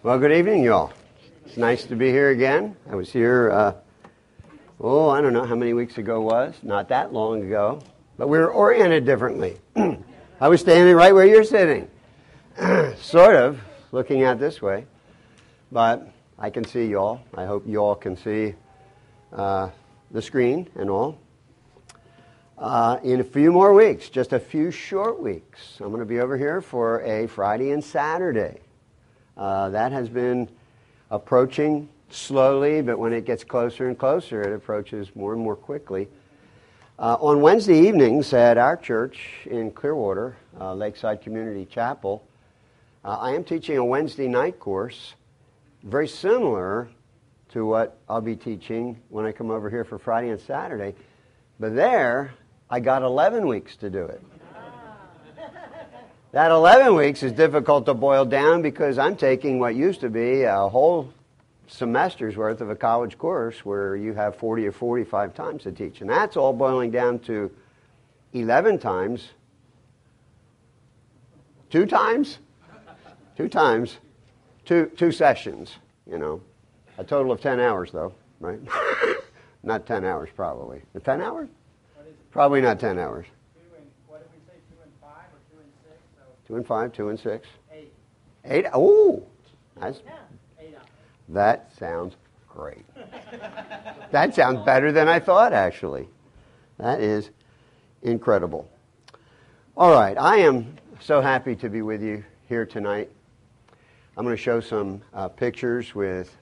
Well, 0.00 0.16
good 0.20 0.30
evening, 0.30 0.62
y'all. 0.62 0.92
It's 1.44 1.56
nice 1.56 1.82
to 1.86 1.96
be 1.96 2.06
here 2.06 2.30
again. 2.30 2.76
I 2.88 2.94
was 2.94 3.10
here, 3.12 3.50
uh, 3.50 3.72
oh, 4.80 5.08
I 5.08 5.20
don't 5.20 5.32
know 5.32 5.44
how 5.44 5.56
many 5.56 5.72
weeks 5.72 5.98
ago 5.98 6.20
was, 6.20 6.54
not 6.62 6.88
that 6.90 7.12
long 7.12 7.42
ago, 7.42 7.82
but 8.16 8.28
we 8.28 8.38
were 8.38 8.48
oriented 8.48 9.04
differently. 9.04 9.56
I 10.40 10.46
was 10.46 10.60
standing 10.60 10.94
right 10.94 11.12
where 11.12 11.26
you're 11.26 11.42
sitting, 11.42 11.90
sort 13.00 13.34
of, 13.34 13.60
looking 13.90 14.22
out 14.22 14.38
this 14.38 14.62
way, 14.62 14.86
but 15.72 16.08
I 16.38 16.48
can 16.50 16.64
see 16.64 16.86
y'all. 16.86 17.20
I 17.34 17.44
hope 17.44 17.64
y'all 17.66 17.96
can 17.96 18.16
see 18.16 18.54
uh, 19.32 19.68
the 20.12 20.22
screen 20.22 20.70
and 20.76 20.88
all. 20.88 21.18
Uh, 22.56 23.00
in 23.02 23.18
a 23.18 23.24
few 23.24 23.50
more 23.50 23.74
weeks, 23.74 24.10
just 24.10 24.32
a 24.32 24.38
few 24.38 24.70
short 24.70 25.20
weeks, 25.20 25.78
I'm 25.80 25.88
going 25.88 25.98
to 25.98 26.06
be 26.06 26.20
over 26.20 26.38
here 26.38 26.60
for 26.60 27.02
a 27.02 27.26
Friday 27.26 27.72
and 27.72 27.82
Saturday. 27.82 28.60
Uh, 29.38 29.68
that 29.68 29.92
has 29.92 30.08
been 30.08 30.48
approaching 31.12 31.88
slowly, 32.10 32.82
but 32.82 32.98
when 32.98 33.12
it 33.12 33.24
gets 33.24 33.44
closer 33.44 33.86
and 33.86 33.96
closer, 33.96 34.42
it 34.42 34.52
approaches 34.52 35.14
more 35.14 35.32
and 35.32 35.40
more 35.40 35.54
quickly. 35.54 36.08
Uh, 36.98 37.16
on 37.20 37.40
Wednesday 37.40 37.78
evenings 37.86 38.32
at 38.32 38.58
our 38.58 38.76
church 38.76 39.46
in 39.46 39.70
Clearwater, 39.70 40.36
uh, 40.60 40.74
Lakeside 40.74 41.22
Community 41.22 41.64
Chapel, 41.64 42.26
uh, 43.04 43.16
I 43.20 43.34
am 43.34 43.44
teaching 43.44 43.76
a 43.76 43.84
Wednesday 43.84 44.26
night 44.26 44.58
course 44.58 45.14
very 45.84 46.08
similar 46.08 46.88
to 47.50 47.64
what 47.64 47.96
I'll 48.08 48.20
be 48.20 48.34
teaching 48.34 49.00
when 49.08 49.24
I 49.24 49.30
come 49.30 49.52
over 49.52 49.70
here 49.70 49.84
for 49.84 49.98
Friday 49.98 50.30
and 50.30 50.40
Saturday. 50.40 50.96
But 51.60 51.76
there, 51.76 52.34
I 52.68 52.80
got 52.80 53.02
11 53.02 53.46
weeks 53.46 53.76
to 53.76 53.88
do 53.88 54.04
it. 54.04 54.20
That 56.32 56.50
11 56.50 56.94
weeks 56.94 57.22
is 57.22 57.32
difficult 57.32 57.86
to 57.86 57.94
boil 57.94 58.26
down 58.26 58.60
because 58.60 58.98
I'm 58.98 59.16
taking 59.16 59.58
what 59.58 59.74
used 59.74 60.00
to 60.02 60.10
be 60.10 60.42
a 60.42 60.68
whole 60.68 61.10
semester's 61.68 62.36
worth 62.36 62.60
of 62.60 62.68
a 62.68 62.76
college 62.76 63.16
course 63.16 63.64
where 63.64 63.96
you 63.96 64.12
have 64.12 64.36
40 64.36 64.66
or 64.66 64.72
45 64.72 65.34
times 65.34 65.62
to 65.62 65.72
teach. 65.72 66.02
And 66.02 66.10
that's 66.10 66.36
all 66.36 66.52
boiling 66.52 66.90
down 66.90 67.20
to 67.20 67.50
11 68.34 68.78
times, 68.78 69.30
two 71.70 71.86
times, 71.86 72.38
two 73.36 73.48
times, 73.48 73.96
two, 74.66 74.90
two 74.96 75.12
sessions, 75.12 75.76
you 76.06 76.18
know. 76.18 76.42
A 76.98 77.04
total 77.04 77.32
of 77.32 77.40
10 77.40 77.58
hours, 77.58 77.90
though, 77.90 78.12
right? 78.40 78.60
not 79.62 79.86
10 79.86 80.04
hours, 80.04 80.28
probably. 80.36 80.82
10 81.02 81.22
hours? 81.22 81.48
Probably 82.32 82.60
not 82.60 82.80
10 82.80 82.98
hours. 82.98 83.24
Two 86.48 86.56
and 86.56 86.66
five, 86.66 86.94
two 86.94 87.10
and 87.10 87.20
six. 87.20 87.46
Eight. 87.70 87.92
Eight? 88.46 88.64
Oh, 88.72 89.22
that's, 89.78 90.00
Yeah. 90.04 90.12
Eight 90.58 90.74
up. 90.76 90.86
that 91.28 91.70
sounds 91.78 92.16
great. 92.48 92.86
that 94.10 94.34
sounds 94.34 94.64
better 94.64 94.90
than 94.90 95.08
I 95.08 95.20
thought, 95.20 95.52
actually. 95.52 96.08
That 96.78 97.02
is 97.02 97.28
incredible. 98.02 98.66
All 99.76 99.92
right, 99.92 100.16
I 100.16 100.38
am 100.38 100.74
so 101.00 101.20
happy 101.20 101.54
to 101.56 101.68
be 101.68 101.82
with 101.82 102.02
you 102.02 102.24
here 102.48 102.64
tonight. 102.64 103.10
I'm 104.16 104.24
going 104.24 104.34
to 104.34 104.42
show 104.42 104.58
some 104.58 105.02
uh, 105.12 105.28
pictures 105.28 105.94
with 105.94 106.34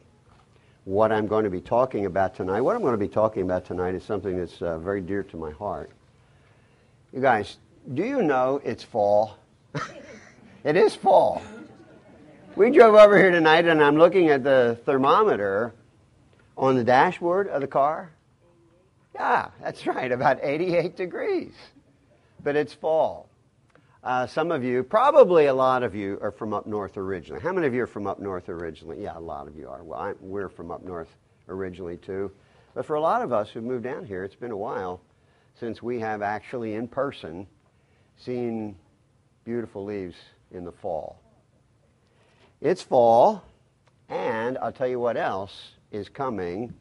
what 0.84 1.10
I'm 1.10 1.26
going 1.26 1.42
to 1.42 1.50
be 1.50 1.60
talking 1.60 2.06
about 2.06 2.36
tonight. 2.36 2.60
What 2.60 2.76
I'm 2.76 2.82
going 2.82 2.94
to 2.94 2.98
be 2.98 3.08
talking 3.08 3.42
about 3.42 3.64
tonight 3.64 3.96
is 3.96 4.04
something 4.04 4.38
that's 4.38 4.62
uh, 4.62 4.78
very 4.78 5.00
dear 5.00 5.24
to 5.24 5.36
my 5.36 5.50
heart. 5.50 5.90
You 7.12 7.20
guys, 7.20 7.56
do 7.92 8.04
you 8.04 8.22
know 8.22 8.60
it's 8.64 8.84
fall? 8.84 9.36
it 10.64 10.76
is 10.76 10.94
fall. 10.94 11.42
We 12.56 12.70
drove 12.70 12.94
over 12.94 13.16
here 13.16 13.30
tonight 13.30 13.66
and 13.66 13.82
I'm 13.82 13.96
looking 13.96 14.28
at 14.28 14.42
the 14.42 14.78
thermometer 14.84 15.74
on 16.56 16.76
the 16.76 16.84
dashboard 16.84 17.48
of 17.48 17.60
the 17.60 17.66
car. 17.66 18.12
Yeah, 19.14 19.50
that's 19.62 19.86
right, 19.86 20.10
about 20.12 20.38
88 20.42 20.96
degrees. 20.96 21.52
But 22.42 22.56
it's 22.56 22.72
fall. 22.72 23.28
Uh, 24.02 24.26
some 24.26 24.52
of 24.52 24.62
you, 24.62 24.82
probably 24.82 25.46
a 25.46 25.54
lot 25.54 25.82
of 25.82 25.94
you, 25.94 26.18
are 26.22 26.30
from 26.30 26.54
up 26.54 26.66
north 26.66 26.96
originally. 26.96 27.40
How 27.40 27.52
many 27.52 27.66
of 27.66 27.74
you 27.74 27.82
are 27.82 27.88
from 27.88 28.06
up 28.06 28.20
north 28.20 28.48
originally? 28.48 29.02
Yeah, 29.02 29.18
a 29.18 29.20
lot 29.20 29.48
of 29.48 29.56
you 29.56 29.68
are. 29.68 29.82
Well, 29.82 29.98
I, 29.98 30.12
we're 30.20 30.48
from 30.48 30.70
up 30.70 30.84
north 30.84 31.08
originally 31.48 31.96
too. 31.96 32.30
But 32.74 32.86
for 32.86 32.94
a 32.94 33.00
lot 33.00 33.22
of 33.22 33.32
us 33.32 33.50
who've 33.50 33.64
moved 33.64 33.84
down 33.84 34.04
here, 34.04 34.22
it's 34.22 34.36
been 34.36 34.52
a 34.52 34.56
while 34.56 35.00
since 35.58 35.82
we 35.82 35.98
have 36.00 36.22
actually 36.22 36.74
in 36.74 36.86
person 36.86 37.46
seen 38.16 38.76
beautiful 39.46 39.84
leaves 39.84 40.16
in 40.50 40.64
the 40.64 40.72
fall. 40.72 41.22
It's 42.60 42.82
fall, 42.82 43.44
and 44.08 44.58
I'll 44.58 44.72
tell 44.72 44.88
you 44.88 44.98
what 44.98 45.16
else 45.16 45.70
is 45.92 46.08
coming 46.08 46.74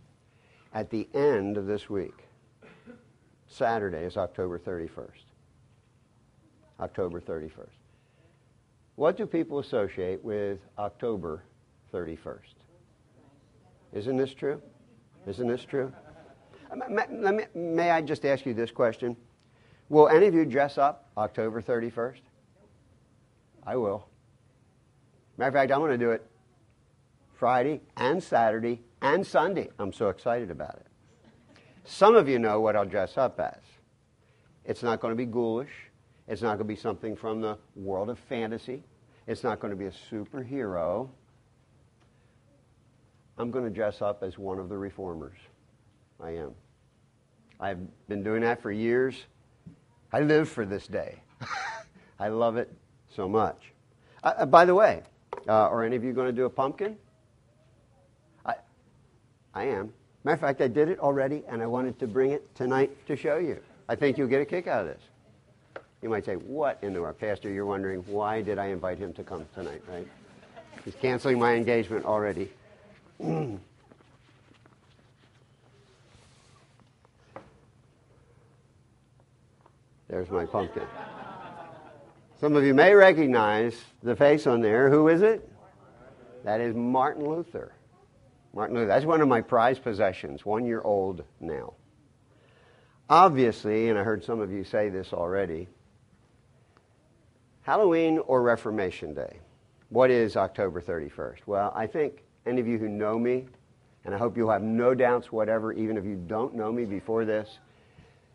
at 0.74 0.90
the 0.90 1.08
end 1.14 1.58
of 1.58 1.68
this 1.68 1.90
week. 1.90 2.26
Saturday 3.48 4.03
is 4.03 4.18
October 4.18 4.58
31st. 4.58 5.12
October 6.80 7.22
31st. 7.22 7.70
What 8.96 9.16
do 9.16 9.26
people 9.28 9.59
associate 9.59 10.24
with 10.24 10.59
October 10.80 11.44
31st? 11.94 12.56
Isn't 13.94 14.18
this 14.18 14.34
true? 14.34 14.62
Isn't 15.28 15.47
this 15.47 15.64
true? 15.64 15.94
May, 17.53 17.92
I 17.92 18.02
just 18.02 18.26
ask 18.26 18.46
you 18.46 18.53
this 18.56 18.72
question? 18.72 19.16
Will 19.90 20.08
any 20.09 20.26
of 20.26 20.34
you 20.34 20.46
dress 20.46 20.80
up 20.80 21.09
October 21.16 21.62
31st? 21.62 22.22
I 23.66 23.76
will. 23.76 24.08
Matter 25.38 25.50
of 25.50 25.53
fact, 25.53 25.72
I'm 25.72 25.80
going 25.80 25.92
to 25.92 25.98
do 25.98 26.12
it 26.12 26.26
Friday 27.34 27.81
and 27.98 28.22
Saturday 28.22 28.81
and 29.02 29.26
Sunday. 29.26 29.70
I'm 29.80 29.92
so 29.92 30.09
excited 30.09 30.52
about 30.52 30.76
it. 30.76 30.88
Some 31.84 32.16
of 32.16 32.30
you 32.30 32.40
know 32.40 32.62
what 32.62 32.76
I'll 32.76 32.86
dress 32.86 33.18
up 33.18 33.40
as. 33.40 33.62
It's 34.64 34.81
not 34.81 35.00
going 35.00 35.12
to 35.12 35.16
be 35.16 35.26
ghoulish. 35.26 35.70
It's 36.28 36.42
not 36.42 36.58
going 36.58 36.59
to 36.59 36.64
be 36.64 36.76
something 36.76 37.16
from 37.16 37.42
the 37.42 37.58
world 37.76 38.09
of 38.09 38.18
fantasy. 38.18 38.84
It's 39.28 39.44
not 39.44 39.59
going 39.59 39.72
to 39.72 39.78
be 39.78 39.86
a 39.86 39.92
superhero. 39.92 41.09
I'm 43.38 43.52
going 43.52 43.66
to 43.66 43.72
dress 43.72 44.02
up 44.02 44.24
as 44.24 44.38
one 44.38 44.59
of 44.59 44.70
the 44.70 44.78
reformers. 44.78 45.38
I 46.20 46.32
am. 46.32 46.52
I've 47.59 47.80
been 48.08 48.24
doing 48.24 48.42
that 48.42 48.62
for 48.62 48.72
years. 48.72 49.16
I 50.12 50.22
live 50.22 50.47
for 50.50 50.66
this 50.66 50.88
day. 50.88 51.22
I 52.20 52.30
love 52.30 52.58
it 52.58 52.72
so 53.16 53.30
much. 53.30 53.72
Uh, 54.24 54.34
uh, 54.38 54.46
by 54.46 54.66
the 54.66 54.76
way, 54.76 55.02
uh, 55.48 55.52
are 55.52 55.84
any 55.84 55.96
of 55.96 56.03
you 56.03 56.14
going 56.14 56.28
to 56.28 56.34
do 56.34 56.46
a 56.46 56.50
pumpkin? 56.50 56.98
I, 58.46 58.56
I 59.53 59.66
am. 59.66 59.94
Matter 60.24 60.36
of 60.36 60.42
fact, 60.42 60.62
I 60.62 60.68
did 60.68 60.90
it 60.90 61.00
already, 61.00 61.44
and 61.48 61.62
I 61.62 61.68
wanted 61.68 62.00
to 62.00 62.08
bring 62.08 62.31
it 62.31 62.56
tonight 62.56 62.92
to 63.08 63.16
show 63.16 63.38
you. 63.38 63.59
I 63.88 63.96
think 63.96 64.18
you'll 64.18 64.28
get 64.28 64.42
a 64.42 64.46
kick 64.46 64.68
out 64.68 64.81
of 64.81 64.88
this. 64.88 65.02
You 66.02 66.09
might 66.09 66.26
say, 66.26 66.36
What 66.36 66.80
in 66.81 66.94
the 66.94 67.02
world? 67.02 67.20
Pastor, 67.20 67.50
you're 67.50 67.66
wondering, 67.66 68.03
why 68.08 68.42
did 68.42 68.58
I 68.58 68.68
invite 68.68 68.98
him 68.98 69.14
to 69.14 69.24
come 69.24 69.46
tonight, 69.53 69.82
right? 69.88 70.08
He's 70.84 70.96
canceling 70.96 71.40
my 71.40 71.53
engagement 71.53 72.06
already. 72.06 72.50
There's 80.08 80.30
my 80.30 80.46
pumpkin. 80.46 80.84
Some 82.45 82.56
of 82.56 82.63
you 82.63 82.75
may 82.75 82.94
recognize 82.94 83.75
the 84.03 84.16
face 84.16 84.45
on 84.45 84.61
there. 84.61 84.88
Who 84.91 85.07
is 85.07 85.23
it? 85.23 85.50
That 86.44 86.61
is 86.61 86.75
Martin 86.75 87.28
Luther. 87.28 87.73
Martin 88.53 88.75
Luther. 88.75 88.85
That's 88.85 89.03
one 89.03 89.19
of 89.19 89.28
my 89.28 89.41
prized 89.41 89.81
possessions, 89.81 90.45
one 90.45 90.63
year 90.63 90.79
old 90.81 91.23
now. 91.39 91.73
Obviously, 93.09 93.89
and 93.89 93.97
I 93.97 94.03
heard 94.03 94.23
some 94.23 94.41
of 94.41 94.51
you 94.51 94.63
say 94.63 94.89
this 94.89 95.11
already, 95.11 95.67
Halloween 97.63 98.19
or 98.19 98.44
Reformation 98.44 99.16
Day? 99.16 99.39
What 99.89 100.11
is 100.11 100.38
October 100.38 100.84
31st? 100.84 101.47
Well, 101.47 101.73
I 101.75 101.87
think 101.87 102.25
any 102.46 102.61
of 102.61 102.67
you 102.67 102.78
who 102.78 102.90
know 102.90 103.17
me, 103.17 103.46
and 104.03 104.14
I 104.14 104.20
hope 104.20 104.37
you'll 104.37 104.52
have 104.52 104.61
no 104.61 104.93
doubts 104.93 105.31
whatever, 105.31 105.73
even 105.73 105.97
if 105.97 106.05
you 106.05 106.23
don't 106.28 106.53
know 106.53 106.72
me 106.72 106.85
before 106.85 107.25
this, 107.25 107.58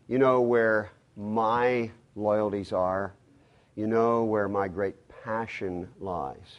you 0.08 0.18
know 0.18 0.40
where 0.40 0.90
my 1.16 1.92
loyalties 2.16 2.72
are. 2.72 3.14
You 3.80 3.86
know 3.86 4.24
where 4.24 4.46
my 4.46 4.68
great 4.68 4.96
passion 5.24 5.88
lies. 6.00 6.58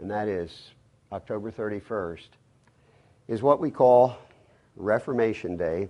And 0.00 0.10
that 0.10 0.26
is 0.26 0.72
October 1.12 1.52
31st 1.52 2.26
is 3.28 3.40
what 3.40 3.60
we 3.60 3.70
call 3.70 4.18
Reformation 4.74 5.56
Day. 5.56 5.88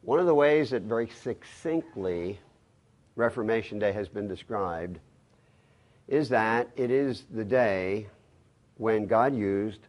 One 0.00 0.18
of 0.18 0.26
the 0.26 0.34
ways 0.34 0.70
that 0.70 0.82
very 0.82 1.10
succinctly 1.10 2.40
Reformation 3.14 3.78
Day 3.78 3.92
has 3.92 4.08
been 4.08 4.26
described 4.26 4.98
is 6.08 6.28
that 6.30 6.70
it 6.74 6.90
is 6.90 7.26
the 7.30 7.44
day 7.44 8.08
when 8.78 9.06
God 9.06 9.32
used 9.32 9.86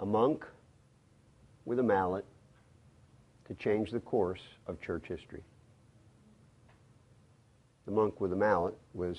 a 0.00 0.04
monk 0.04 0.44
with 1.64 1.78
a 1.78 1.84
mallet 1.84 2.24
to 3.46 3.54
change 3.54 3.92
the 3.92 4.00
course 4.00 4.42
of 4.66 4.80
church 4.80 5.06
history. 5.06 5.44
The 7.88 7.94
monk 7.94 8.20
with 8.20 8.32
the 8.32 8.36
mallet 8.36 8.74
was 8.92 9.16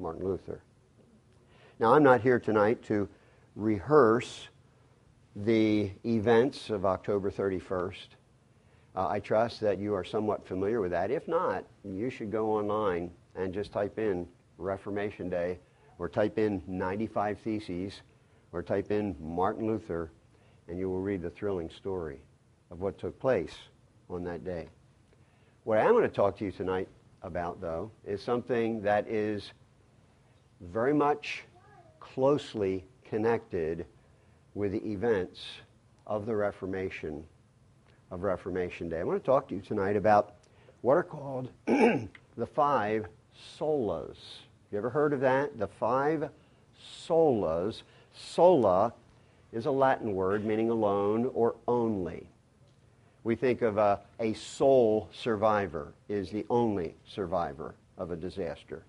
Martin 0.00 0.24
Luther. 0.24 0.60
Now, 1.78 1.94
I'm 1.94 2.02
not 2.02 2.20
here 2.20 2.40
tonight 2.40 2.82
to 2.86 3.08
rehearse 3.54 4.48
the 5.36 5.92
events 6.04 6.70
of 6.70 6.84
October 6.84 7.30
31st. 7.30 8.08
Uh, 8.96 9.06
I 9.06 9.20
trust 9.20 9.60
that 9.60 9.78
you 9.78 9.94
are 9.94 10.02
somewhat 10.02 10.44
familiar 10.44 10.80
with 10.80 10.90
that. 10.90 11.12
If 11.12 11.28
not, 11.28 11.64
you 11.84 12.10
should 12.10 12.32
go 12.32 12.50
online 12.50 13.12
and 13.36 13.54
just 13.54 13.70
type 13.70 13.96
in 13.96 14.26
Reformation 14.58 15.30
Day 15.30 15.60
or 16.00 16.08
type 16.08 16.36
in 16.36 16.64
95 16.66 17.38
Theses 17.38 18.02
or 18.50 18.60
type 18.60 18.90
in 18.90 19.14
Martin 19.20 19.68
Luther 19.68 20.10
and 20.66 20.76
you 20.76 20.90
will 20.90 21.00
read 21.00 21.22
the 21.22 21.30
thrilling 21.30 21.70
story 21.70 22.18
of 22.72 22.80
what 22.80 22.98
took 22.98 23.20
place 23.20 23.54
on 24.08 24.24
that 24.24 24.44
day. 24.44 24.66
What 25.62 25.78
I 25.78 25.82
am 25.82 25.92
going 25.92 26.02
to 26.02 26.08
talk 26.08 26.36
to 26.38 26.44
you 26.44 26.50
tonight 26.50 26.88
about, 27.22 27.60
though, 27.60 27.90
is 28.06 28.22
something 28.22 28.82
that 28.82 29.06
is 29.08 29.52
very 30.60 30.94
much 30.94 31.44
closely 31.98 32.84
connected 33.04 33.86
with 34.54 34.72
the 34.72 34.84
events 34.90 35.40
of 36.06 36.26
the 36.26 36.34
Reformation, 36.34 37.24
of 38.10 38.22
Reformation 38.22 38.88
Day. 38.88 39.00
I 39.00 39.04
want 39.04 39.22
to 39.22 39.26
talk 39.26 39.48
to 39.48 39.54
you 39.54 39.60
tonight 39.60 39.96
about 39.96 40.34
what 40.82 40.94
are 40.94 41.02
called 41.02 41.50
the 41.66 42.46
five 42.54 43.06
solas. 43.58 44.16
You 44.72 44.78
ever 44.78 44.90
heard 44.90 45.12
of 45.12 45.20
that? 45.20 45.58
The 45.58 45.66
five 45.66 46.30
solas. 47.06 47.82
Sola 48.12 48.92
is 49.52 49.66
a 49.66 49.70
Latin 49.70 50.14
word 50.14 50.44
meaning 50.44 50.70
alone 50.70 51.30
or 51.34 51.56
only. 51.68 52.26
We 53.22 53.34
think 53.36 53.62
of 53.62 53.76
a, 53.76 54.00
a 54.18 54.32
sole 54.34 55.08
survivor 55.12 55.92
is 56.08 56.30
the 56.30 56.46
only 56.48 56.94
survivor 57.06 57.74
of 57.98 58.10
a 58.10 58.16
disaster. 58.16 58.82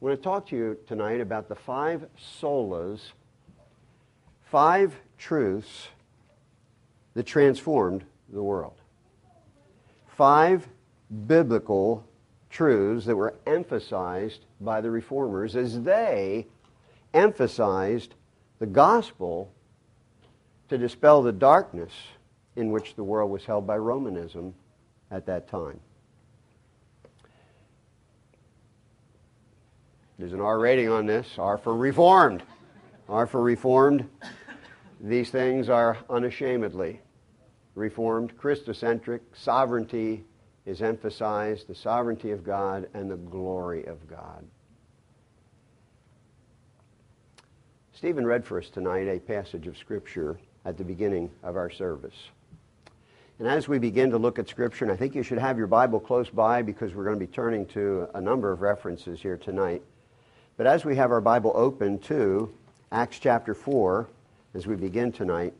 I 0.00 0.04
want 0.04 0.16
to 0.16 0.22
talk 0.22 0.46
to 0.48 0.56
you 0.56 0.78
tonight 0.86 1.20
about 1.20 1.48
the 1.48 1.56
five 1.56 2.06
solas, 2.40 3.00
five 4.44 4.94
truths 5.18 5.88
that 7.14 7.24
transformed 7.24 8.04
the 8.32 8.42
world. 8.42 8.74
Five 10.06 10.68
biblical 11.26 12.04
truths 12.50 13.06
that 13.06 13.16
were 13.16 13.34
emphasized 13.46 14.44
by 14.60 14.80
the 14.80 14.90
reformers 14.90 15.56
as 15.56 15.82
they 15.82 16.46
emphasized 17.12 18.14
the 18.60 18.66
gospel 18.66 19.50
to 20.68 20.78
dispel 20.78 21.22
the 21.22 21.32
darkness 21.32 21.92
in 22.58 22.70
which 22.72 22.96
the 22.96 23.04
world 23.04 23.30
was 23.30 23.44
held 23.44 23.66
by 23.66 23.78
Romanism 23.78 24.52
at 25.10 25.24
that 25.26 25.48
time. 25.48 25.78
There's 30.18 30.32
an 30.32 30.40
R 30.40 30.58
rating 30.58 30.88
on 30.88 31.06
this 31.06 31.38
R 31.38 31.56
for 31.56 31.74
Reformed. 31.76 32.42
R 33.08 33.26
for 33.26 33.40
Reformed. 33.40 34.08
These 35.00 35.30
things 35.30 35.68
are 35.68 35.96
unashamedly 36.10 37.00
Reformed, 37.76 38.36
Christocentric, 38.36 39.20
sovereignty 39.32 40.24
is 40.66 40.82
emphasized, 40.82 41.68
the 41.68 41.76
sovereignty 41.76 42.32
of 42.32 42.42
God 42.42 42.88
and 42.92 43.08
the 43.08 43.16
glory 43.16 43.84
of 43.84 44.08
God. 44.08 44.44
Stephen 47.92 48.26
read 48.26 48.44
for 48.44 48.58
us 48.58 48.68
tonight 48.68 49.06
a 49.06 49.20
passage 49.20 49.68
of 49.68 49.78
Scripture 49.78 50.40
at 50.64 50.76
the 50.76 50.82
beginning 50.82 51.30
of 51.44 51.56
our 51.56 51.70
service. 51.70 52.30
And 53.38 53.46
as 53.46 53.68
we 53.68 53.78
begin 53.78 54.10
to 54.10 54.18
look 54.18 54.40
at 54.40 54.48
Scripture, 54.48 54.84
and 54.84 54.90
I 54.90 54.96
think 54.96 55.14
you 55.14 55.22
should 55.22 55.38
have 55.38 55.58
your 55.58 55.68
Bible 55.68 56.00
close 56.00 56.28
by 56.28 56.62
because 56.62 56.92
we're 56.92 57.04
going 57.04 57.20
to 57.20 57.24
be 57.24 57.32
turning 57.32 57.66
to 57.66 58.08
a 58.12 58.20
number 58.20 58.50
of 58.50 58.62
references 58.62 59.20
here 59.20 59.36
tonight. 59.36 59.80
But 60.56 60.66
as 60.66 60.84
we 60.84 60.96
have 60.96 61.12
our 61.12 61.20
Bible 61.20 61.52
open 61.54 62.00
to 62.00 62.52
Acts 62.90 63.20
chapter 63.20 63.54
4, 63.54 64.08
as 64.54 64.66
we 64.66 64.74
begin 64.74 65.12
tonight, 65.12 65.54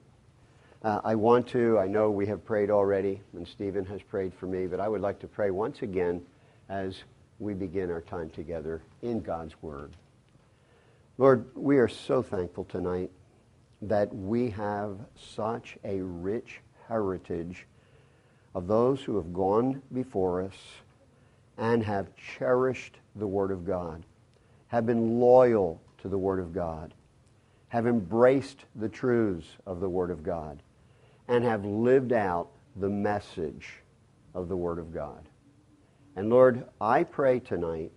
uh, 0.83 1.03
I 1.05 1.15
want 1.15 1.47
to, 1.51 1.79
I 1.79 1.87
know 1.87 2.11
we 2.11 2.27
have 2.27 2.45
prayed 2.45 2.69
already, 2.69 3.21
and 3.33 3.47
Stephen 3.47 3.85
has 3.85 4.03
prayed 4.03 4.35
for 4.35 4.47
me, 4.47 4.67
but 4.67 4.81
I 4.81 4.89
would 4.89 5.01
like 5.01 5.21
to 5.21 5.29
pray 5.29 5.53
once 5.53 5.83
again 5.83 6.23
as 6.69 7.05
we 7.39 7.55
begin 7.55 7.93
our 7.93 8.01
time 8.01 8.31
together 8.31 8.83
in 9.03 9.21
God's 9.21 9.55
Word. 9.63 9.93
Lord, 11.17 11.47
we 11.55 11.79
are 11.79 11.87
so 11.87 12.23
thankful 12.23 12.65
tonight 12.65 13.13
that 13.83 14.13
we 14.13 14.51
have 14.51 14.99
such 15.15 15.79
a 15.85 16.01
rich 16.01 16.61
heritage 16.89 17.67
of 18.55 18.67
those 18.67 19.03
who 19.03 19.17
have 19.17 19.33
gone 19.33 19.83
before 19.93 20.43
us 20.43 20.57
and 21.59 21.83
have 21.83 22.09
cherished 22.17 22.99
the 23.17 23.27
Word 23.27 23.51
of 23.51 23.67
God, 23.67 24.05
have 24.69 24.87
been 24.87 25.21
loyal 25.21 25.81
to 25.99 26.09
the 26.09 26.19
Word 26.19 26.39
of 26.41 26.53
God, 26.53 26.95
have 27.69 27.87
embraced 27.87 28.65
the 28.77 28.89
truths 28.89 29.49
of 29.67 29.81
the 29.81 29.89
Word 29.89 30.11
of 30.11 30.23
God, 30.23 30.63
and 31.27 31.45
have 31.45 31.65
lived 31.65 32.13
out 32.13 32.49
the 32.77 32.89
message 32.89 33.83
of 34.35 34.49
the 34.49 34.57
Word 34.57 34.79
of 34.79 34.95
God. 34.95 35.29
And 36.17 36.31
Lord, 36.31 36.65
I 36.81 37.05
pray 37.05 37.41
tonight 37.41 37.93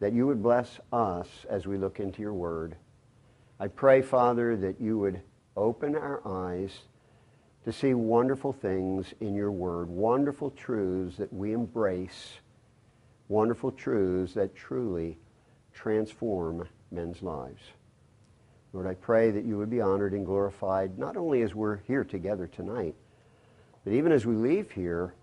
that 0.00 0.12
you 0.12 0.26
would 0.26 0.42
bless 0.42 0.80
us 0.92 1.28
as 1.48 1.66
we 1.66 1.76
look 1.76 2.00
into 2.00 2.22
your 2.22 2.32
Word. 2.32 2.76
I 3.60 3.68
pray, 3.68 4.02
Father, 4.02 4.56
that 4.56 4.80
you 4.80 4.98
would 4.98 5.20
open 5.56 5.94
our 5.94 6.20
eyes 6.26 6.72
to 7.64 7.72
see 7.72 7.94
wonderful 7.94 8.52
things 8.52 9.14
in 9.20 9.34
your 9.34 9.50
word, 9.50 9.88
wonderful 9.88 10.50
truths 10.50 11.16
that 11.16 11.32
we 11.32 11.52
embrace, 11.52 12.34
wonderful 13.28 13.70
truths 13.72 14.34
that 14.34 14.54
truly 14.54 15.16
transform 15.72 16.68
men's 16.90 17.22
lives. 17.22 17.62
Lord, 18.72 18.86
I 18.86 18.94
pray 18.94 19.30
that 19.30 19.44
you 19.44 19.56
would 19.56 19.70
be 19.70 19.80
honored 19.80 20.12
and 20.12 20.26
glorified, 20.26 20.98
not 20.98 21.16
only 21.16 21.42
as 21.42 21.54
we're 21.54 21.78
here 21.78 22.04
together 22.04 22.46
tonight, 22.46 22.94
but 23.84 23.92
even 23.92 24.12
as 24.12 24.26
we 24.26 24.34
leave 24.34 24.70
here 24.70 25.14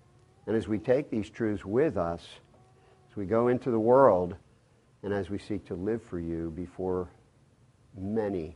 and 0.48 0.56
as 0.56 0.68
we 0.68 0.80
take 0.80 1.10
these 1.10 1.30
truths 1.30 1.64
with 1.64 1.98
us, 1.98 2.28
as 3.10 3.16
we 3.16 3.26
go 3.26 3.50
into 3.50 3.70
the 3.70 3.80
world, 3.80 4.36
and 5.04 5.14
as 5.14 5.30
we 5.30 5.38
seek 5.38 5.66
to 5.66 5.76
live 5.76 6.02
for 6.02 6.20
you 6.20 6.52
before 6.56 7.10
many 7.98 8.56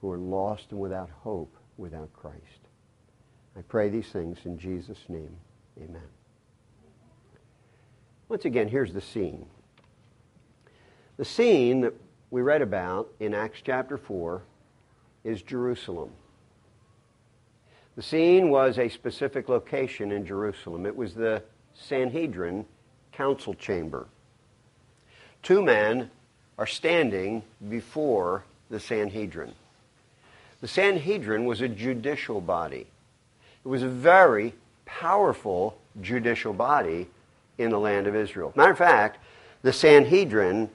who 0.00 0.10
are 0.10 0.18
lost 0.18 0.66
and 0.70 0.80
without 0.80 1.10
hope 1.10 1.56
without 1.76 2.12
Christ. 2.12 2.69
I 3.60 3.62
pray 3.68 3.90
these 3.90 4.08
things 4.08 4.38
in 4.46 4.58
Jesus' 4.58 5.04
name. 5.10 5.36
Amen. 5.76 6.00
Once 8.30 8.46
again, 8.46 8.68
here's 8.68 8.94
the 8.94 9.02
scene. 9.02 9.44
The 11.18 11.26
scene 11.26 11.82
that 11.82 11.92
we 12.30 12.40
read 12.40 12.62
about 12.62 13.12
in 13.20 13.34
Acts 13.34 13.60
chapter 13.62 13.98
4 13.98 14.40
is 15.24 15.42
Jerusalem. 15.42 16.08
The 17.96 18.02
scene 18.02 18.48
was 18.48 18.78
a 18.78 18.88
specific 18.88 19.50
location 19.50 20.10
in 20.10 20.24
Jerusalem. 20.24 20.86
It 20.86 20.96
was 20.96 21.12
the 21.12 21.42
Sanhedrin 21.74 22.64
council 23.12 23.52
chamber. 23.52 24.06
Two 25.42 25.60
men 25.60 26.10
are 26.56 26.66
standing 26.66 27.42
before 27.68 28.42
the 28.70 28.80
Sanhedrin. 28.80 29.52
The 30.62 30.68
Sanhedrin 30.68 31.44
was 31.44 31.60
a 31.60 31.68
judicial 31.68 32.40
body. 32.40 32.86
It 33.64 33.68
was 33.68 33.82
a 33.82 33.88
very 33.88 34.54
powerful 34.84 35.78
judicial 36.00 36.52
body 36.52 37.08
in 37.58 37.70
the 37.70 37.78
land 37.78 38.06
of 38.06 38.16
Israel. 38.16 38.52
Matter 38.56 38.72
of 38.72 38.78
fact, 38.78 39.18
the 39.62 39.72
Sanhedrin 39.72 40.70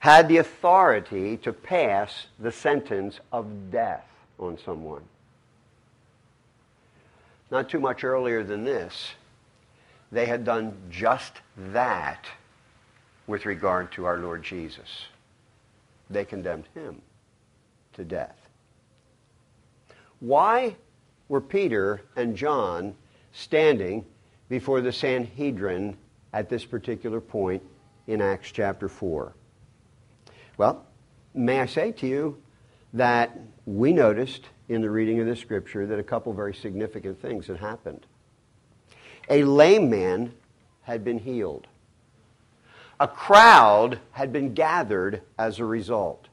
had 0.00 0.28
the 0.28 0.36
authority 0.36 1.36
to 1.38 1.52
pass 1.52 2.26
the 2.38 2.52
sentence 2.52 3.18
of 3.32 3.70
death 3.70 4.06
on 4.38 4.58
someone. 4.58 5.02
Not 7.50 7.68
too 7.68 7.80
much 7.80 8.04
earlier 8.04 8.44
than 8.44 8.64
this, 8.64 9.12
they 10.12 10.26
had 10.26 10.44
done 10.44 10.76
just 10.90 11.32
that 11.56 12.26
with 13.26 13.46
regard 13.46 13.90
to 13.92 14.04
our 14.04 14.18
Lord 14.18 14.42
Jesus. 14.42 15.06
They 16.10 16.24
condemned 16.24 16.68
him 16.74 17.02
to 17.94 18.04
death. 18.04 18.36
Why 20.20 20.76
were 21.28 21.40
Peter 21.40 22.02
and 22.16 22.36
John 22.36 22.94
standing 23.32 24.04
before 24.48 24.80
the 24.80 24.92
Sanhedrin 24.92 25.96
at 26.32 26.48
this 26.48 26.64
particular 26.64 27.20
point 27.20 27.62
in 28.06 28.20
Acts 28.20 28.50
chapter 28.50 28.88
4? 28.88 29.34
Well, 30.56 30.86
may 31.34 31.60
I 31.60 31.66
say 31.66 31.92
to 31.92 32.06
you 32.06 32.42
that 32.94 33.38
we 33.66 33.92
noticed 33.92 34.46
in 34.68 34.80
the 34.80 34.90
reading 34.90 35.20
of 35.20 35.26
the 35.26 35.36
scripture 35.36 35.86
that 35.86 35.98
a 35.98 36.02
couple 36.02 36.32
very 36.32 36.54
significant 36.54 37.20
things 37.20 37.46
had 37.46 37.58
happened. 37.58 38.06
A 39.30 39.44
lame 39.44 39.90
man 39.90 40.32
had 40.82 41.04
been 41.04 41.18
healed. 41.18 41.66
A 42.98 43.06
crowd 43.06 44.00
had 44.12 44.32
been 44.32 44.54
gathered 44.54 45.22
as 45.38 45.58
a 45.58 45.64
result. 45.64 46.28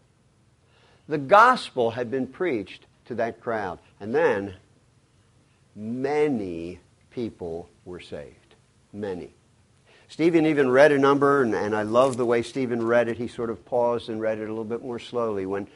The 1.07 1.17
gospel 1.17 1.91
had 1.91 2.09
been 2.09 2.25
preached 2.25 2.85
to 3.05 3.15
that 3.15 3.41
crowd. 3.41 3.79
And 3.99 4.15
then 4.15 4.55
many 5.75 6.79
people 7.09 7.69
were 7.83 7.99
saved. 7.99 8.55
Many. 8.93 9.31
Stephen 10.07 10.45
even 10.45 10.69
read 10.69 10.91
a 10.91 10.97
number, 10.97 11.41
and, 11.41 11.53
and 11.53 11.75
I 11.75 11.81
love 11.81 12.15
the 12.15 12.25
way 12.25 12.41
Stephen 12.41 12.85
read 12.85 13.07
it. 13.07 13.17
He 13.17 13.27
sort 13.27 13.49
of 13.49 13.65
paused 13.65 14.09
and 14.09 14.21
read 14.21 14.37
it 14.37 14.45
a 14.45 14.49
little 14.49 14.63
bit 14.63 14.81
more 14.81 14.99
slowly. 14.99 15.45
When 15.45 15.67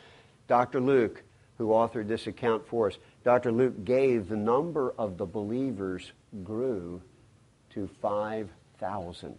Dr. 0.48 0.80
Luke, 0.80 1.24
who 1.58 1.70
authored 1.70 2.08
this 2.08 2.28
account 2.28 2.66
for 2.68 2.88
us, 2.88 2.98
Dr. 3.24 3.52
Luke 3.52 3.84
gave 3.84 4.30
the 4.30 4.38
number 4.38 4.94
of 4.98 5.18
the 5.18 5.26
believers 5.26 6.12
grew 6.44 7.02
to 7.72 7.90
5,000. 8.02 9.38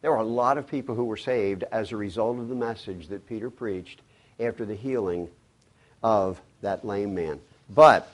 There 0.00 0.10
were 0.10 0.18
a 0.18 0.24
lot 0.24 0.58
of 0.58 0.68
people 0.68 0.94
who 0.94 1.04
were 1.04 1.16
saved 1.16 1.64
as 1.72 1.90
a 1.90 1.96
result 1.96 2.38
of 2.38 2.48
the 2.48 2.54
message 2.54 3.08
that 3.08 3.26
Peter 3.26 3.50
preached 3.50 4.00
after 4.38 4.64
the 4.64 4.74
healing 4.74 5.28
of 6.02 6.40
that 6.62 6.84
lame 6.84 7.14
man. 7.14 7.40
But 7.68 8.08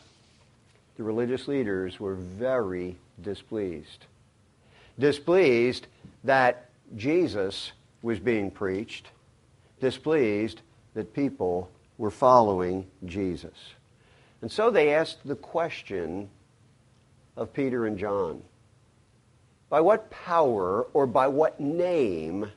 the 0.97 1.03
religious 1.03 1.49
leaders 1.49 1.99
were 1.99 2.15
very 2.15 2.97
displeased. 3.21 4.07
Displeased 4.99 5.87
that 6.23 6.69
Jesus 6.97 7.73
was 8.03 8.21
being 8.21 8.51
preached, 8.51 9.09
displeased 9.81 10.61
that 10.95 11.13
people 11.13 11.71
were 11.99 12.11
following 12.11 12.87
Jesus. 13.05 13.75
And 14.43 14.51
so 14.51 14.71
they 14.71 14.95
asked 14.95 15.27
the 15.27 15.37
question 15.37 16.29
of 17.37 17.53
Peter 17.53 17.87
and 17.87 17.99
John 17.99 18.43
By 19.69 19.81
what 19.81 20.11
power 20.11 20.83
or 20.93 21.07
by 21.07 21.27
what 21.29 21.59
name 21.59 22.51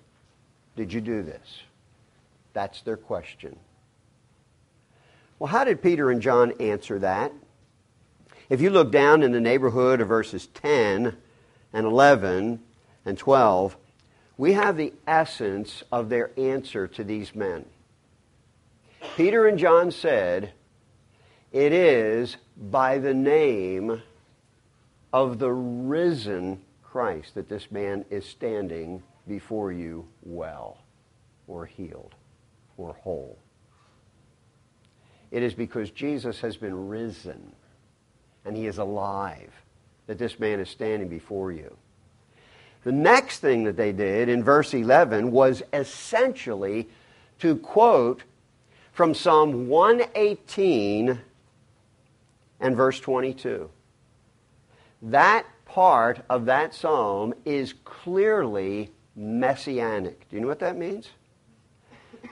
did 0.75 0.94
you 0.94 1.01
do 1.01 1.24
this? 1.24 1.62
That's 2.53 2.82
their 2.82 2.98
question. 2.98 3.56
Well, 5.39 5.48
how 5.48 5.63
did 5.63 5.82
Peter 5.82 6.12
and 6.12 6.22
John 6.22 6.53
answer 6.60 7.00
that? 7.00 7.32
If 8.49 8.61
you 8.61 8.69
look 8.69 8.91
down 8.91 9.23
in 9.23 9.33
the 9.33 9.41
neighborhood 9.41 9.99
of 9.99 10.07
verses 10.07 10.47
10 10.47 11.17
and 11.73 11.85
11 11.85 12.61
and 13.05 13.17
12, 13.17 13.75
we 14.37 14.53
have 14.53 14.77
the 14.77 14.93
essence 15.05 15.83
of 15.91 16.07
their 16.07 16.31
answer 16.37 16.87
to 16.87 17.03
these 17.03 17.35
men. 17.35 17.65
Peter 19.17 19.47
and 19.47 19.59
John 19.59 19.91
said, 19.91 20.53
It 21.51 21.73
is 21.73 22.37
by 22.55 22.99
the 22.99 23.13
name 23.13 24.01
of 25.11 25.39
the 25.39 25.51
risen 25.51 26.61
Christ 26.83 27.35
that 27.35 27.49
this 27.49 27.69
man 27.69 28.05
is 28.09 28.25
standing 28.25 29.03
before 29.27 29.73
you 29.73 30.07
well, 30.23 30.77
or 31.47 31.65
healed, 31.65 32.15
or 32.77 32.93
whole. 32.93 33.37
It 35.31 35.43
is 35.43 35.53
because 35.53 35.91
Jesus 35.91 36.39
has 36.39 36.55
been 36.55 36.87
risen 36.87 37.51
and 38.47 38.55
he 38.55 38.65
is 38.65 38.77
alive 38.77 39.51
that 40.07 40.17
this 40.17 40.39
man 40.39 40.59
is 40.59 40.69
standing 40.69 41.09
before 41.09 41.51
you. 41.51 41.75
The 42.83 42.91
next 42.93 43.39
thing 43.39 43.65
that 43.65 43.75
they 43.75 43.91
did 43.91 44.29
in 44.29 44.43
verse 44.43 44.73
11 44.73 45.31
was 45.31 45.61
essentially 45.73 46.87
to 47.39 47.57
quote 47.57 48.23
from 48.93 49.13
Psalm 49.13 49.67
118 49.67 51.19
and 52.59 52.75
verse 52.75 52.99
22. 52.99 53.69
That 55.01 55.45
part 55.65 56.21
of 56.29 56.45
that 56.45 56.73
psalm 56.73 57.33
is 57.45 57.73
clearly 57.83 58.91
messianic. 59.15 60.27
Do 60.29 60.37
you 60.37 60.41
know 60.41 60.47
what 60.47 60.59
that 60.59 60.77
means? 60.77 61.09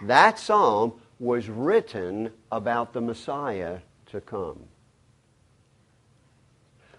That 0.03 0.39
psalm 0.39 0.93
was 1.19 1.49
written 1.49 2.31
about 2.51 2.93
the 2.93 3.01
Messiah 3.01 3.79
to 4.07 4.21
come. 4.21 4.63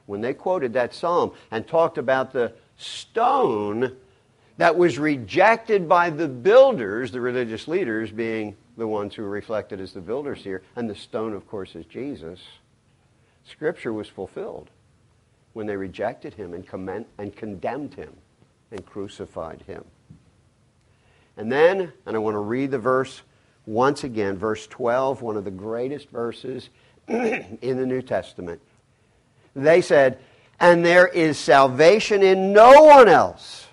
When 0.06 0.20
they 0.20 0.34
quoted 0.34 0.72
that 0.74 0.94
psalm 0.94 1.32
and 1.50 1.66
talked 1.66 1.98
about 1.98 2.32
the 2.32 2.52
stone 2.76 3.96
that 4.56 4.76
was 4.76 4.98
rejected 4.98 5.88
by 5.88 6.10
the 6.10 6.28
builders, 6.28 7.10
the 7.10 7.20
religious 7.20 7.68
leaders 7.68 8.10
being 8.10 8.56
the 8.76 8.86
ones 8.86 9.14
who 9.14 9.24
are 9.24 9.30
reflected 9.30 9.80
as 9.80 9.92
the 9.92 10.00
builders 10.00 10.42
here, 10.42 10.62
and 10.76 10.88
the 10.88 10.94
stone, 10.94 11.32
of 11.32 11.46
course, 11.48 11.74
is 11.74 11.84
Jesus, 11.86 12.40
Scripture 13.44 13.92
was 13.92 14.08
fulfilled 14.08 14.70
when 15.52 15.66
they 15.66 15.76
rejected 15.76 16.34
him 16.34 16.52
and, 16.52 16.66
commend, 16.66 17.06
and 17.18 17.34
condemned 17.34 17.94
him 17.94 18.12
and 18.70 18.84
crucified 18.84 19.62
him. 19.66 19.84
And 21.36 21.50
then, 21.50 21.92
and 22.04 22.16
I 22.16 22.18
want 22.18 22.34
to 22.34 22.40
read 22.40 22.70
the 22.70 22.78
verse 22.78 23.22
once 23.66 24.04
again, 24.04 24.36
verse 24.36 24.66
12, 24.66 25.22
one 25.22 25.36
of 25.36 25.44
the 25.44 25.50
greatest 25.50 26.10
verses 26.10 26.70
in 27.08 27.58
the 27.60 27.86
New 27.86 28.02
Testament. 28.02 28.60
They 29.56 29.80
said, 29.80 30.18
And 30.60 30.84
there 30.84 31.08
is 31.08 31.38
salvation 31.38 32.22
in 32.22 32.52
no 32.52 32.82
one 32.82 33.08
else, 33.08 33.66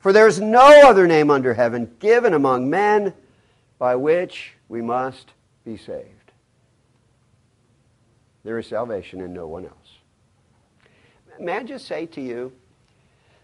for 0.00 0.12
there 0.12 0.26
is 0.26 0.40
no 0.40 0.88
other 0.88 1.06
name 1.06 1.30
under 1.30 1.54
heaven 1.54 1.94
given 2.00 2.34
among 2.34 2.68
men 2.68 3.14
by 3.78 3.94
which 3.94 4.54
we 4.68 4.82
must 4.82 5.30
be 5.64 5.76
saved. 5.76 6.32
There 8.42 8.58
is 8.58 8.66
salvation 8.66 9.20
in 9.20 9.32
no 9.32 9.46
one 9.46 9.64
else. 9.64 9.74
May 11.38 11.58
I 11.58 11.62
just 11.62 11.86
say 11.86 12.06
to 12.06 12.20
you 12.20 12.52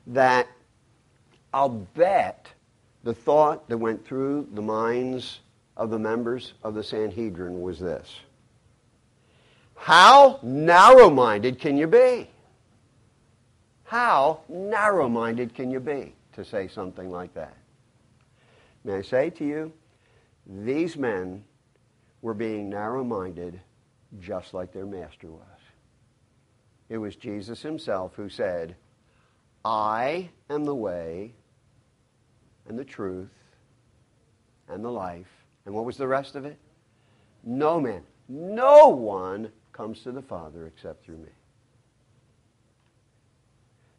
that 0.09 0.49
I'll 1.53 1.69
bet 1.69 2.49
the 3.05 3.15
thought 3.15 3.69
that 3.69 3.79
went 3.79 4.05
through 4.05 4.49
the 4.53 4.63
minds 4.63 5.39
of 5.77 5.91
the 5.91 5.99
members 5.99 6.55
of 6.65 6.75
the 6.75 6.83
Sanhedrin 6.83 7.61
was 7.61 7.79
this 7.79 8.19
How 9.77 10.39
narrow 10.43 11.11
minded 11.11 11.59
can 11.59 11.77
you 11.77 11.87
be? 11.87 12.29
How 13.85 14.41
narrow 14.49 15.09
minded 15.09 15.55
can 15.55 15.71
you 15.71 15.81
be 15.81 16.15
to 16.33 16.45
say 16.45 16.69
something 16.69 17.11
like 17.11 17.35
that? 17.35 17.57
May 18.83 18.95
I 18.97 19.03
say 19.03 19.31
to 19.31 19.45
you, 19.45 19.73
these 20.47 20.97
men 20.97 21.45
were 22.23 22.35
being 22.35 22.69
narrow 22.69 23.05
minded 23.05 23.61
just 24.21 24.55
like 24.55 24.73
their 24.73 24.87
master 24.87 25.29
was. 25.29 25.41
It 26.89 26.99
was 26.99 27.17
Jesus 27.17 27.63
himself 27.63 28.15
who 28.15 28.29
said, 28.29 28.77
I 29.65 30.29
am 30.51 30.65
the 30.65 30.75
way 30.75 31.33
and 32.69 32.79
the 32.79 32.85
truth 32.85 33.31
and 34.69 34.85
the 34.85 34.91
life. 34.91 35.31
And 35.67 35.75
what 35.75 35.85
was 35.85 35.97
the 35.97 36.07
rest 36.07 36.37
of 36.37 36.45
it? 36.45 36.59
No 37.43 37.81
man, 37.81 38.03
no 38.29 38.89
one 38.89 39.51
comes 39.75 40.01
to 40.05 40.13
the 40.13 40.23
Father 40.23 40.67
except 40.67 41.05
through 41.05 41.19
me. 41.19 41.29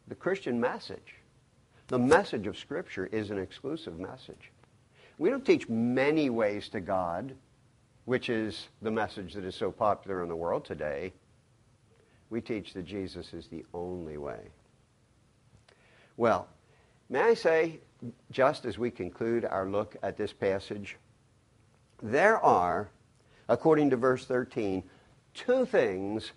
The 0.08 0.16
Christian 0.16 0.58
message, 0.58 1.16
the 1.88 1.98
message 1.98 2.46
of 2.48 2.58
Scripture, 2.58 3.06
is 3.06 3.30
an 3.30 3.38
exclusive 3.38 4.00
message. 4.00 4.50
We 5.18 5.30
don't 5.30 5.44
teach 5.44 5.68
many 5.68 6.30
ways 6.30 6.68
to 6.70 6.80
God, 6.80 7.34
which 8.06 8.28
is 8.28 8.68
the 8.82 8.90
message 8.90 9.34
that 9.34 9.44
is 9.44 9.54
so 9.54 9.70
popular 9.70 10.22
in 10.22 10.28
the 10.28 10.36
world 10.36 10.64
today. 10.64 11.12
We 12.30 12.40
teach 12.40 12.72
that 12.74 12.84
Jesus 12.84 13.32
is 13.32 13.46
the 13.46 13.64
only 13.72 14.16
way. 14.16 14.40
Well, 16.16 16.48
may 17.08 17.20
I 17.20 17.34
say, 17.34 17.80
just 18.30 18.64
as 18.64 18.78
we 18.78 18.90
conclude 18.90 19.44
our 19.44 19.68
look 19.68 19.96
at 20.02 20.16
this 20.16 20.32
passage, 20.32 20.96
there 22.02 22.38
are, 22.38 22.88
according 23.48 23.90
to 23.90 23.96
verse 23.96 24.24
13, 24.24 24.82
two 25.36 25.66
things 25.66 26.32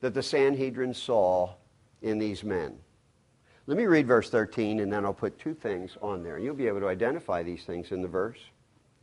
that 0.00 0.14
the 0.14 0.22
Sanhedrin 0.22 0.94
saw 0.94 1.54
in 2.00 2.18
these 2.18 2.42
men. 2.42 2.78
Let 3.66 3.76
me 3.76 3.84
read 3.84 4.06
verse 4.06 4.30
13 4.30 4.80
and 4.80 4.92
then 4.92 5.04
I'll 5.04 5.12
put 5.12 5.38
two 5.38 5.54
things 5.54 5.96
on 6.00 6.22
there. 6.22 6.38
You'll 6.38 6.54
be 6.54 6.66
able 6.66 6.80
to 6.80 6.88
identify 6.88 7.42
these 7.42 7.64
things 7.64 7.92
in 7.92 8.02
the 8.02 8.08
verse. 8.08 8.38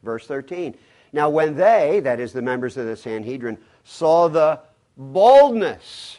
Verse 0.03 0.25
13. 0.25 0.75
Now, 1.13 1.29
when 1.29 1.55
they, 1.55 2.01
that 2.01 2.19
is 2.19 2.34
the 2.34 2.41
members 2.41 2.75
of 2.77 2.86
the 2.86 2.96
Sanhedrin, 2.96 3.57
saw 3.84 4.27
the 4.27 4.60
boldness 4.98 6.17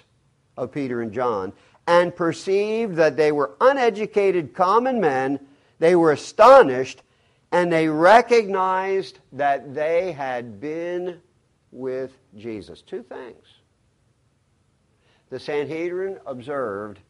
of 0.57 0.73
Peter 0.73 1.03
and 1.03 1.13
John 1.13 1.53
and 1.87 2.15
perceived 2.15 2.97
that 2.97 3.17
they 3.17 3.33
were 3.33 3.55
uneducated 3.61 4.55
common 4.55 5.01
men, 5.01 5.41
they 5.79 5.97
were 5.97 6.13
astonished 6.13 7.03
and 7.51 7.73
they 7.73 7.89
recognized 7.89 9.21
that 9.33 9.75
they 9.75 10.13
had 10.13 10.61
been 10.61 11.21
with 11.73 12.13
Jesus. 12.37 12.83
Two 12.83 13.03
things. 13.03 13.45
The 15.31 15.39
Sanhedrin 15.39 16.19
observed 16.27 17.01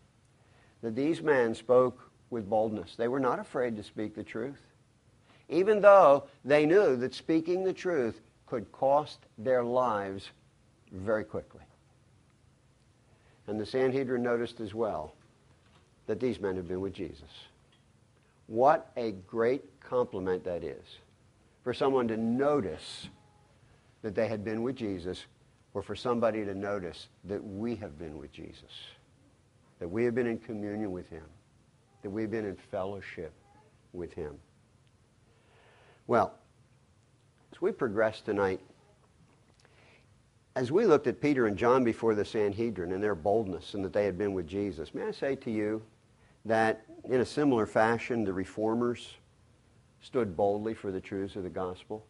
that 0.83 0.97
these 0.97 1.23
men 1.23 1.55
spoke 1.55 2.11
with 2.31 2.49
boldness. 2.49 2.95
They 2.97 3.09
were 3.09 3.21
not 3.21 3.39
afraid 3.39 3.77
to 3.77 3.83
speak 3.83 4.15
the 4.15 4.25
truth, 4.25 4.61
even 5.49 5.81
though 5.81 6.25
they 6.45 6.67
knew 6.67 6.97
that 6.97 7.15
speaking 7.15 7.65
the 7.65 7.73
truth 7.73 8.21
could 8.47 8.71
cost 8.73 9.19
their 9.39 9.63
lives 9.63 10.31
very 10.93 11.25
quickly. 11.25 11.63
And 13.47 13.59
the 13.59 13.67
Sanhedrin 13.67 14.23
noticed 14.23 14.61
as 14.61 14.75
well 14.75 15.15
that 16.07 16.21
these 16.21 16.41
men 16.41 16.57
had 16.57 16.69
been 16.69 16.81
with 16.81 16.93
Jesus. 16.93 17.47
What 18.47 18.91
a 18.97 19.13
great 19.13 19.81
compliment 19.81 20.45
that 20.45 20.65
is 20.65 20.85
for 21.63 21.75
someone 21.75 22.09
to 22.09 22.17
notice 22.17 23.09
that 24.03 24.15
they 24.15 24.29
had 24.29 24.45
been 24.45 24.63
with 24.63 24.77
Jesus 24.77 25.27
or 25.75 25.83
for 25.83 25.95
somebody 25.95 26.45
to 26.45 26.55
notice 26.55 27.09
that 27.25 27.45
we 27.45 27.77
have 27.77 27.99
been 27.99 28.17
with 28.19 28.33
Jesus, 28.33 28.71
that 29.79 29.89
we 29.89 30.05
have 30.05 30.15
been 30.15 30.27
in 30.27 30.39
communion 30.39 30.93
with 30.93 31.09
him. 31.09 31.25
that 32.03 32.11
we've 32.11 32.31
been 32.31 32.45
in 32.45 32.57
fellowship 32.57 33.33
with 33.93 34.13
him. 34.13 34.35
Well, 36.07 36.35
as 37.53 37.61
we 37.61 37.73
progress 37.73 38.21
tonight, 38.21 38.61
as 40.57 40.73
we 40.73 40.87
looked 40.87 41.07
at 41.07 41.21
Peter 41.21 41.47
and 41.47 41.57
John 41.57 41.85
before 41.85 42.15
the 42.15 42.25
Sanhedrin 42.25 42.93
and 42.93 43.03
their 43.03 43.15
boldness 43.15 43.75
and 43.75 43.85
that 43.85 43.93
they 43.93 44.05
had 44.05 44.19
been 44.19 44.33
with 44.33 44.47
Jesus, 44.47 44.95
may 44.95 45.03
I 45.05 45.11
say 45.11 45.37
to 45.37 45.51
you 45.51 45.83
that 46.45 46.85
in 47.05 47.21
a 47.21 47.27
similar 47.27 47.67
fashion, 47.67 48.25
the 48.25 48.33
reformers 48.33 49.15
stood 50.01 50.37
boldly 50.37 50.75
for 50.75 50.91
the 50.91 51.01
truths 51.01 51.37
of 51.37 51.43
the 51.43 51.51
gospel? 51.51 52.05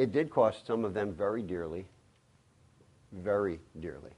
It 0.00 0.12
did 0.12 0.30
cost 0.30 0.66
some 0.66 0.86
of 0.86 0.94
them 0.94 1.12
very 1.12 1.42
dearly, 1.42 1.84
very 3.12 3.60
dearly. 3.80 4.12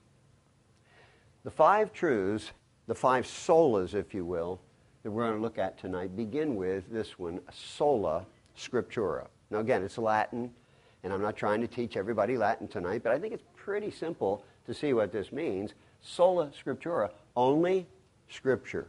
The 1.42 1.50
five 1.50 1.92
truths, 1.92 2.52
the 2.86 2.94
five 2.94 3.24
solas, 3.24 3.92
if 3.92 4.14
you 4.14 4.24
will, 4.24 4.60
that 5.02 5.10
we're 5.10 5.24
going 5.24 5.34
to 5.34 5.42
look 5.42 5.58
at 5.58 5.76
tonight 5.80 6.16
begin 6.16 6.54
with 6.54 6.88
this 6.88 7.18
one, 7.18 7.40
sola 7.52 8.24
scriptura. 8.56 9.26
Now, 9.50 9.58
again, 9.58 9.82
it's 9.82 9.98
Latin, 9.98 10.52
and 11.02 11.12
I'm 11.12 11.20
not 11.20 11.36
trying 11.36 11.60
to 11.62 11.66
teach 11.66 11.96
everybody 11.96 12.36
Latin 12.36 12.68
tonight, 12.68 13.02
but 13.02 13.10
I 13.10 13.18
think 13.18 13.34
it's 13.34 13.42
pretty 13.56 13.90
simple 13.90 14.44
to 14.66 14.72
see 14.72 14.92
what 14.92 15.10
this 15.10 15.32
means. 15.32 15.74
Sola 16.00 16.52
scriptura, 16.64 17.10
only 17.34 17.88
scripture. 18.28 18.86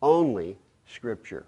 Only 0.00 0.56
scripture. 0.86 1.44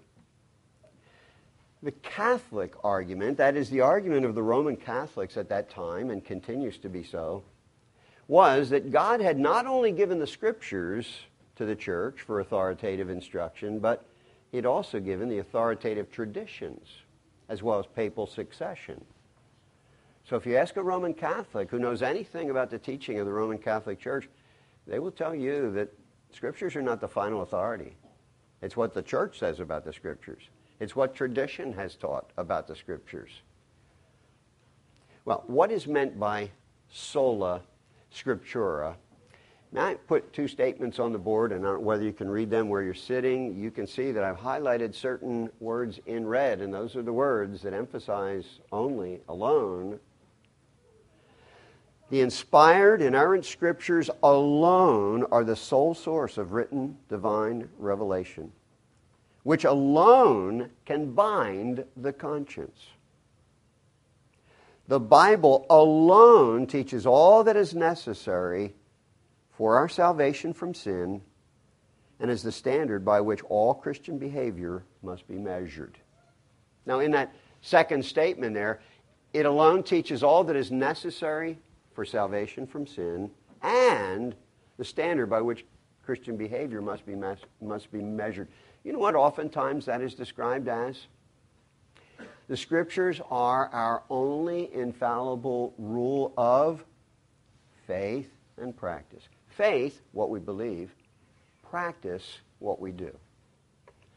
The 1.85 1.91
Catholic 1.91 2.73
argument, 2.83 3.37
that 3.37 3.55
is 3.55 3.69
the 3.69 3.81
argument 3.81 4.25
of 4.25 4.33
the 4.33 4.41
Roman 4.41 4.75
Catholics 4.75 5.37
at 5.37 5.49
that 5.49 5.69
time 5.69 6.09
and 6.09 6.25
continues 6.25 6.79
to 6.79 6.89
be 6.89 7.03
so, 7.03 7.43
was 8.27 8.71
that 8.71 8.91
God 8.91 9.21
had 9.21 9.37
not 9.37 9.67
only 9.67 9.91
given 9.91 10.17
the 10.17 10.25
scriptures 10.25 11.07
to 11.57 11.63
the 11.63 11.75
church 11.75 12.21
for 12.21 12.39
authoritative 12.39 13.11
instruction, 13.11 13.77
but 13.77 14.03
he 14.49 14.57
had 14.57 14.65
also 14.65 14.99
given 14.99 15.29
the 15.29 15.37
authoritative 15.37 16.09
traditions 16.09 16.87
as 17.49 17.61
well 17.61 17.77
as 17.77 17.85
papal 17.85 18.25
succession. 18.25 19.05
So 20.27 20.37
if 20.37 20.47
you 20.47 20.57
ask 20.57 20.77
a 20.77 20.81
Roman 20.81 21.13
Catholic 21.13 21.69
who 21.69 21.77
knows 21.77 22.01
anything 22.01 22.49
about 22.49 22.71
the 22.71 22.79
teaching 22.79 23.19
of 23.19 23.27
the 23.27 23.31
Roman 23.31 23.59
Catholic 23.59 23.99
Church, 23.99 24.27
they 24.87 24.97
will 24.97 25.11
tell 25.11 25.35
you 25.35 25.71
that 25.73 25.93
scriptures 26.33 26.75
are 26.75 26.81
not 26.81 26.99
the 26.99 27.07
final 27.07 27.43
authority. 27.43 27.95
It's 28.63 28.75
what 28.75 28.95
the 28.95 29.03
church 29.03 29.37
says 29.37 29.59
about 29.59 29.85
the 29.85 29.93
scriptures. 29.93 30.49
It's 30.79 30.95
what 30.95 31.15
tradition 31.15 31.73
has 31.73 31.95
taught 31.95 32.31
about 32.37 32.67
the 32.67 32.75
scriptures. 32.75 33.41
Well, 35.23 35.43
what 35.47 35.71
is 35.71 35.87
meant 35.87 36.19
by 36.19 36.51
sola 36.89 37.61
scriptura? 38.13 38.95
Now, 39.71 39.87
I 39.87 39.93
put 39.95 40.31
two 40.31 40.47
statements 40.47 40.99
on 40.99 41.11
the 41.11 41.17
board, 41.17 41.51
and 41.51 41.83
whether 41.83 42.03
you 42.03 42.13
can 42.13 42.29
read 42.29 42.49
them 42.49 42.69
where 42.69 42.81
you're 42.81 42.93
sitting, 42.93 43.55
you 43.55 43.71
can 43.71 43.87
see 43.87 44.11
that 44.11 44.23
I've 44.23 44.37
highlighted 44.37 44.93
certain 44.93 45.49
words 45.59 45.99
in 46.05 46.27
red, 46.27 46.61
and 46.61 46.73
those 46.73 46.95
are 46.95 47.01
the 47.01 47.11
words 47.11 47.61
that 47.63 47.73
emphasize 47.73 48.59
only, 48.71 49.21
alone. 49.27 49.99
The 52.09 52.21
inspired, 52.21 53.01
inerrant 53.01 53.45
scriptures 53.45 54.09
alone 54.21 55.25
are 55.31 55.43
the 55.43 55.55
sole 55.55 55.93
source 55.95 56.37
of 56.37 56.51
written 56.53 56.97
divine 57.09 57.67
revelation 57.79 58.51
which 59.45 59.63
alone 59.63 60.71
can 60.85 61.11
bind 61.11 61.85
the 61.95 62.11
conscience. 62.11 62.87
The 64.87 64.99
Bible 64.99 65.67
alone 65.69 66.65
teaches 66.65 67.05
all 67.05 67.43
that 67.43 67.55
is 67.55 67.75
necessary 67.75 68.73
for 69.55 69.75
our 69.75 69.87
salvation 69.87 70.51
from 70.51 70.73
sin 70.73 71.21
and 72.19 72.31
is 72.31 72.41
the 72.41 72.51
standard 72.51 73.05
by 73.05 73.21
which 73.21 73.43
all 73.43 73.75
Christian 73.75 74.17
behavior 74.17 74.81
must 75.03 75.27
be 75.27 75.35
measured. 75.35 75.99
Now, 76.87 76.99
in 76.99 77.11
that 77.11 77.31
second 77.61 78.03
statement 78.03 78.55
there, 78.55 78.81
it 79.31 79.45
alone 79.45 79.83
teaches 79.83 80.23
all 80.23 80.43
that 80.45 80.55
is 80.55 80.71
necessary 80.71 81.59
for 81.93 82.03
salvation 82.03 82.65
from 82.65 82.87
sin 82.87 83.29
and 83.61 84.33
the 84.77 84.85
standard 84.85 85.27
by 85.27 85.41
which 85.41 85.65
Christian 86.03 86.35
behavior 86.35 86.81
must 86.81 87.05
be, 87.05 87.15
must 87.61 87.91
be 87.91 88.01
measured. 88.01 88.47
You 88.85 88.93
know 88.93 88.99
what 88.99 89.15
oftentimes 89.15 89.85
that 89.85 89.99
is 89.99 90.13
described 90.13 90.67
as? 90.67 91.07
The 92.47 92.55
scriptures 92.55 93.19
are 93.31 93.67
our 93.69 94.03
only 94.11 94.71
infallible 94.71 95.73
rule 95.79 96.31
of 96.37 96.85
faith 97.87 98.29
and 98.57 98.77
practice. 98.77 99.23
Faith, 99.47 100.01
what 100.11 100.29
we 100.29 100.39
believe, 100.39 100.93
practice, 101.67 102.37
what 102.59 102.79
we 102.79 102.91
do. 102.91 103.11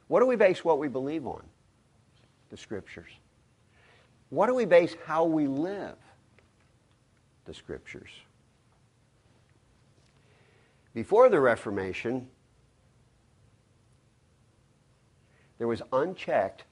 What 0.09 0.21
do 0.21 0.27
we 0.27 0.37
base 0.37 0.63
what 0.63 0.79
we 0.79 0.89
believe 0.89 1.27
on? 1.27 1.43
The 2.51 2.59
scriptures. 2.59 3.11
What 4.29 4.49
do 4.49 4.55
we 4.55 4.67
base 4.67 4.95
how 5.07 5.25
we 5.25 5.47
live? 5.47 5.97
The 7.47 7.55
scriptures. 7.55 8.11
Before 10.93 11.31
the 11.31 11.41
Reformation, 11.41 12.29
there 15.59 15.69
was 15.69 15.83
unchecked 15.93 16.65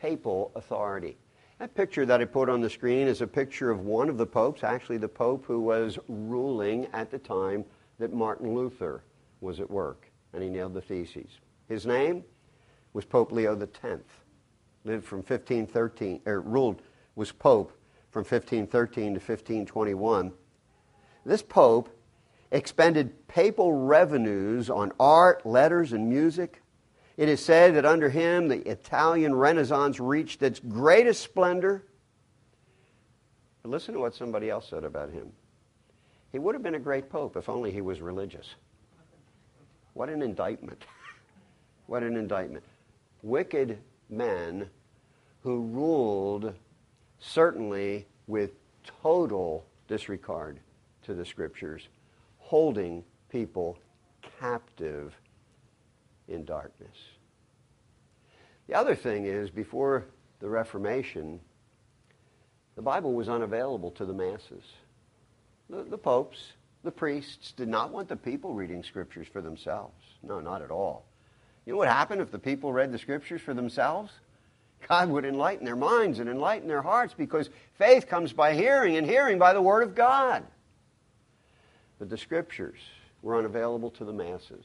papal 0.00 0.52
authority. 0.54 1.16
That 1.58 1.74
picture 1.74 2.06
that 2.06 2.20
I 2.20 2.24
put 2.24 2.48
on 2.48 2.60
the 2.62 2.70
screen 2.70 3.06
is 3.06 3.20
a 3.20 3.26
picture 3.26 3.70
of 3.70 3.80
one 3.80 4.08
of 4.08 4.16
the 4.16 4.26
popes, 4.26 4.64
actually 4.64 4.96
the 4.96 5.08
pope 5.08 5.44
who 5.44 5.60
was 5.60 5.98
ruling 6.08 6.86
at 6.92 7.10
the 7.10 7.18
time 7.18 7.64
that 7.98 8.12
Martin 8.14 8.54
Luther 8.54 9.02
was 9.40 9.60
at 9.60 9.70
work 9.70 10.10
and 10.32 10.42
he 10.42 10.48
nailed 10.48 10.74
the 10.74 10.80
theses. 10.80 11.28
His 11.68 11.86
name 11.86 12.24
was 12.92 13.04
Pope 13.04 13.32
Leo 13.32 13.60
X. 13.60 14.02
Lived 14.84 15.04
from 15.04 15.18
1513, 15.18 16.22
or 16.24 16.34
er, 16.34 16.40
ruled, 16.40 16.80
was 17.14 17.32
pope 17.32 17.72
from 18.10 18.20
1513 18.20 19.04
to 19.04 19.20
1521. 19.20 20.32
This 21.26 21.42
pope 21.42 21.90
expended 22.50 23.28
papal 23.28 23.72
revenues 23.74 24.70
on 24.70 24.92
art, 24.98 25.44
letters, 25.44 25.92
and 25.92 26.08
music 26.08 26.62
it 27.20 27.28
is 27.28 27.44
said 27.44 27.74
that 27.74 27.84
under 27.84 28.08
him 28.08 28.48
the 28.48 28.66
Italian 28.66 29.34
Renaissance 29.34 30.00
reached 30.00 30.42
its 30.42 30.58
greatest 30.58 31.22
splendor. 31.22 31.84
But 33.62 33.68
listen 33.68 33.92
to 33.92 34.00
what 34.00 34.14
somebody 34.14 34.48
else 34.48 34.70
said 34.70 34.84
about 34.84 35.10
him. 35.10 35.30
He 36.32 36.38
would 36.38 36.54
have 36.54 36.62
been 36.62 36.76
a 36.76 36.80
great 36.80 37.10
pope 37.10 37.36
if 37.36 37.50
only 37.50 37.72
he 37.72 37.82
was 37.82 38.00
religious. 38.00 38.54
What 39.92 40.08
an 40.08 40.22
indictment. 40.22 40.82
what 41.88 42.02
an 42.02 42.16
indictment. 42.16 42.64
Wicked 43.22 43.76
men 44.08 44.70
who 45.42 45.60
ruled 45.64 46.54
certainly 47.18 48.06
with 48.28 48.52
total 49.02 49.66
disregard 49.88 50.58
to 51.02 51.12
the 51.12 51.26
scriptures, 51.26 51.88
holding 52.38 53.04
people 53.28 53.76
captive 54.40 55.14
in 56.30 56.44
darkness. 56.44 56.96
The 58.68 58.74
other 58.74 58.94
thing 58.94 59.26
is, 59.26 59.50
before 59.50 60.06
the 60.38 60.48
Reformation, 60.48 61.40
the 62.76 62.82
Bible 62.82 63.12
was 63.12 63.28
unavailable 63.28 63.90
to 63.92 64.04
the 64.04 64.12
masses. 64.12 64.62
The, 65.68 65.82
the 65.82 65.98
popes, 65.98 66.38
the 66.84 66.90
priests 66.90 67.52
did 67.52 67.68
not 67.68 67.90
want 67.90 68.08
the 68.08 68.16
people 68.16 68.54
reading 68.54 68.82
scriptures 68.82 69.26
for 69.28 69.42
themselves. 69.42 70.02
No, 70.22 70.40
not 70.40 70.62
at 70.62 70.70
all. 70.70 71.04
You 71.66 71.72
know 71.72 71.78
what 71.78 71.88
happened 71.88 72.20
if 72.20 72.30
the 72.30 72.38
people 72.38 72.72
read 72.72 72.92
the 72.92 72.98
scriptures 72.98 73.40
for 73.40 73.54
themselves? 73.54 74.12
God 74.88 75.10
would 75.10 75.24
enlighten 75.24 75.64
their 75.64 75.76
minds 75.76 76.20
and 76.20 76.30
enlighten 76.30 76.68
their 76.68 76.82
hearts 76.82 77.12
because 77.12 77.50
faith 77.76 78.08
comes 78.08 78.32
by 78.32 78.54
hearing 78.54 78.96
and 78.96 79.06
hearing 79.06 79.38
by 79.38 79.52
the 79.52 79.60
Word 79.60 79.82
of 79.82 79.94
God. 79.94 80.42
But 81.98 82.08
the 82.08 82.16
scriptures 82.16 82.78
were 83.20 83.36
unavailable 83.36 83.90
to 83.90 84.04
the 84.04 84.12
masses. 84.12 84.64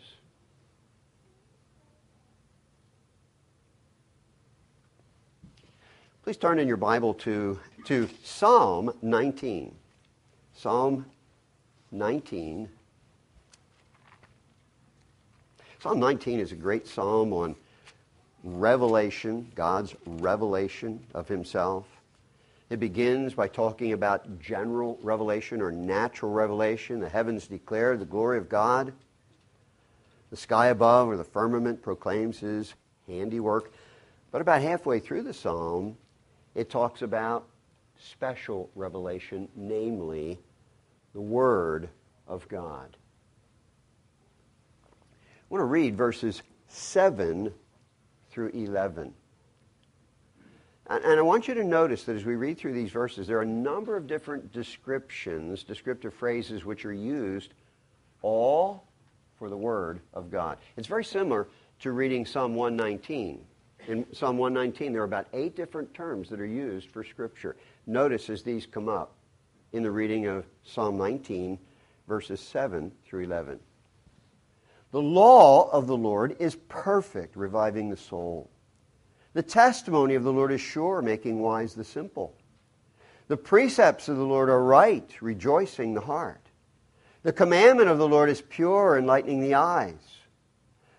Please 6.25 6.38
turn 6.38 6.57
in 6.57 6.67
your 6.67 6.75
Bible 6.75 7.13
to, 7.13 7.59
to 7.83 8.09
Psalm 8.23 8.91
19. 9.03 9.75
Psalm 10.55 11.05
19. 11.91 12.67
Psalm 15.77 15.99
19 15.99 16.39
is 16.39 16.51
a 16.51 16.55
great 16.55 16.88
psalm 16.88 17.31
on 17.31 17.55
revelation, 18.43 19.51
God's 19.53 19.95
revelation 20.07 20.99
of 21.13 21.27
Himself. 21.27 21.85
It 22.71 22.79
begins 22.79 23.35
by 23.35 23.47
talking 23.47 23.93
about 23.93 24.39
general 24.39 24.97
revelation 25.03 25.61
or 25.61 25.71
natural 25.71 26.31
revelation. 26.31 26.99
The 27.01 27.07
heavens 27.07 27.45
declare 27.45 27.97
the 27.97 28.03
glory 28.03 28.39
of 28.39 28.49
God. 28.49 28.93
The 30.31 30.38
sky 30.38 30.69
above 30.69 31.07
or 31.07 31.17
the 31.17 31.23
firmament 31.23 31.83
proclaims 31.83 32.39
His 32.39 32.73
handiwork. 33.05 33.71
But 34.31 34.41
about 34.41 34.63
halfway 34.63 34.99
through 34.99 35.21
the 35.21 35.31
psalm, 35.31 35.95
it 36.55 36.69
talks 36.69 37.01
about 37.01 37.47
special 37.99 38.69
revelation, 38.75 39.47
namely 39.55 40.39
the 41.13 41.21
Word 41.21 41.89
of 42.27 42.47
God. 42.47 42.97
I 44.85 45.45
want 45.49 45.61
to 45.61 45.65
read 45.65 45.95
verses 45.95 46.41
7 46.67 47.53
through 48.31 48.49
11. 48.49 49.13
And 50.87 51.19
I 51.19 51.21
want 51.21 51.47
you 51.47 51.55
to 51.55 51.63
notice 51.63 52.03
that 52.03 52.15
as 52.15 52.25
we 52.25 52.35
read 52.35 52.57
through 52.57 52.73
these 52.73 52.91
verses, 52.91 53.27
there 53.27 53.39
are 53.39 53.43
a 53.43 53.45
number 53.45 53.97
of 53.97 54.05
different 54.07 54.51
descriptions, 54.51 55.63
descriptive 55.63 56.13
phrases, 56.13 56.63
which 56.63 56.85
are 56.85 56.93
used 56.93 57.53
all 58.21 58.85
for 59.37 59.49
the 59.49 59.57
Word 59.57 59.99
of 60.13 60.31
God. 60.31 60.57
It's 60.77 60.87
very 60.87 61.03
similar 61.03 61.47
to 61.79 61.91
reading 61.91 62.25
Psalm 62.25 62.55
119. 62.55 63.43
In 63.87 64.05
Psalm 64.13 64.37
119, 64.37 64.93
there 64.93 65.01
are 65.01 65.05
about 65.05 65.27
eight 65.33 65.55
different 65.55 65.93
terms 65.93 66.29
that 66.29 66.39
are 66.39 66.45
used 66.45 66.89
for 66.89 67.03
Scripture. 67.03 67.55
Notice 67.85 68.29
as 68.29 68.41
these 68.41 68.65
come 68.65 68.89
up 68.89 69.13
in 69.73 69.83
the 69.83 69.91
reading 69.91 70.25
of 70.25 70.45
Psalm 70.63 70.97
19, 70.97 71.59
verses 72.07 72.39
7 72.39 72.91
through 73.05 73.25
11. 73.25 73.59
The 74.91 75.01
law 75.01 75.69
of 75.71 75.87
the 75.87 75.97
Lord 75.97 76.35
is 76.39 76.55
perfect, 76.55 77.35
reviving 77.35 77.89
the 77.89 77.97
soul. 77.97 78.49
The 79.33 79.43
testimony 79.43 80.15
of 80.15 80.23
the 80.23 80.33
Lord 80.33 80.51
is 80.51 80.61
sure, 80.61 81.01
making 81.01 81.39
wise 81.39 81.75
the 81.75 81.83
simple. 81.83 82.35
The 83.27 83.37
precepts 83.37 84.07
of 84.07 84.17
the 84.17 84.23
Lord 84.23 84.49
are 84.49 84.63
right, 84.63 85.11
rejoicing 85.21 85.93
the 85.93 86.01
heart. 86.01 86.41
The 87.23 87.33
commandment 87.33 87.89
of 87.89 87.97
the 87.97 88.07
Lord 88.07 88.29
is 88.29 88.41
pure, 88.41 88.97
enlightening 88.97 89.41
the 89.41 89.55
eyes. 89.55 89.95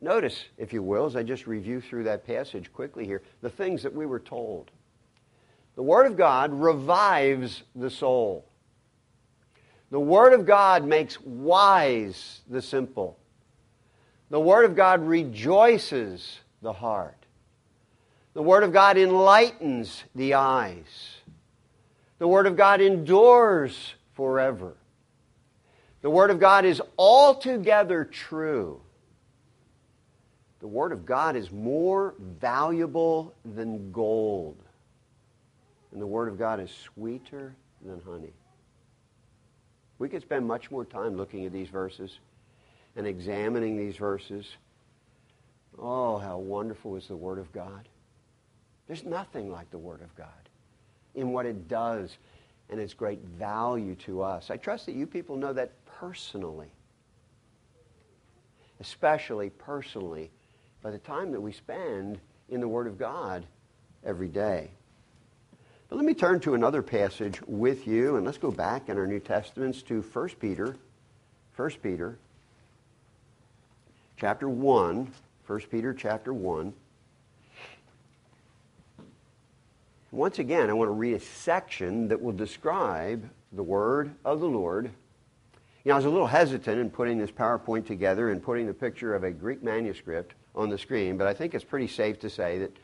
Notice, 0.00 0.44
if 0.56 0.72
you 0.72 0.82
will, 0.82 1.06
as 1.06 1.16
I 1.16 1.22
just 1.22 1.46
review 1.46 1.80
through 1.80 2.04
that 2.04 2.26
passage 2.26 2.72
quickly 2.72 3.04
here, 3.04 3.22
the 3.40 3.50
things 3.50 3.82
that 3.82 3.94
we 3.94 4.06
were 4.06 4.20
told. 4.20 4.70
The 5.74 5.82
Word 5.82 6.06
of 6.06 6.16
God 6.16 6.52
revives 6.52 7.62
the 7.74 7.90
soul. 7.90 8.44
The 9.90 10.00
Word 10.00 10.34
of 10.34 10.46
God 10.46 10.84
makes 10.84 11.20
wise 11.20 12.40
the 12.48 12.62
simple. 12.62 13.18
The 14.30 14.40
Word 14.40 14.66
of 14.66 14.76
God 14.76 15.06
rejoices 15.06 16.40
the 16.62 16.72
heart. 16.72 17.16
The 18.34 18.42
Word 18.42 18.62
of 18.62 18.72
God 18.72 18.98
enlightens 18.98 20.04
the 20.14 20.34
eyes. 20.34 21.16
The 22.18 22.28
Word 22.28 22.46
of 22.46 22.56
God 22.56 22.80
endures 22.80 23.94
forever. 24.14 24.74
The 26.02 26.10
Word 26.10 26.30
of 26.30 26.38
God 26.38 26.64
is 26.64 26.80
altogether 26.96 28.04
true. 28.04 28.80
The 30.60 30.66
Word 30.66 30.92
of 30.92 31.06
God 31.06 31.36
is 31.36 31.52
more 31.52 32.14
valuable 32.40 33.34
than 33.54 33.92
gold. 33.92 34.56
And 35.92 36.02
the 36.02 36.06
Word 36.06 36.28
of 36.28 36.38
God 36.38 36.60
is 36.60 36.70
sweeter 36.70 37.54
than 37.84 38.00
honey. 38.00 38.32
We 39.98 40.08
could 40.08 40.22
spend 40.22 40.46
much 40.46 40.70
more 40.70 40.84
time 40.84 41.16
looking 41.16 41.44
at 41.46 41.52
these 41.52 41.68
verses 41.68 42.18
and 42.96 43.06
examining 43.06 43.76
these 43.76 43.96
verses. 43.96 44.46
Oh, 45.78 46.18
how 46.18 46.38
wonderful 46.38 46.96
is 46.96 47.06
the 47.06 47.16
Word 47.16 47.38
of 47.38 47.52
God. 47.52 47.88
There's 48.86 49.04
nothing 49.04 49.50
like 49.52 49.70
the 49.70 49.78
Word 49.78 50.02
of 50.02 50.14
God 50.16 50.26
in 51.14 51.32
what 51.32 51.46
it 51.46 51.68
does 51.68 52.16
and 52.70 52.80
its 52.80 52.94
great 52.94 53.20
value 53.20 53.94
to 53.94 54.22
us. 54.22 54.50
I 54.50 54.56
trust 54.56 54.86
that 54.86 54.94
you 54.94 55.06
people 55.06 55.36
know 55.36 55.52
that 55.52 55.72
personally, 55.86 56.70
especially 58.80 59.50
personally, 59.50 60.30
by 60.82 60.90
the 60.90 60.98
time 60.98 61.32
that 61.32 61.40
we 61.40 61.52
spend 61.52 62.18
in 62.48 62.60
the 62.60 62.68
Word 62.68 62.86
of 62.86 62.98
God 62.98 63.44
every 64.04 64.28
day. 64.28 64.70
But 65.88 65.96
let 65.96 66.04
me 66.04 66.14
turn 66.14 66.40
to 66.40 66.54
another 66.54 66.82
passage 66.82 67.40
with 67.46 67.86
you, 67.86 68.16
and 68.16 68.26
let's 68.26 68.38
go 68.38 68.50
back 68.50 68.88
in 68.88 68.98
our 68.98 69.06
New 69.06 69.20
Testaments 69.20 69.82
to 69.84 70.02
1 70.02 70.28
Peter. 70.40 70.76
1 71.56 71.70
Peter, 71.82 72.18
chapter 74.16 74.48
1. 74.48 75.12
1 75.46 75.60
Peter, 75.70 75.94
chapter 75.94 76.32
1. 76.32 76.72
Once 80.10 80.38
again, 80.38 80.70
I 80.70 80.72
want 80.72 80.88
to 80.88 80.92
read 80.92 81.14
a 81.14 81.20
section 81.20 82.08
that 82.08 82.20
will 82.20 82.32
describe 82.32 83.28
the 83.52 83.62
word 83.62 84.14
of 84.24 84.40
the 84.40 84.48
Lord. 84.48 84.90
You 85.84 85.90
know, 85.90 85.94
I 85.94 85.96
was 85.96 86.04
a 86.04 86.10
little 86.10 86.26
hesitant 86.26 86.78
in 86.78 86.90
putting 86.90 87.18
this 87.18 87.30
PowerPoint 87.30 87.86
together 87.86 88.30
and 88.30 88.42
putting 88.42 88.66
the 88.66 88.74
picture 88.74 89.14
of 89.14 89.24
a 89.24 89.30
Greek 89.30 89.62
manuscript 89.62 90.34
on 90.58 90.68
the 90.68 90.76
screen, 90.76 91.16
but 91.16 91.26
I 91.26 91.32
think 91.32 91.54
it's 91.54 91.64
pretty 91.64 91.86
safe 91.86 92.18
to 92.20 92.28
say 92.28 92.58
that 92.58 92.76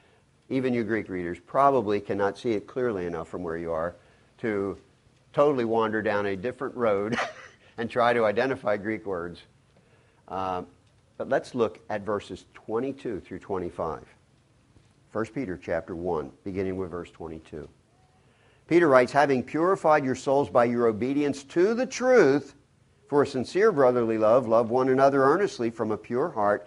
even 0.48 0.72
you 0.72 0.84
Greek 0.84 1.08
readers 1.08 1.38
probably 1.40 2.00
cannot 2.00 2.38
see 2.38 2.52
it 2.52 2.66
clearly 2.66 3.04
enough 3.04 3.28
from 3.28 3.42
where 3.42 3.56
you 3.56 3.72
are 3.72 3.96
to 4.38 4.78
totally 5.32 5.64
wander 5.64 6.00
down 6.00 6.26
a 6.26 6.36
different 6.36 6.76
road 6.76 7.18
and 7.78 7.90
try 7.90 8.12
to 8.12 8.24
identify 8.24 8.76
Greek 8.76 9.04
words. 9.04 9.42
Uh, 10.28 10.62
but 11.18 11.28
let's 11.28 11.54
look 11.54 11.80
at 11.90 12.02
verses 12.02 12.44
22 12.54 13.20
through 13.20 13.40
25. 13.40 14.04
1 15.12 15.26
Peter 15.26 15.58
chapter 15.60 15.96
1, 15.96 16.30
beginning 16.44 16.76
with 16.76 16.90
verse 16.90 17.10
22. 17.10 17.68
Peter 18.68 18.88
writes, 18.88 19.12
Having 19.12 19.42
purified 19.42 20.04
your 20.04 20.14
souls 20.14 20.48
by 20.48 20.64
your 20.64 20.86
obedience 20.86 21.42
to 21.44 21.74
the 21.74 21.86
truth, 21.86 22.54
for 23.08 23.22
a 23.22 23.26
sincere 23.26 23.70
brotherly 23.70 24.18
love, 24.18 24.48
love 24.48 24.70
one 24.70 24.88
another 24.88 25.24
earnestly 25.24 25.70
from 25.70 25.90
a 25.90 25.96
pure 25.96 26.30
heart, 26.30 26.66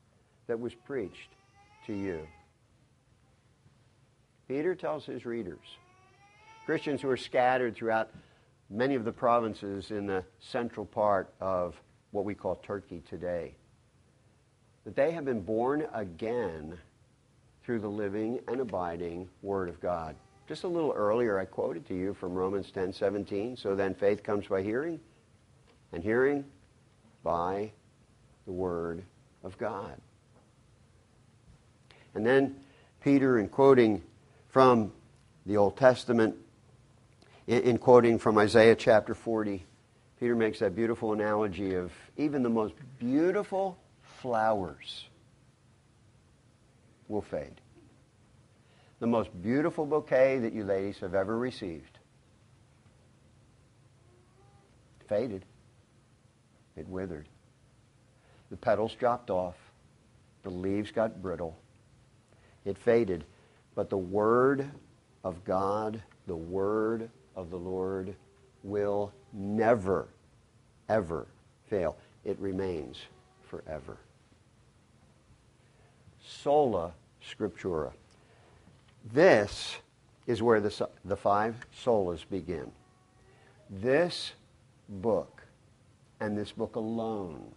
that 0.51 0.59
was 0.59 0.75
preached 0.75 1.29
to 1.87 1.93
you. 1.93 2.27
Peter 4.49 4.75
tells 4.75 5.05
his 5.05 5.25
readers, 5.25 5.77
Christians 6.65 7.01
who 7.01 7.09
are 7.09 7.15
scattered 7.15 7.73
throughout 7.73 8.09
many 8.69 8.95
of 8.95 9.05
the 9.05 9.13
provinces 9.13 9.91
in 9.91 10.05
the 10.05 10.25
central 10.41 10.85
part 10.85 11.33
of 11.39 11.81
what 12.11 12.25
we 12.25 12.35
call 12.35 12.55
Turkey 12.55 13.01
today, 13.07 13.55
that 14.83 14.93
they 14.93 15.11
have 15.11 15.23
been 15.23 15.39
born 15.39 15.87
again 15.93 16.77
through 17.63 17.79
the 17.79 17.87
living 17.87 18.41
and 18.49 18.59
abiding 18.59 19.29
Word 19.41 19.69
of 19.69 19.79
God. 19.79 20.17
Just 20.49 20.65
a 20.65 20.67
little 20.67 20.91
earlier, 20.91 21.39
I 21.39 21.45
quoted 21.45 21.87
to 21.87 21.95
you 21.95 22.13
from 22.13 22.33
Romans 22.33 22.71
10 22.71 22.91
17. 22.91 23.55
So 23.55 23.73
then 23.73 23.95
faith 23.95 24.21
comes 24.21 24.47
by 24.47 24.63
hearing, 24.63 24.99
and 25.93 26.03
hearing 26.03 26.43
by 27.23 27.71
the 28.45 28.51
Word 28.51 29.01
of 29.45 29.57
God. 29.57 29.95
And 32.13 32.25
then 32.25 32.55
Peter, 33.03 33.39
in 33.39 33.47
quoting 33.47 34.01
from 34.49 34.91
the 35.45 35.57
Old 35.57 35.77
Testament, 35.77 36.35
in, 37.47 37.61
in 37.63 37.77
quoting 37.77 38.19
from 38.19 38.37
Isaiah 38.37 38.75
chapter 38.75 39.13
40, 39.13 39.65
Peter 40.19 40.35
makes 40.35 40.59
that 40.59 40.75
beautiful 40.75 41.13
analogy 41.13 41.75
of 41.75 41.91
even 42.17 42.43
the 42.43 42.49
most 42.49 42.75
beautiful 42.99 43.77
flowers 44.21 45.07
will 47.07 47.21
fade. 47.21 47.59
The 48.99 49.07
most 49.07 49.29
beautiful 49.41 49.85
bouquet 49.85 50.39
that 50.39 50.53
you 50.53 50.63
ladies 50.63 50.99
have 50.99 51.15
ever 51.15 51.37
received 51.37 51.97
faded. 55.11 55.43
It 56.77 56.87
withered. 56.87 57.27
The 58.49 58.55
petals 58.55 58.95
dropped 58.95 59.29
off. 59.29 59.57
The 60.43 60.49
leaves 60.49 60.89
got 60.89 61.21
brittle. 61.21 61.57
It 62.65 62.77
faded. 62.77 63.23
But 63.75 63.89
the 63.89 63.97
Word 63.97 64.69
of 65.23 65.43
God, 65.43 66.01
the 66.27 66.35
Word 66.35 67.09
of 67.35 67.49
the 67.49 67.57
Lord, 67.57 68.15
will 68.63 69.11
never, 69.33 70.07
ever 70.89 71.27
fail. 71.67 71.97
It 72.25 72.37
remains 72.39 72.97
forever. 73.43 73.97
sola 76.23 76.93
scriptura. 77.23 77.91
This 79.13 79.77
is 80.27 80.41
where 80.41 80.59
the, 80.59 80.87
the 81.05 81.17
five 81.17 81.55
solas 81.83 82.23
begin. 82.29 82.71
This 83.69 84.33
book, 84.87 85.41
and 86.19 86.37
this 86.37 86.51
book 86.51 86.75
alone, 86.75 87.51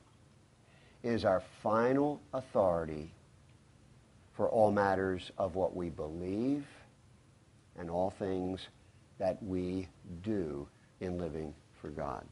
is 1.03 1.25
our 1.25 1.43
final 1.63 2.21
authority 2.33 3.13
for 4.35 4.49
all 4.49 4.71
matters 4.71 5.31
of 5.39 5.55
what 5.55 5.77
we 5.77 5.89
believe 5.89 6.67
and 7.79 7.91
all 7.91 8.11
things 8.11 8.69
that 9.19 9.43
we 9.43 9.89
do 10.23 10.67
in 11.01 11.19
living 11.19 11.55
for 11.81 11.89
God. 11.89 12.25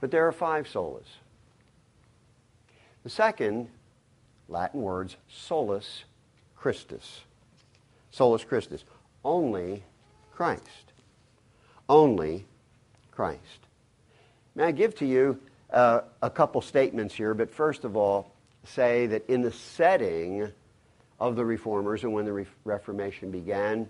But 0.00 0.10
there 0.10 0.26
are 0.26 0.32
five 0.32 0.66
solas. 0.66 1.06
The 3.04 3.10
second, 3.10 3.68
Latin 4.48 4.80
words, 4.82 5.16
solus 5.28 6.04
Christus. 6.56 7.20
Solus 8.10 8.44
Christus. 8.44 8.84
Only 9.24 9.82
Christ. 10.32 10.62
Only 11.88 12.44
Christ. 13.10 13.40
May 14.54 14.64
I 14.64 14.72
give 14.72 14.94
to 14.96 15.06
you 15.06 15.38
uh, 15.70 16.00
a 16.22 16.30
couple 16.30 16.60
statements 16.60 17.14
here, 17.14 17.34
but 17.34 17.50
first 17.50 17.84
of 17.84 17.96
all, 17.96 18.32
say 18.64 19.06
that 19.06 19.28
in 19.28 19.42
the 19.42 19.52
setting 19.52 20.52
of 21.20 21.36
the 21.36 21.44
reformers 21.44 22.04
and 22.04 22.12
when 22.12 22.24
the 22.24 22.32
Re- 22.32 22.46
Reformation 22.64 23.30
began, 23.30 23.88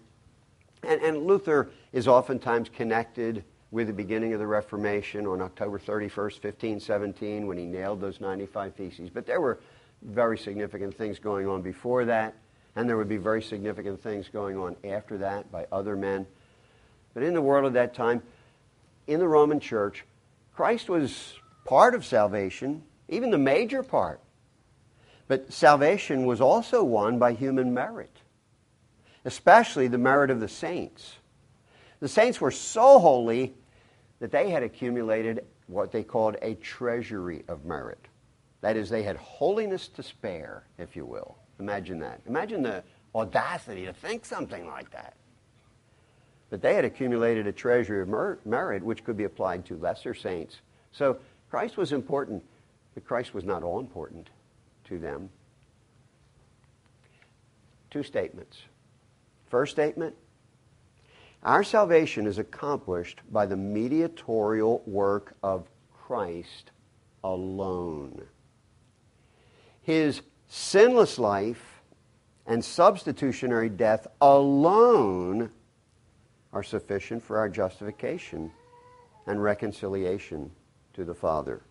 and, 0.82 1.02
and 1.02 1.26
Luther 1.26 1.70
is 1.92 2.08
oftentimes 2.08 2.68
connected 2.68 3.44
with 3.70 3.86
the 3.86 3.92
beginning 3.92 4.32
of 4.32 4.38
the 4.38 4.46
Reformation 4.46 5.26
on 5.26 5.42
October 5.42 5.78
31st, 5.78 6.42
1517, 6.42 7.46
when 7.46 7.58
he 7.58 7.66
nailed 7.66 8.00
those 8.00 8.20
95 8.20 8.74
Theses. 8.74 9.10
But 9.10 9.26
there 9.26 9.40
were 9.40 9.58
very 10.02 10.38
significant 10.38 10.96
things 10.96 11.18
going 11.18 11.46
on 11.46 11.60
before 11.60 12.04
that, 12.06 12.34
and 12.76 12.88
there 12.88 12.96
would 12.96 13.08
be 13.08 13.16
very 13.16 13.42
significant 13.42 14.00
things 14.00 14.28
going 14.28 14.56
on 14.56 14.76
after 14.84 15.18
that 15.18 15.50
by 15.52 15.66
other 15.70 15.96
men. 15.96 16.26
But 17.12 17.24
in 17.24 17.34
the 17.34 17.42
world 17.42 17.66
of 17.66 17.72
that 17.74 17.94
time, 17.94 18.22
in 19.06 19.18
the 19.18 19.28
Roman 19.28 19.60
Church, 19.60 20.04
Christ 20.54 20.88
was 20.88 21.34
part 21.64 21.94
of 21.94 22.04
salvation, 22.04 22.82
even 23.08 23.30
the 23.30 23.38
major 23.38 23.82
part. 23.82 24.20
But 25.28 25.52
salvation 25.52 26.24
was 26.24 26.40
also 26.40 26.82
won 26.82 27.18
by 27.18 27.34
human 27.34 27.74
merit, 27.74 28.16
especially 29.26 29.86
the 29.86 29.98
merit 29.98 30.30
of 30.30 30.40
the 30.40 30.48
saints. 30.48 31.16
The 32.00 32.08
saints 32.08 32.40
were 32.40 32.50
so 32.50 32.98
holy 32.98 33.54
that 34.20 34.32
they 34.32 34.48
had 34.48 34.62
accumulated 34.62 35.44
what 35.66 35.92
they 35.92 36.02
called 36.02 36.36
a 36.40 36.54
treasury 36.54 37.44
of 37.46 37.66
merit. 37.66 38.00
That 38.62 38.76
is, 38.76 38.88
they 38.88 39.02
had 39.02 39.16
holiness 39.16 39.88
to 39.88 40.02
spare, 40.02 40.64
if 40.78 40.96
you 40.96 41.04
will. 41.04 41.36
Imagine 41.60 41.98
that. 42.00 42.20
Imagine 42.26 42.62
the 42.62 42.82
audacity 43.14 43.84
to 43.84 43.92
think 43.92 44.24
something 44.24 44.66
like 44.66 44.90
that. 44.92 45.14
But 46.48 46.62
they 46.62 46.74
had 46.74 46.86
accumulated 46.86 47.46
a 47.46 47.52
treasury 47.52 48.00
of 48.00 48.08
mer- 48.08 48.38
merit 48.46 48.82
which 48.82 49.04
could 49.04 49.18
be 49.18 49.24
applied 49.24 49.66
to 49.66 49.76
lesser 49.76 50.14
saints. 50.14 50.56
So 50.92 51.18
Christ 51.50 51.76
was 51.76 51.92
important, 51.92 52.42
but 52.94 53.04
Christ 53.04 53.34
was 53.34 53.44
not 53.44 53.62
all 53.62 53.78
important 53.78 54.30
to 54.88 54.98
them. 54.98 55.30
Two 57.90 58.02
statements. 58.02 58.58
First 59.46 59.72
statement 59.72 60.14
our 61.42 61.62
salvation 61.62 62.26
is 62.26 62.38
accomplished 62.38 63.20
by 63.30 63.46
the 63.46 63.56
mediatorial 63.56 64.82
work 64.86 65.36
of 65.42 65.68
Christ 65.92 66.72
alone. 67.22 68.22
His 69.82 70.22
sinless 70.48 71.18
life 71.18 71.80
and 72.46 72.64
substitutionary 72.64 73.68
death 73.68 74.06
alone 74.20 75.50
are 76.52 76.62
sufficient 76.62 77.22
for 77.22 77.38
our 77.38 77.48
justification 77.48 78.50
and 79.26 79.42
reconciliation 79.42 80.50
to 80.94 81.04
the 81.04 81.14
Father. 81.14 81.62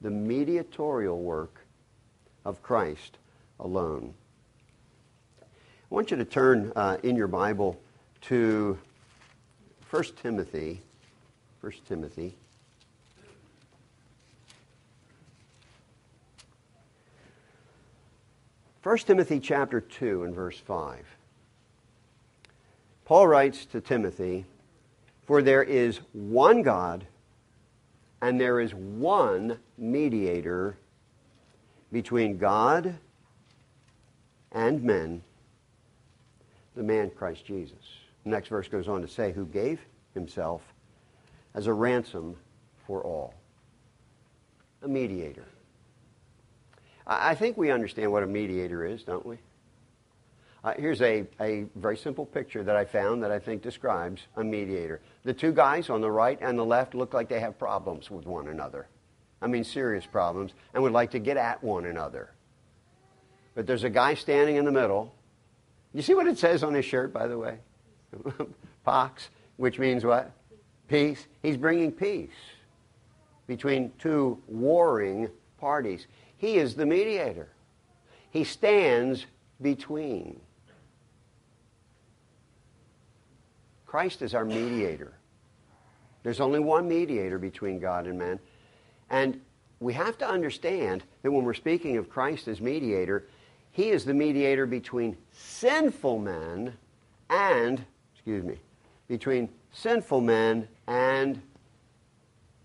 The 0.00 0.10
mediatorial 0.10 1.20
work 1.20 1.64
of 2.44 2.62
Christ 2.62 3.18
alone. 3.58 4.14
I 5.42 5.94
want 5.94 6.10
you 6.10 6.16
to 6.16 6.24
turn 6.24 6.72
uh, 6.76 6.98
in 7.02 7.16
your 7.16 7.28
Bible 7.28 7.78
to 8.22 8.78
1 9.90 10.04
Timothy. 10.22 10.80
1 11.60 11.72
Timothy. 11.86 12.36
First 18.82 19.06
Timothy 19.06 19.40
chapter 19.40 19.80
2 19.80 20.24
and 20.24 20.34
verse 20.34 20.58
5. 20.58 21.04
Paul 23.04 23.28
writes 23.28 23.66
to 23.66 23.80
Timothy, 23.80 24.46
For 25.26 25.42
there 25.42 25.62
is 25.62 26.00
one 26.12 26.62
God, 26.62 27.04
and 28.22 28.40
there 28.40 28.60
is 28.60 28.74
one 28.74 29.58
mediator 29.78 30.76
between 31.92 32.38
God 32.38 32.96
and 34.52 34.82
men 34.82 35.22
the 36.76 36.82
man 36.82 37.10
Christ 37.10 37.44
Jesus. 37.44 37.78
The 38.24 38.30
next 38.30 38.48
verse 38.48 38.68
goes 38.68 38.88
on 38.88 39.02
to 39.02 39.08
say, 39.08 39.32
who 39.32 39.44
gave 39.46 39.80
himself 40.14 40.62
as 41.54 41.66
a 41.66 41.72
ransom 41.72 42.36
for 42.86 43.02
all. 43.02 43.34
A 44.82 44.88
mediator. 44.88 45.44
I 47.06 47.34
think 47.34 47.56
we 47.56 47.70
understand 47.70 48.12
what 48.12 48.22
a 48.22 48.26
mediator 48.26 48.84
is, 48.84 49.02
don't 49.02 49.26
we? 49.26 49.38
Uh, 50.62 50.74
here's 50.78 51.00
a, 51.00 51.26
a 51.40 51.66
very 51.74 51.96
simple 51.96 52.26
picture 52.26 52.62
that 52.62 52.76
I 52.76 52.84
found 52.84 53.22
that 53.22 53.30
I 53.30 53.38
think 53.38 53.62
describes 53.62 54.22
a 54.36 54.44
mediator. 54.44 55.00
The 55.24 55.34
two 55.34 55.52
guys 55.52 55.90
on 55.90 56.00
the 56.00 56.10
right 56.10 56.38
and 56.40 56.58
the 56.58 56.64
left 56.64 56.94
look 56.94 57.12
like 57.12 57.28
they 57.28 57.40
have 57.40 57.58
problems 57.58 58.10
with 58.10 58.26
one 58.26 58.48
another. 58.48 58.88
I 59.42 59.46
mean, 59.46 59.64
serious 59.64 60.06
problems, 60.06 60.52
and 60.74 60.82
would 60.82 60.92
like 60.92 61.10
to 61.12 61.18
get 61.18 61.36
at 61.36 61.62
one 61.62 61.86
another. 61.86 62.30
But 63.54 63.66
there's 63.66 63.84
a 63.84 63.90
guy 63.90 64.14
standing 64.14 64.56
in 64.56 64.64
the 64.64 64.72
middle 64.72 65.14
you 65.92 66.02
see 66.02 66.14
what 66.14 66.26
it 66.26 66.38
says 66.38 66.62
on 66.62 66.74
his 66.74 66.84
shirt, 66.84 67.12
by 67.12 67.26
the 67.26 67.36
way? 67.36 67.58
Pax, 68.84 69.28
which 69.56 69.78
means 69.78 70.04
what? 70.04 70.30
Peace. 70.88 71.26
He's 71.42 71.56
bringing 71.56 71.92
peace 71.92 72.30
between 73.46 73.92
two 73.98 74.40
warring 74.46 75.28
parties. 75.58 76.06
He 76.36 76.56
is 76.56 76.74
the 76.74 76.86
mediator. 76.86 77.48
He 78.30 78.44
stands 78.44 79.26
between. 79.60 80.40
Christ 83.90 84.22
is 84.22 84.36
our 84.36 84.44
mediator. 84.44 85.14
There's 86.22 86.38
only 86.38 86.60
one 86.60 86.88
mediator 86.88 87.40
between 87.40 87.80
God 87.80 88.06
and 88.06 88.16
man. 88.16 88.38
And 89.10 89.40
we 89.80 89.92
have 89.94 90.16
to 90.18 90.28
understand 90.28 91.02
that 91.22 91.32
when 91.32 91.44
we're 91.44 91.54
speaking 91.54 91.96
of 91.96 92.08
Christ 92.08 92.46
as 92.46 92.60
mediator, 92.60 93.26
he 93.72 93.88
is 93.88 94.04
the 94.04 94.14
mediator 94.14 94.64
between 94.64 95.16
sinful 95.32 96.20
men 96.20 96.72
and, 97.30 97.84
excuse 98.14 98.44
me, 98.44 98.58
between 99.08 99.48
sinful 99.72 100.20
men 100.20 100.68
and 100.86 101.42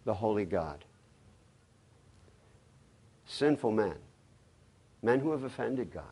the 0.03 0.13
holy 0.13 0.45
God. 0.45 0.85
Sinful 3.25 3.71
men. 3.71 3.95
Men 5.01 5.21
who 5.21 5.31
have 5.31 5.43
offended 5.43 5.91
God. 5.91 6.03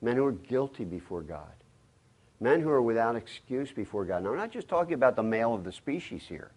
Men 0.00 0.16
who 0.16 0.26
are 0.26 0.32
guilty 0.32 0.82
before 0.84 1.22
God. 1.22 1.54
Men 2.42 2.60
who 2.60 2.70
are 2.70 2.82
without 2.82 3.16
excuse 3.16 3.70
before 3.70 4.04
God. 4.04 4.24
Now, 4.24 4.30
I'm 4.30 4.36
not 4.36 4.50
just 4.50 4.68
talking 4.68 4.94
about 4.94 5.16
the 5.16 5.22
male 5.22 5.54
of 5.54 5.64
the 5.64 5.72
species 5.72 6.24
here. 6.28 6.50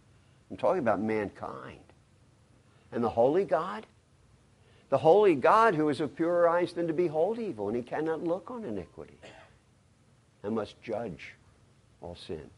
I'm 0.50 0.58
talking 0.58 0.80
about 0.80 1.00
mankind. 1.00 1.80
And 2.92 3.04
the 3.04 3.10
holy 3.10 3.46
God 3.46 3.86
the 4.90 4.98
holy 5.00 5.36
God 5.36 5.76
who 5.76 5.90
is 5.90 6.00
of 6.00 6.16
purer 6.16 6.48
eyes 6.48 6.74
than 6.74 6.88
to 6.88 6.94
behold 6.94 7.40
evil, 7.40 7.68
and 7.68 7.76
he 7.76 7.84
cannot 7.84 8.24
look 8.24 8.52
on 8.52 8.64
iniquity 8.64 9.18
and 10.44 10.56
must 10.56 10.82
judge 10.82 11.34
all 12.02 12.16
sin. 12.16 12.50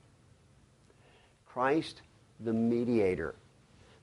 Christ, 1.45 2.01
the 2.39 2.53
mediator. 2.53 3.35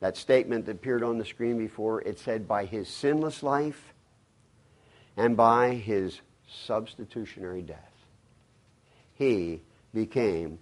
That 0.00 0.16
statement 0.16 0.66
that 0.66 0.72
appeared 0.72 1.02
on 1.02 1.18
the 1.18 1.24
screen 1.24 1.58
before, 1.58 2.02
it 2.02 2.18
said, 2.18 2.48
by 2.48 2.64
his 2.64 2.88
sinless 2.88 3.42
life 3.42 3.94
and 5.16 5.36
by 5.36 5.74
his 5.74 6.20
substitutionary 6.48 7.62
death, 7.62 7.92
he 9.14 9.60
became 9.92 10.58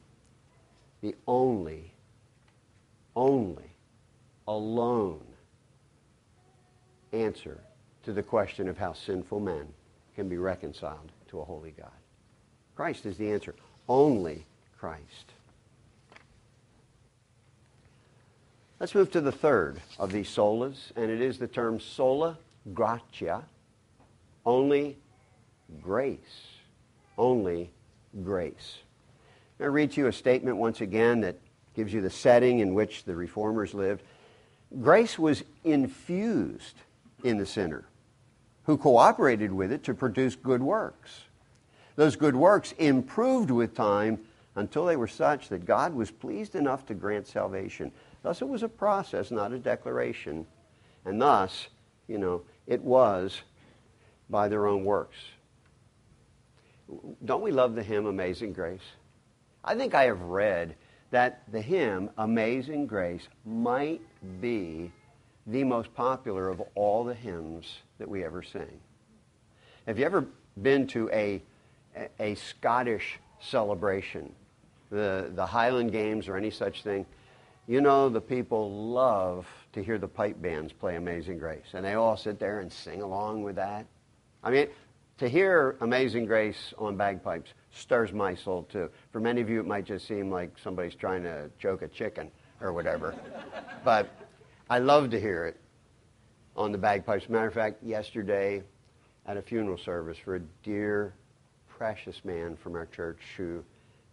the 1.00 1.14
only, 1.26 1.92
only, 3.16 3.70
alone 4.46 5.24
answer 7.12 7.60
to 8.04 8.12
the 8.12 8.22
question 8.22 8.68
of 8.68 8.78
how 8.78 8.92
sinful 8.92 9.40
men 9.40 9.66
can 10.14 10.28
be 10.28 10.36
reconciled 10.36 11.10
to 11.28 11.40
a 11.40 11.44
holy 11.44 11.72
God. 11.72 11.90
Christ 12.76 13.06
is 13.06 13.16
the 13.16 13.30
answer. 13.32 13.54
Only 13.88 14.44
Christ. 14.78 15.32
Let's 18.80 18.94
move 18.94 19.12
to 19.12 19.20
the 19.20 19.32
third 19.32 19.80
of 19.98 20.10
these 20.10 20.28
solas, 20.28 20.90
and 20.96 21.10
it 21.10 21.20
is 21.20 21.38
the 21.38 21.46
term 21.46 21.78
sola 21.78 22.38
gratia, 22.74 23.44
only 24.44 24.96
grace. 25.80 26.18
Only 27.16 27.70
grace. 28.22 28.78
I 29.60 29.64
read 29.66 29.92
to 29.92 30.00
you 30.00 30.06
a 30.08 30.12
statement 30.12 30.56
once 30.56 30.80
again 30.80 31.20
that 31.20 31.36
gives 31.74 31.92
you 31.92 32.00
the 32.00 32.10
setting 32.10 32.58
in 32.58 32.74
which 32.74 33.04
the 33.04 33.14
reformers 33.14 33.74
lived. 33.74 34.02
Grace 34.80 35.18
was 35.18 35.44
infused 35.64 36.76
in 37.22 37.38
the 37.38 37.46
sinner 37.46 37.84
who 38.64 38.76
cooperated 38.76 39.52
with 39.52 39.72
it 39.72 39.84
to 39.84 39.94
produce 39.94 40.36
good 40.36 40.62
works. 40.62 41.22
Those 41.96 42.16
good 42.16 42.36
works 42.36 42.72
improved 42.78 43.50
with 43.50 43.74
time 43.74 44.20
until 44.54 44.84
they 44.84 44.96
were 44.96 45.08
such 45.08 45.48
that 45.48 45.64
God 45.64 45.94
was 45.94 46.10
pleased 46.10 46.54
enough 46.54 46.86
to 46.86 46.94
grant 46.94 47.26
salvation. 47.26 47.90
Thus, 48.22 48.40
it 48.40 48.48
was 48.48 48.62
a 48.62 48.68
process, 48.68 49.30
not 49.30 49.52
a 49.52 49.58
declaration. 49.58 50.46
And 51.04 51.20
thus, 51.20 51.68
you 52.06 52.18
know, 52.18 52.42
it 52.66 52.82
was 52.82 53.42
by 54.30 54.48
their 54.48 54.66
own 54.66 54.84
works. 54.84 55.16
Don't 57.24 57.42
we 57.42 57.50
love 57.50 57.74
the 57.74 57.82
hymn 57.82 58.06
Amazing 58.06 58.52
Grace? 58.52 58.80
I 59.64 59.74
think 59.74 59.94
I 59.94 60.04
have 60.04 60.20
read 60.22 60.74
that 61.10 61.42
the 61.52 61.60
hymn 61.60 62.10
Amazing 62.18 62.86
Grace 62.86 63.28
might 63.44 64.00
be 64.40 64.90
the 65.46 65.64
most 65.64 65.92
popular 65.94 66.48
of 66.48 66.62
all 66.74 67.04
the 67.04 67.14
hymns 67.14 67.78
that 67.98 68.08
we 68.08 68.24
ever 68.24 68.42
sing. 68.42 68.80
Have 69.86 69.98
you 69.98 70.04
ever 70.04 70.26
been 70.60 70.86
to 70.88 71.10
a, 71.10 71.42
a 72.20 72.34
Scottish 72.36 73.18
celebration, 73.40 74.32
the, 74.90 75.30
the 75.34 75.46
Highland 75.46 75.92
Games 75.92 76.28
or 76.28 76.36
any 76.36 76.50
such 76.50 76.82
thing? 76.82 77.04
You 77.66 77.80
know, 77.80 78.08
the 78.08 78.20
people 78.20 78.90
love 78.92 79.46
to 79.72 79.82
hear 79.82 79.98
the 79.98 80.08
pipe 80.08 80.40
bands 80.40 80.72
play 80.72 80.96
Amazing 80.96 81.38
Grace, 81.38 81.74
and 81.74 81.84
they 81.84 81.94
all 81.94 82.16
sit 82.16 82.38
there 82.38 82.60
and 82.60 82.72
sing 82.72 83.02
along 83.02 83.42
with 83.42 83.56
that. 83.56 83.86
I 84.42 84.50
mean, 84.50 84.68
to 85.18 85.28
hear 85.28 85.76
Amazing 85.80 86.26
Grace 86.26 86.74
on 86.78 86.96
bagpipes 86.96 87.50
stirs 87.72 88.12
my 88.12 88.34
soul 88.34 88.64
too. 88.64 88.90
For 89.12 89.20
many 89.20 89.40
of 89.40 89.48
you, 89.48 89.60
it 89.60 89.66
might 89.66 89.84
just 89.84 90.06
seem 90.06 90.30
like 90.30 90.56
somebody's 90.62 90.94
trying 90.94 91.22
to 91.24 91.50
choke 91.58 91.82
a 91.82 91.88
chicken 91.88 92.30
or 92.60 92.72
whatever. 92.72 93.14
but 93.84 94.10
I 94.68 94.78
love 94.78 95.10
to 95.10 95.20
hear 95.20 95.46
it 95.46 95.60
on 96.56 96.72
the 96.72 96.78
bagpipes. 96.78 97.28
Matter 97.28 97.48
of 97.48 97.54
fact, 97.54 97.82
yesterday 97.82 98.62
at 99.26 99.36
a 99.36 99.42
funeral 99.42 99.78
service 99.78 100.18
for 100.18 100.36
a 100.36 100.40
dear, 100.62 101.14
precious 101.68 102.24
man 102.24 102.56
from 102.56 102.74
our 102.74 102.86
church 102.86 103.20
who 103.36 103.64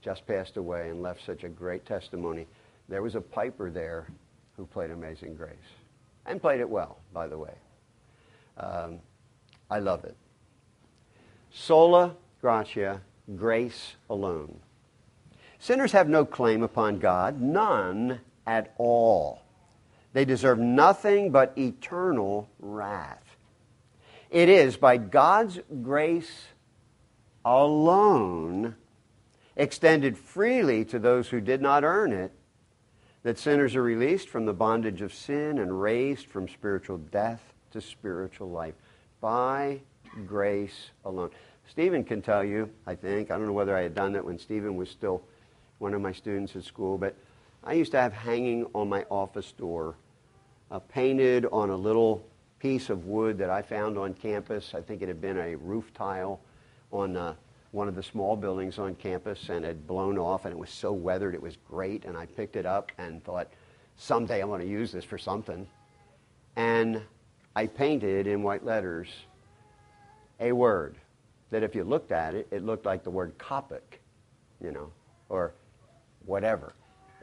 just 0.02 0.26
passed 0.26 0.58
away 0.58 0.90
and 0.90 1.02
left 1.02 1.26
such 1.26 1.44
a 1.44 1.50
great 1.50 1.86
testimony, 1.86 2.48
there 2.88 3.02
was 3.02 3.16
a 3.16 3.22
piper 3.22 3.70
there 3.70 4.08
who 4.56 4.66
played 4.66 4.92
Amazing 4.92 5.36
Grace 5.36 5.56
and 6.26 6.42
played 6.42 6.60
it 6.60 6.70
well, 6.70 7.00
by 7.14 7.28
the 7.28 7.38
way. 7.38 7.54
Um, 8.58 9.00
I 9.70 9.80
love 9.80 10.04
it. 10.04 10.16
Sola 11.52 12.16
gratia, 12.42 13.02
grace 13.36 13.96
alone. 14.10 14.60
Sinners 15.60 15.92
have 15.92 16.08
no 16.08 16.26
claim 16.26 16.64
upon 16.64 17.00
God, 17.00 17.42
none 17.42 18.22
at 18.48 18.74
all. 18.78 19.42
They 20.14 20.26
deserve 20.26 20.58
nothing 20.58 21.32
but 21.32 21.58
eternal 21.58 22.50
wrath. 22.60 23.38
It 24.30 24.48
is 24.50 24.78
by 24.78 24.98
God's 24.98 25.60
grace 25.82 26.46
alone, 27.44 28.76
extended 29.56 30.18
freely 30.18 30.86
to 30.86 31.00
those 31.00 31.30
who 31.30 31.42
did 31.42 31.62
not 31.62 31.84
earn 31.84 32.14
it, 32.14 32.32
that 33.24 33.38
sinners 33.38 33.76
are 33.76 33.84
released 33.84 34.30
from 34.30 34.46
the 34.46 34.54
bondage 34.54 35.02
of 35.02 35.14
sin 35.14 35.60
and 35.60 35.82
raised 35.82 36.28
from 36.28 36.48
spiritual 36.48 36.98
death 36.98 37.54
to 37.72 37.82
spiritual 37.82 38.50
life. 38.50 38.76
By 39.20 39.82
grace 40.26 40.89
alone. 41.06 41.30
Stephen 41.67 42.04
can 42.04 42.22
tell 42.22 42.43
you, 42.43 42.69
I 42.88 42.95
think, 42.95 43.30
I 43.30 43.38
don't 43.38 43.45
know 43.45 43.54
whether 43.54 43.76
I 43.76 43.82
had 43.82 43.93
done 43.93 44.13
that 44.13 44.26
when 44.26 44.39
Stephen 44.39 44.76
was 44.76 44.89
still 44.89 45.22
one 45.78 45.93
of 45.93 46.02
my 46.02 46.12
students 46.12 46.56
at 46.56 46.63
school, 46.63 46.98
but 46.98 47.15
I 47.63 47.74
used 47.74 47.91
to 47.91 48.02
have 48.02 48.13
hanging 48.13 48.65
on 48.74 48.89
my 48.89 49.06
office 49.10 49.52
door, 49.52 49.95
uh, 50.72 50.80
painted 50.80 51.45
on 51.52 51.69
a 51.69 51.76
little 51.76 52.26
piece 52.60 52.89
of 52.89 53.06
wood 53.06 53.38
that 53.38 53.50
I 53.50 53.62
found 53.62 53.98
on 53.98 54.13
campus. 54.13 54.74
I 54.74 54.82
think 54.82 55.02
it 55.02 55.08
had 55.08 55.22
been 55.22 55.38
a 55.38 55.56
roof 55.56 55.93
tile 55.93 56.39
on 56.91 57.15
uh, 57.15 57.36
one 57.72 57.88
of 57.88 57.95
the 57.95 58.04
small 58.04 58.36
buildings 58.36 58.80
on 58.80 58.95
campus 58.95 59.50
and 59.50 59.63
had 59.63 59.86
blown 59.86 60.17
off, 60.17 60.45
and 60.45 60.52
it 60.52 60.58
was 60.58 60.69
so 60.69 60.91
weathered, 60.91 61.36
it 61.36 61.41
was 61.41 61.58
great. 61.69 62.06
And 62.06 62.17
I 62.17 62.26
picked 62.26 62.56
it 62.56 62.65
up 62.65 62.91
and 62.98 63.24
thought, 63.24 63.48
someday 63.95 64.41
I 64.41 64.45
want 64.45 64.62
to 64.62 64.67
use 64.67 64.91
this 64.91 65.06
for 65.06 65.17
something. 65.17 65.67
And 66.56 67.02
I 67.56 67.67
painted 67.67 68.28
in 68.28 68.41
white 68.41 68.65
letters 68.65 69.08
a 70.39 70.52
word 70.52 70.95
that 71.52 71.63
if 71.63 71.75
you 71.75 71.84
looked 71.84 72.12
at 72.12 72.36
it, 72.36 72.47
it 72.52 72.63
looked 72.63 72.86
like 72.86 73.04
the 73.04 73.10
word 73.10 73.38
Coptic, 73.38 74.02
you 74.63 74.71
know, 74.71 74.91
or 75.30 75.54
whatever. 76.25 76.73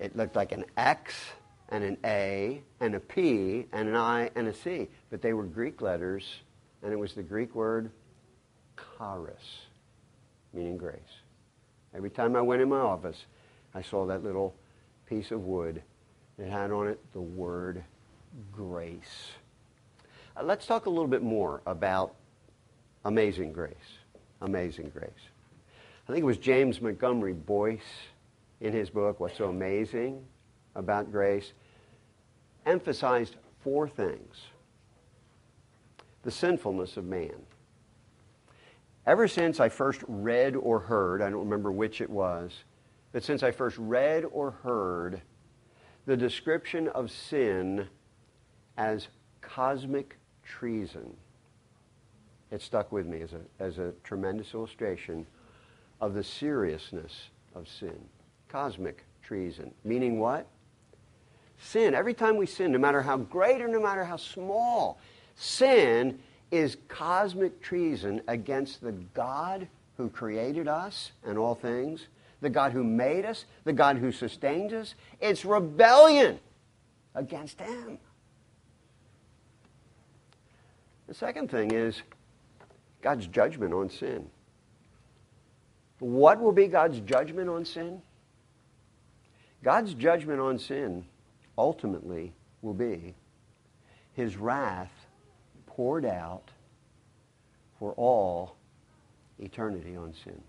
It 0.00 0.16
looked 0.16 0.36
like 0.36 0.52
an 0.52 0.64
X 0.76 1.14
and 1.70 1.82
an 1.82 1.96
A 2.04 2.62
and 2.80 2.94
a 2.94 3.00
P 3.00 3.66
and 3.72 3.88
an 3.88 3.96
I 3.96 4.30
and 4.34 4.48
a 4.48 4.54
C, 4.54 4.88
but 5.10 5.22
they 5.22 5.32
were 5.32 5.44
Greek 5.44 5.80
letters, 5.80 6.24
and 6.82 6.92
it 6.92 6.96
was 6.96 7.14
the 7.14 7.22
Greek 7.22 7.54
word 7.54 7.90
charis, 8.98 9.60
meaning 10.52 10.76
grace. 10.76 11.00
Every 11.94 12.10
time 12.10 12.36
I 12.36 12.42
went 12.42 12.60
in 12.60 12.68
my 12.68 12.78
office, 12.78 13.24
I 13.74 13.82
saw 13.82 14.06
that 14.06 14.22
little 14.22 14.54
piece 15.06 15.30
of 15.30 15.42
wood 15.44 15.82
that 16.38 16.48
had 16.48 16.70
on 16.70 16.88
it 16.88 17.00
the 17.12 17.20
word 17.20 17.82
grace. 18.52 19.30
Uh, 20.36 20.42
let's 20.42 20.66
talk 20.66 20.86
a 20.86 20.90
little 20.90 21.06
bit 21.06 21.22
more 21.22 21.62
about 21.66 22.14
amazing 23.06 23.52
grace. 23.52 23.74
Amazing 24.42 24.90
grace. 24.90 25.10
I 26.08 26.12
think 26.12 26.22
it 26.22 26.26
was 26.26 26.38
James 26.38 26.80
Montgomery 26.80 27.32
Boice 27.32 27.80
in 28.60 28.72
his 28.72 28.90
book, 28.90 29.20
What's 29.20 29.38
So 29.38 29.48
Amazing 29.48 30.24
About 30.74 31.10
Grace, 31.10 31.52
emphasized 32.66 33.36
four 33.60 33.88
things 33.88 34.36
the 36.22 36.30
sinfulness 36.32 36.96
of 36.96 37.04
man. 37.04 37.36
Ever 39.06 39.28
since 39.28 39.60
I 39.60 39.68
first 39.68 40.02
read 40.08 40.56
or 40.56 40.80
heard, 40.80 41.22
I 41.22 41.30
don't 41.30 41.44
remember 41.44 41.70
which 41.70 42.00
it 42.00 42.10
was, 42.10 42.64
but 43.12 43.22
since 43.22 43.44
I 43.44 43.52
first 43.52 43.78
read 43.78 44.24
or 44.32 44.50
heard 44.50 45.22
the 46.06 46.16
description 46.16 46.88
of 46.88 47.12
sin 47.12 47.86
as 48.76 49.06
cosmic 49.40 50.16
treason, 50.42 51.16
it 52.50 52.62
stuck 52.62 52.92
with 52.92 53.06
me 53.06 53.22
as 53.22 53.32
a, 53.32 53.40
as 53.62 53.78
a 53.78 53.92
tremendous 54.04 54.54
illustration 54.54 55.26
of 56.00 56.14
the 56.14 56.22
seriousness 56.22 57.28
of 57.54 57.68
sin. 57.68 57.98
Cosmic 58.48 59.04
treason. 59.22 59.72
Meaning 59.84 60.18
what? 60.18 60.46
Sin. 61.58 61.94
Every 61.94 62.14
time 62.14 62.36
we 62.36 62.46
sin, 62.46 62.72
no 62.72 62.78
matter 62.78 63.02
how 63.02 63.16
great 63.16 63.60
or 63.60 63.68
no 63.68 63.80
matter 63.80 64.04
how 64.04 64.16
small, 64.16 64.98
sin 65.34 66.18
is 66.50 66.76
cosmic 66.88 67.60
treason 67.60 68.20
against 68.28 68.80
the 68.80 68.92
God 68.92 69.66
who 69.96 70.08
created 70.08 70.68
us 70.68 71.12
and 71.24 71.38
all 71.38 71.54
things, 71.54 72.06
the 72.40 72.50
God 72.50 72.72
who 72.72 72.84
made 72.84 73.24
us, 73.24 73.46
the 73.64 73.72
God 73.72 73.96
who 73.96 74.12
sustains 74.12 74.72
us. 74.72 74.94
It's 75.20 75.44
rebellion 75.44 76.38
against 77.14 77.60
Him. 77.60 77.98
The 81.08 81.14
second 81.14 81.50
thing 81.50 81.72
is 81.72 82.02
God's 83.06 83.28
judgment 83.28 83.72
on 83.72 83.88
sin. 83.88 84.26
What 86.00 86.40
will 86.40 86.50
be 86.50 86.66
God's 86.66 86.98
judgment 86.98 87.48
on 87.48 87.64
sin? 87.64 88.02
God's 89.62 89.94
judgment 89.94 90.40
on 90.40 90.58
sin 90.58 91.04
ultimately 91.56 92.32
will 92.62 92.74
be 92.74 93.14
his 94.14 94.36
wrath 94.36 94.90
poured 95.66 96.04
out 96.04 96.50
for 97.78 97.92
all 97.92 98.56
eternity 99.38 99.94
on 99.94 100.12
sin. 100.24 100.42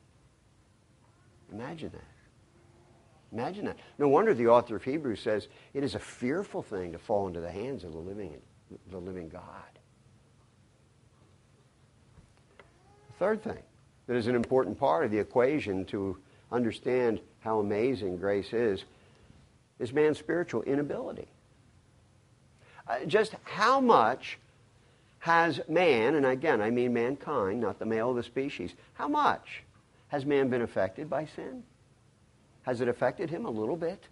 Imagine 1.54 1.92
that. 1.94 3.38
Imagine 3.40 3.66
that. 3.66 3.78
No 4.00 4.08
wonder 4.08 4.34
the 4.34 4.48
author 4.48 4.78
of 4.78 4.84
Hebrews 4.84 5.20
says 5.22 5.48
it 5.76 5.84
is 5.84 5.94
a 5.94 6.00
fearful 6.00 6.64
thing 6.64 6.92
to 6.94 6.98
fall 6.98 7.28
into 7.28 7.40
the 7.40 7.52
hands 7.52 7.84
of 7.84 7.92
the 7.92 8.00
living, 8.00 8.34
the 8.90 8.98
living 8.98 9.30
God. 9.30 9.44
The 12.58 13.07
third 13.20 13.44
thing 13.44 13.60
that 14.08 14.16
is 14.16 14.28
an 14.28 14.36
important 14.36 14.80
part 14.80 15.06
of 15.06 15.12
the 15.12 15.20
equation 15.20 15.86
to 15.86 16.18
understand 16.52 17.20
how 17.40 17.60
amazing 17.60 18.18
grace 18.18 18.54
is 18.54 18.84
is 19.80 19.94
man's 19.94 20.18
spiritual 20.18 20.64
inability. 20.64 21.28
Uh, 22.88 23.06
just 23.06 23.36
how 23.44 23.80
much 23.80 24.40
has 25.20 25.60
man, 25.68 26.16
and 26.16 26.26
again 26.26 26.62
I 26.62 26.70
mean 26.70 26.94
mankind, 26.94 27.60
not 27.60 27.80
the 27.80 27.86
male 27.86 28.12
of 28.12 28.16
the 28.16 28.24
species, 28.24 28.74
how 28.94 29.08
much 29.08 29.64
has 30.08 30.26
man 30.26 30.50
been 30.50 30.62
affected 30.62 31.10
by 31.10 31.26
sin? 31.26 31.64
Has 32.64 32.82
it 32.82 32.88
affected 32.88 33.30
him 33.30 33.46
a 33.46 33.50
little 33.50 33.76
bit? 33.76 34.04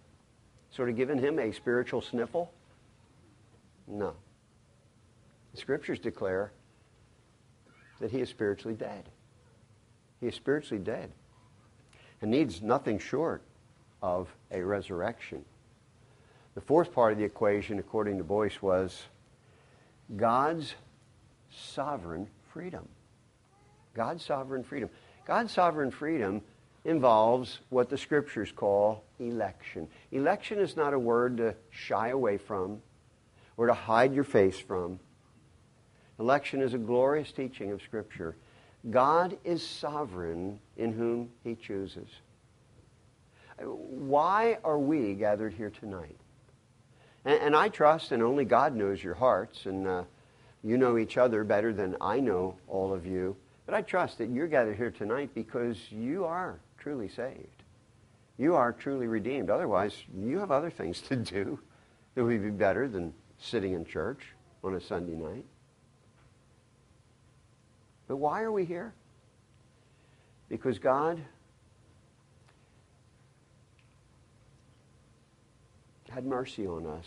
Sort 0.70 0.88
of 0.88 0.96
given 0.96 1.18
him 1.18 1.38
a 1.38 1.52
spiritual 1.52 2.02
sniffle? 2.02 2.52
No. 3.86 4.14
The 5.52 5.60
scriptures 5.60 5.98
declare 5.98 6.52
that 8.00 8.10
he 8.10 8.20
is 8.20 8.28
spiritually 8.28 8.76
dead. 8.76 9.08
He 10.20 10.26
is 10.26 10.34
spiritually 10.34 10.82
dead 10.82 11.10
and 12.20 12.30
needs 12.30 12.62
nothing 12.62 12.98
short 12.98 13.42
of 14.02 14.28
a 14.50 14.62
resurrection. 14.62 15.44
The 16.54 16.60
fourth 16.60 16.92
part 16.92 17.12
of 17.12 17.18
the 17.18 17.24
equation, 17.24 17.78
according 17.78 18.18
to 18.18 18.24
Boice, 18.24 18.62
was 18.62 19.04
God's 20.16 20.74
sovereign 21.50 22.28
freedom. 22.52 22.88
God's 23.94 24.24
sovereign 24.24 24.62
freedom. 24.62 24.88
God's 25.26 25.52
sovereign 25.52 25.90
freedom 25.90 26.42
involves 26.84 27.60
what 27.68 27.90
the 27.90 27.98
scriptures 27.98 28.52
call 28.52 29.02
election. 29.18 29.88
Election 30.12 30.58
is 30.58 30.76
not 30.76 30.94
a 30.94 30.98
word 30.98 31.38
to 31.38 31.54
shy 31.70 32.08
away 32.08 32.38
from 32.38 32.80
or 33.56 33.66
to 33.66 33.74
hide 33.74 34.14
your 34.14 34.24
face 34.24 34.58
from. 34.58 35.00
Election 36.18 36.62
is 36.62 36.74
a 36.74 36.78
glorious 36.78 37.30
teaching 37.32 37.72
of 37.72 37.82
Scripture. 37.82 38.36
God 38.90 39.36
is 39.44 39.66
sovereign 39.66 40.60
in 40.76 40.92
whom 40.92 41.30
he 41.44 41.54
chooses. 41.54 42.08
Why 43.58 44.58
are 44.64 44.78
we 44.78 45.14
gathered 45.14 45.54
here 45.54 45.70
tonight? 45.70 46.16
And, 47.24 47.40
and 47.40 47.56
I 47.56 47.68
trust, 47.68 48.12
and 48.12 48.22
only 48.22 48.44
God 48.44 48.74
knows 48.74 49.02
your 49.02 49.14
hearts, 49.14 49.66
and 49.66 49.86
uh, 49.86 50.04
you 50.62 50.78
know 50.78 50.98
each 50.98 51.18
other 51.18 51.44
better 51.44 51.72
than 51.72 51.96
I 52.00 52.20
know 52.20 52.56
all 52.68 52.92
of 52.92 53.06
you. 53.06 53.36
But 53.66 53.74
I 53.74 53.82
trust 53.82 54.18
that 54.18 54.30
you're 54.30 54.46
gathered 54.46 54.76
here 54.76 54.90
tonight 54.90 55.30
because 55.34 55.76
you 55.90 56.24
are 56.24 56.60
truly 56.78 57.08
saved. 57.08 57.62
You 58.38 58.54
are 58.54 58.72
truly 58.72 59.06
redeemed. 59.06 59.50
Otherwise, 59.50 59.96
you 60.14 60.38
have 60.38 60.50
other 60.50 60.70
things 60.70 61.00
to 61.02 61.16
do 61.16 61.58
that 62.14 62.24
would 62.24 62.42
be 62.42 62.50
better 62.50 62.88
than 62.88 63.12
sitting 63.38 63.72
in 63.72 63.84
church 63.84 64.20
on 64.62 64.74
a 64.74 64.80
Sunday 64.80 65.14
night. 65.14 65.44
But 68.08 68.16
why 68.16 68.42
are 68.42 68.52
we 68.52 68.64
here? 68.64 68.92
Because 70.48 70.78
God 70.78 71.20
had 76.08 76.24
mercy 76.24 76.66
on 76.66 76.86
us 76.86 77.06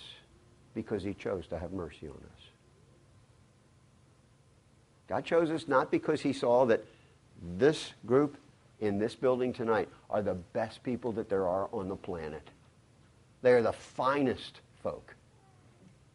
because 0.75 1.01
he 1.01 1.13
chose 1.13 1.47
to 1.47 1.57
have 1.57 1.71
mercy 1.71 2.07
on 2.07 2.15
us. 2.15 2.41
God 5.07 5.25
chose 5.25 5.49
us 5.49 5.67
not 5.67 5.89
because 5.89 6.21
he 6.21 6.31
saw 6.31 6.65
that 6.67 6.85
this 7.57 7.93
group 8.05 8.37
in 8.79 8.99
this 8.99 9.15
building 9.15 9.51
tonight 9.51 9.89
are 10.09 10.21
the 10.21 10.35
best 10.35 10.83
people 10.83 11.11
that 11.13 11.27
there 11.27 11.47
are 11.47 11.67
on 11.73 11.89
the 11.89 11.95
planet. 11.95 12.49
They 13.41 13.53
are 13.53 13.63
the 13.63 13.73
finest 13.73 14.61
folk. 14.83 15.15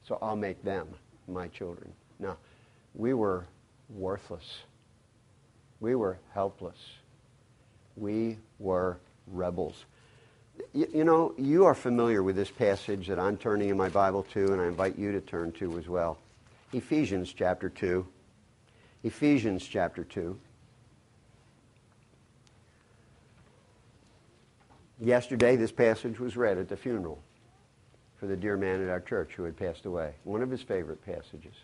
So 0.07 0.19
I'll 0.23 0.37
make 0.37 0.63
them 0.63 0.89
my 1.27 1.49
children. 1.49 1.93
No, 2.21 2.37
we 2.95 3.15
were 3.15 3.47
worthless. 3.89 4.59
We 5.85 5.97
were 5.97 6.17
helpless. 6.33 6.79
We 7.95 8.39
were 8.59 8.97
rebels. 9.27 9.85
You, 10.73 10.89
you, 10.91 11.05
know, 11.05 11.35
you 11.37 11.67
are 11.67 11.75
familiar 11.75 12.23
with 12.23 12.37
this 12.37 12.51
passage 12.51 13.07
that 13.09 13.19
I'm 13.19 13.37
turning 13.37 13.69
in 13.69 13.77
my 13.77 13.91
Bible 13.91 14.23
to, 14.33 14.51
and 14.55 14.63
I 14.63 14.67
invite 14.67 14.99
you 14.99 15.13
to 15.13 15.21
turn 15.21 15.53
to 15.53 15.77
as 15.77 15.87
well. 15.87 16.17
Ephesians 16.73 17.35
chapter 17.35 17.69
2. 17.69 18.07
Ephesians 19.03 19.67
chapter 19.67 20.05
2. 20.05 20.41
Yesterday, 25.01 25.57
this 25.57 25.71
passage 25.71 26.19
was 26.19 26.35
read 26.35 26.57
at 26.57 26.71
the 26.71 26.79
funeral 26.79 27.19
for 28.17 28.25
the 28.25 28.37
dear 28.37 28.57
man 28.57 28.83
at 28.83 28.89
our 28.89 29.01
church 29.01 29.33
who 29.37 29.45
had 29.45 29.55
passed 29.55 29.85
away. 29.85 30.15
One 30.25 30.41
of 30.41 30.49
his 30.49 30.63
favorite 30.63 31.05
passages. 31.05 31.57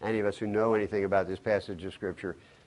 Any 0.00 0.20
of 0.20 0.26
us 0.26 0.38
who 0.38 0.46
know 0.46 0.74
anything 0.74 1.02
about 1.02 1.26
this 1.26 1.40
passage 1.40 1.82
of 1.82 1.92
Scripture 1.94 2.36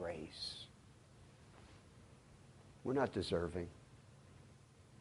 grace. 0.00 0.64
We're 2.84 2.94
not 2.94 3.12
deserving. 3.12 3.68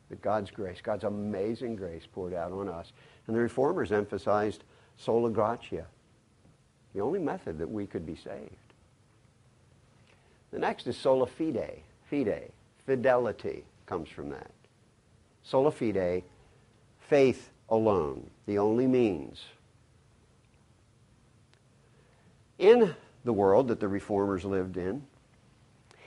But 0.10 0.22
God's 0.22 0.52
grace, 0.52 0.80
God's 0.82 1.04
amazing 1.04 1.76
grace 1.76 2.04
poured 2.12 2.34
out 2.34 2.52
on 2.52 2.70
us. 2.70 2.92
And 3.28 3.36
the 3.36 3.42
reformers 3.42 3.92
emphasized 3.92 4.64
sola 4.98 5.30
gratia, 5.30 5.86
the 6.94 7.02
only 7.02 7.20
method 7.20 7.58
that 7.60 7.70
we 7.70 7.86
could 7.86 8.06
be 8.06 8.16
saved. 8.16 8.56
The 10.52 10.60
next 10.60 10.88
is 10.88 10.98
sola 10.98 11.28
fide. 11.28 11.82
Fide, 12.10 12.52
fidelity 12.86 13.66
comes 13.86 14.08
from 14.08 14.30
that. 14.30 14.52
Sola 15.44 15.72
fide, 15.72 16.24
faith 17.10 17.50
alone, 17.70 18.30
the 18.46 18.58
only 18.58 18.88
means. 18.88 19.44
In 22.58 22.96
the 23.28 23.34
world 23.34 23.68
that 23.68 23.82
the 23.82 23.88
reformers 23.88 24.46
lived 24.46 24.78
in. 24.78 25.04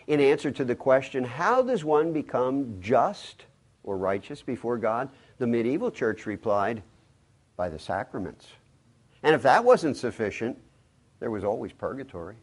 In 0.07 0.21
answer 0.21 0.51
to 0.51 0.65
the 0.65 0.75
question, 0.75 1.23
how 1.23 1.63
does 1.63 1.85
one 1.85 2.15
become 2.15 2.79
just 2.81 3.45
or 3.85 3.99
righteous 3.99 4.41
before 4.41 4.79
God? 4.79 5.11
The 5.39 5.47
medieval 5.47 5.91
church 5.91 6.25
replied, 6.25 6.83
by 7.57 7.69
the 7.69 7.79
sacraments. 7.79 8.49
And 9.23 9.35
if 9.35 9.43
that 9.43 9.67
wasn't 9.67 9.99
sufficient, 9.99 10.57
there 11.19 11.31
was 11.31 11.45
always 11.45 11.73
purgatory. 11.73 12.37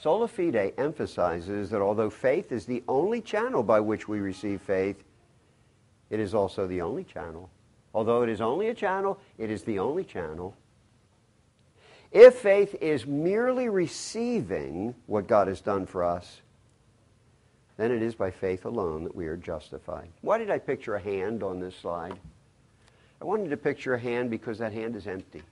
Sola 0.00 0.28
fide 0.28 0.74
emphasizes 0.78 1.68
that 1.70 1.82
although 1.82 2.10
faith 2.10 2.52
is 2.52 2.64
the 2.64 2.84
only 2.86 3.20
channel 3.20 3.64
by 3.64 3.80
which 3.80 4.06
we 4.06 4.20
receive 4.20 4.62
faith, 4.62 5.02
it 6.10 6.20
is 6.20 6.32
also 6.32 6.68
the 6.68 6.80
only 6.80 7.02
channel. 7.02 7.50
Although 7.92 8.22
it 8.22 8.28
is 8.28 8.40
only 8.40 8.68
a 8.68 8.74
channel, 8.74 9.18
it 9.36 9.50
is 9.50 9.64
the 9.64 9.80
only 9.80 10.04
channel 10.04 10.54
if 12.12 12.34
faith 12.36 12.74
is 12.80 13.06
merely 13.06 13.68
receiving 13.68 14.94
what 15.06 15.26
God 15.26 15.48
has 15.48 15.60
done 15.60 15.86
for 15.86 16.04
us, 16.04 16.40
then 17.76 17.92
it 17.92 18.02
is 18.02 18.14
by 18.14 18.30
faith 18.30 18.64
alone 18.64 19.04
that 19.04 19.14
we 19.14 19.26
are 19.26 19.36
justified. 19.36 20.08
Why 20.20 20.38
did 20.38 20.50
I 20.50 20.58
picture 20.58 20.96
a 20.96 21.00
hand 21.00 21.42
on 21.42 21.60
this 21.60 21.76
slide? 21.76 22.18
I 23.20 23.24
wanted 23.24 23.50
to 23.50 23.56
picture 23.56 23.94
a 23.94 23.98
hand 23.98 24.30
because 24.30 24.58
that 24.58 24.72
hand 24.72 24.96
is 24.96 25.06
empty. 25.06 25.42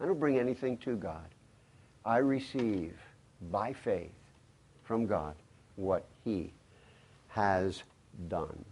I 0.00 0.06
don't 0.06 0.20
bring 0.20 0.38
anything 0.38 0.76
to 0.78 0.96
God. 0.96 1.28
I 2.04 2.18
receive 2.18 2.94
by 3.50 3.72
faith 3.72 4.12
from 4.84 5.06
God 5.06 5.34
what 5.76 6.04
He 6.24 6.52
has 7.28 7.82
done. 8.28 8.64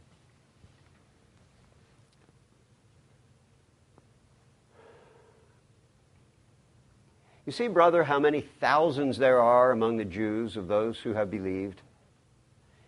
You 7.46 7.52
see, 7.52 7.68
brother, 7.68 8.04
how 8.04 8.18
many 8.18 8.40
thousands 8.40 9.18
there 9.18 9.40
are 9.40 9.70
among 9.70 9.98
the 9.98 10.04
Jews 10.04 10.56
of 10.56 10.66
those 10.66 10.98
who 10.98 11.12
have 11.12 11.30
believed? 11.30 11.82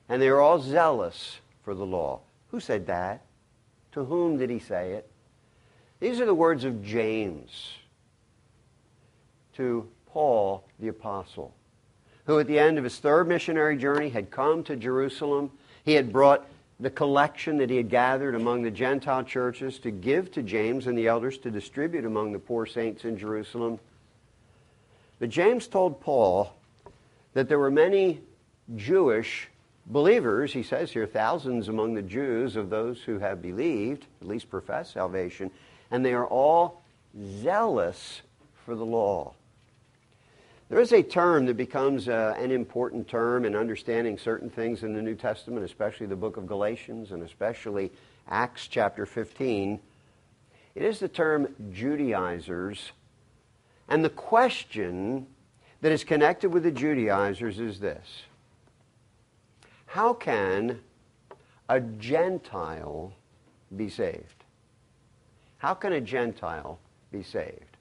And 0.08 0.22
they 0.22 0.28
are 0.28 0.40
all 0.40 0.60
zealous 0.60 1.38
for 1.62 1.74
the 1.74 1.84
law. 1.84 2.20
Who 2.50 2.60
said 2.60 2.86
that? 2.86 3.22
To 3.92 4.04
whom 4.04 4.38
did 4.38 4.50
he 4.50 4.58
say 4.58 4.92
it? 4.92 5.10
These 6.00 6.20
are 6.20 6.26
the 6.26 6.34
words 6.34 6.64
of 6.64 6.82
James 6.82 7.74
to 9.56 9.88
Paul 10.06 10.64
the 10.78 10.88
Apostle, 10.88 11.54
who 12.26 12.38
at 12.38 12.46
the 12.46 12.58
end 12.58 12.78
of 12.78 12.84
his 12.84 12.98
third 12.98 13.28
missionary 13.28 13.76
journey 13.76 14.10
had 14.10 14.30
come 14.30 14.62
to 14.64 14.76
Jerusalem. 14.76 15.50
He 15.84 15.94
had 15.94 16.12
brought 16.12 16.46
the 16.78 16.90
collection 16.90 17.56
that 17.58 17.70
he 17.70 17.76
had 17.76 17.88
gathered 17.88 18.34
among 18.34 18.62
the 18.62 18.70
Gentile 18.70 19.24
churches 19.24 19.78
to 19.80 19.90
give 19.90 20.30
to 20.32 20.42
James 20.42 20.86
and 20.86 20.96
the 20.96 21.06
elders 21.06 21.38
to 21.38 21.50
distribute 21.50 22.04
among 22.04 22.32
the 22.32 22.38
poor 22.38 22.66
saints 22.66 23.04
in 23.04 23.16
Jerusalem. 23.16 23.78
But 25.18 25.30
James 25.30 25.66
told 25.66 26.00
Paul 26.00 26.52
that 27.32 27.48
there 27.48 27.58
were 27.58 27.70
many 27.70 28.20
Jewish 28.74 29.48
believers, 29.86 30.52
he 30.52 30.62
says 30.62 30.90
here, 30.90 31.06
thousands 31.06 31.68
among 31.68 31.94
the 31.94 32.02
Jews 32.02 32.56
of 32.56 32.70
those 32.70 33.02
who 33.02 33.18
have 33.18 33.40
believed, 33.40 34.06
at 34.20 34.26
least 34.26 34.50
profess 34.50 34.92
salvation, 34.92 35.50
and 35.90 36.04
they 36.04 36.12
are 36.12 36.26
all 36.26 36.82
zealous 37.40 38.22
for 38.64 38.74
the 38.74 38.84
law. 38.84 39.32
There 40.68 40.80
is 40.80 40.92
a 40.92 41.02
term 41.02 41.46
that 41.46 41.56
becomes 41.56 42.08
uh, 42.08 42.34
an 42.38 42.50
important 42.50 43.06
term 43.06 43.44
in 43.44 43.54
understanding 43.54 44.18
certain 44.18 44.50
things 44.50 44.82
in 44.82 44.94
the 44.94 45.02
New 45.02 45.14
Testament, 45.14 45.64
especially 45.64 46.06
the 46.06 46.16
book 46.16 46.36
of 46.36 46.48
Galatians 46.48 47.12
and 47.12 47.22
especially 47.22 47.92
Acts 48.28 48.66
chapter 48.66 49.06
15. 49.06 49.78
It 50.74 50.82
is 50.82 50.98
the 50.98 51.08
term 51.08 51.54
Judaizers. 51.72 52.90
And 53.88 54.04
the 54.04 54.10
question 54.10 55.26
that 55.80 55.92
is 55.92 56.04
connected 56.04 56.50
with 56.50 56.64
the 56.64 56.70
Judaizers 56.70 57.60
is 57.60 57.78
this 57.80 58.22
How 59.86 60.12
can 60.12 60.80
a 61.68 61.80
Gentile 61.80 63.12
be 63.76 63.88
saved? 63.88 64.44
How 65.58 65.74
can 65.74 65.92
a 65.92 66.00
Gentile 66.00 66.78
be 67.10 67.22
saved? 67.22 67.76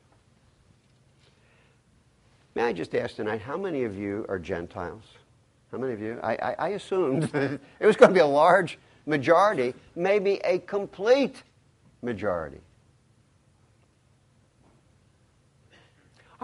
May 2.56 2.64
I 2.64 2.74
just 2.74 2.95
ask 2.95 3.18
tonight, 3.18 3.41
how 3.41 3.58
many 3.58 3.84
of 3.84 3.97
you 3.97 4.26
are 4.30 4.39
Gentiles? 4.39 5.03
How 5.72 5.78
many 5.78 5.93
of 5.93 5.99
you? 5.99 6.20
I, 6.24 6.36
I, 6.36 6.56
I 6.58 6.68
assumed 6.70 7.30
it 7.34 7.86
was 7.86 7.97
going 7.97 8.10
to 8.10 8.14
be 8.14 8.22
a 8.22 8.26
large 8.26 8.80
majority, 9.06 9.74
maybe 9.95 10.39
a 10.45 10.60
complete 10.60 11.43
majority. 12.01 12.62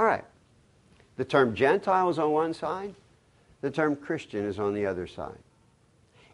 All 0.01 0.07
right. 0.07 0.25
The 1.17 1.25
term 1.25 1.53
Gentile 1.53 2.09
is 2.09 2.17
on 2.17 2.31
one 2.31 2.55
side, 2.55 2.95
the 3.61 3.69
term 3.69 3.95
Christian 3.95 4.45
is 4.45 4.57
on 4.57 4.73
the 4.73 4.87
other 4.87 5.05
side. 5.05 5.37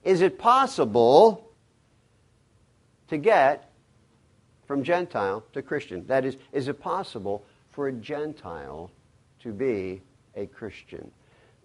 Is 0.05 0.21
it 0.21 0.39
possible 0.39 1.49
to 3.09 3.17
get 3.17 3.69
from 4.67 4.83
Gentile 4.83 5.43
to 5.51 5.61
Christian? 5.61 6.07
That 6.07 6.23
is, 6.23 6.37
is 6.53 6.69
it 6.69 6.79
possible 6.79 7.43
for 7.71 7.89
a 7.89 7.91
Gentile 7.91 8.89
to 9.41 9.51
be 9.51 10.01
a 10.37 10.45
Christian. 10.45 11.11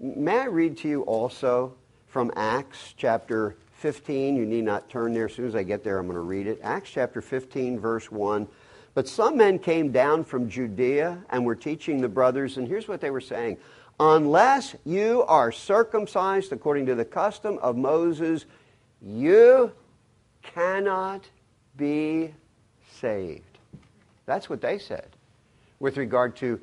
May 0.01 0.41
I 0.41 0.47
read 0.47 0.79
to 0.79 0.89
you 0.89 1.03
also 1.03 1.73
from 2.09 2.33
Acts 2.35 2.95
chapter 2.97 3.55
15? 3.75 4.35
You 4.35 4.45
need 4.45 4.65
not 4.65 4.91
turn 4.91 5.15
there. 5.15 5.27
As 5.27 5.35
soon 5.35 5.47
as 5.47 5.55
I 5.55 5.63
get 5.63 5.85
there, 5.85 6.01
I'm 6.01 6.07
going 6.07 6.17
to 6.17 6.21
read 6.21 6.49
it. 6.49 6.59
Acts 6.65 6.91
chapter 6.91 7.23
15, 7.23 7.79
verse 7.79 8.11
1. 8.11 8.49
But 8.95 9.09
some 9.09 9.39
men 9.39 9.59
came 9.59 9.91
down 9.91 10.25
from 10.25 10.49
Judea 10.49 11.25
and 11.31 11.47
were 11.47 11.55
teaching 11.55 12.01
the 12.01 12.09
brothers, 12.09 12.59
and 12.59 12.69
here's 12.69 12.89
what 12.89 13.01
they 13.01 13.11
were 13.11 13.21
saying 13.21 13.59
Unless 14.01 14.75
you 14.85 15.23
are 15.29 15.53
circumcised 15.53 16.53
according 16.53 16.87
to 16.87 16.95
the 16.95 17.05
custom 17.05 17.59
of 17.59 17.77
Moses, 17.77 18.47
you 19.01 19.73
cannot 20.43 21.29
be 21.77 22.35
saved. 22.91 23.59
That's 24.27 24.51
what 24.51 24.61
they 24.61 24.79
said 24.79 25.09
with 25.79 25.97
regard 25.97 26.37
to 26.37 26.61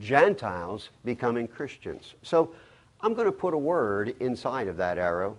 Gentiles 0.00 0.90
becoming 1.04 1.48
Christians. 1.48 2.14
So 2.22 2.54
I'm 3.00 3.14
going 3.14 3.26
to 3.26 3.32
put 3.32 3.54
a 3.54 3.58
word 3.58 4.14
inside 4.20 4.68
of 4.68 4.76
that 4.76 4.98
arrow. 4.98 5.36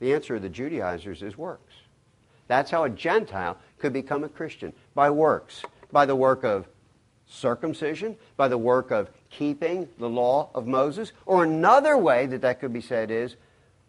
The 0.00 0.12
answer 0.12 0.36
of 0.36 0.42
the 0.42 0.48
Judaizers 0.48 1.22
is 1.22 1.38
works. 1.38 1.74
That's 2.48 2.70
how 2.70 2.84
a 2.84 2.90
Gentile 2.90 3.56
could 3.78 3.92
become 3.92 4.24
a 4.24 4.28
Christian 4.28 4.72
by 4.96 5.10
works, 5.10 5.62
by 5.92 6.06
the 6.06 6.16
work 6.16 6.42
of 6.42 6.66
circumcision, 7.28 8.16
by 8.36 8.48
the 8.48 8.58
work 8.58 8.90
of 8.90 9.10
keeping 9.30 9.86
the 9.98 10.08
law 10.08 10.48
of 10.54 10.66
Moses. 10.66 11.12
Or 11.26 11.44
another 11.44 11.96
way 11.98 12.26
that 12.26 12.40
that 12.40 12.60
could 12.60 12.72
be 12.72 12.80
said 12.80 13.10
is 13.10 13.36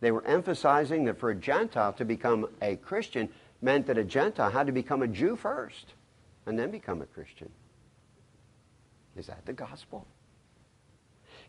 they 0.02 0.12
were 0.12 0.26
emphasizing 0.26 1.06
that 1.06 1.18
for 1.18 1.32
a 1.32 1.36
Gentile 1.36 1.94
to 1.94 2.06
become 2.06 2.48
a 2.62 2.76
Christian 2.76 3.30
meant 3.62 3.88
that 3.88 3.98
a 3.98 4.04
Gentile 4.04 4.52
had 4.52 4.68
to 4.68 4.74
become 4.74 5.02
a 5.02 5.08
Jew 5.08 5.36
first 5.36 5.94
and 6.46 6.60
then 6.60 6.70
become 6.70 7.02
a 7.02 7.06
Christian. 7.06 7.50
Is 9.16 9.28
that 9.28 9.46
the 9.46 9.54
gospel? 9.54 10.06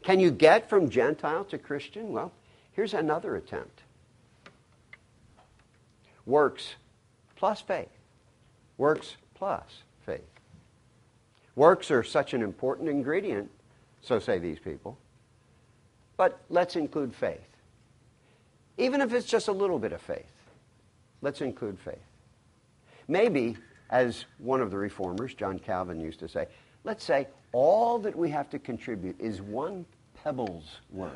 Can 0.02 0.20
you 0.20 0.30
get 0.30 0.70
from 0.70 0.88
Gentile 0.88 1.44
to 1.46 1.58
Christian? 1.58 2.12
Well, 2.12 2.32
here's 2.72 2.94
another 2.94 3.34
attempt 3.34 3.82
works 6.24 6.76
plus 7.36 7.60
faith. 7.60 7.88
Works 8.76 9.16
plus 9.38 9.82
faith. 10.04 10.20
Works 11.54 11.90
are 11.90 12.02
such 12.02 12.34
an 12.34 12.42
important 12.42 12.88
ingredient, 12.88 13.50
so 14.02 14.18
say 14.18 14.38
these 14.38 14.58
people. 14.58 14.98
But 16.16 16.40
let's 16.50 16.76
include 16.76 17.14
faith. 17.14 17.40
Even 18.76 19.00
if 19.00 19.12
it's 19.12 19.26
just 19.26 19.48
a 19.48 19.52
little 19.52 19.78
bit 19.78 19.92
of 19.92 20.00
faith, 20.00 20.30
let's 21.22 21.40
include 21.40 21.78
faith. 21.78 21.96
Maybe, 23.06 23.56
as 23.90 24.24
one 24.38 24.60
of 24.60 24.70
the 24.70 24.78
reformers, 24.78 25.34
John 25.34 25.58
Calvin, 25.58 26.00
used 26.00 26.20
to 26.20 26.28
say, 26.28 26.46
let's 26.84 27.04
say 27.04 27.28
all 27.52 27.98
that 28.00 28.14
we 28.14 28.30
have 28.30 28.50
to 28.50 28.58
contribute 28.58 29.18
is 29.20 29.40
one 29.40 29.84
pebble's 30.22 30.80
worth 30.90 31.12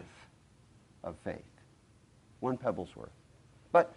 of 1.05 1.17
faith. 1.25 1.43
One 2.41 2.57
pebble's 2.57 2.95
worth. 2.97 3.11
But 3.73 3.95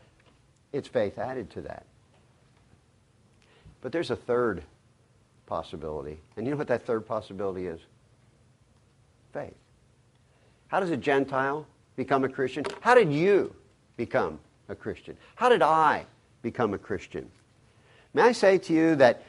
it's 0.74 0.88
faith 0.88 1.18
added 1.18 1.50
to 1.52 1.62
that. 1.62 1.86
But 3.86 3.92
there's 3.92 4.10
a 4.10 4.16
third 4.16 4.64
possibility. 5.46 6.18
And 6.36 6.48
you 6.48 6.52
know 6.52 6.58
what 6.58 6.70
that 6.70 6.88
third 6.88 7.06
possibility 7.06 7.68
is? 7.68 7.80
Faith. 9.32 9.54
How 10.70 10.80
does 10.80 10.90
a 10.90 10.98
Gentile 10.98 11.68
become 11.96 12.24
a 12.24 12.30
Christian? 12.30 12.66
How 12.82 12.96
did 12.96 13.14
you 13.14 13.54
become 13.96 14.40
a 14.70 14.76
Christian? 14.76 15.16
How 15.36 15.50
did 15.50 15.62
I 15.62 16.08
become 16.42 16.74
a 16.74 16.80
Christian? 16.80 17.30
May 18.16 18.24
I 18.24 18.32
say 18.32 18.58
to 18.58 18.74
you 18.74 18.96
that 18.96 19.22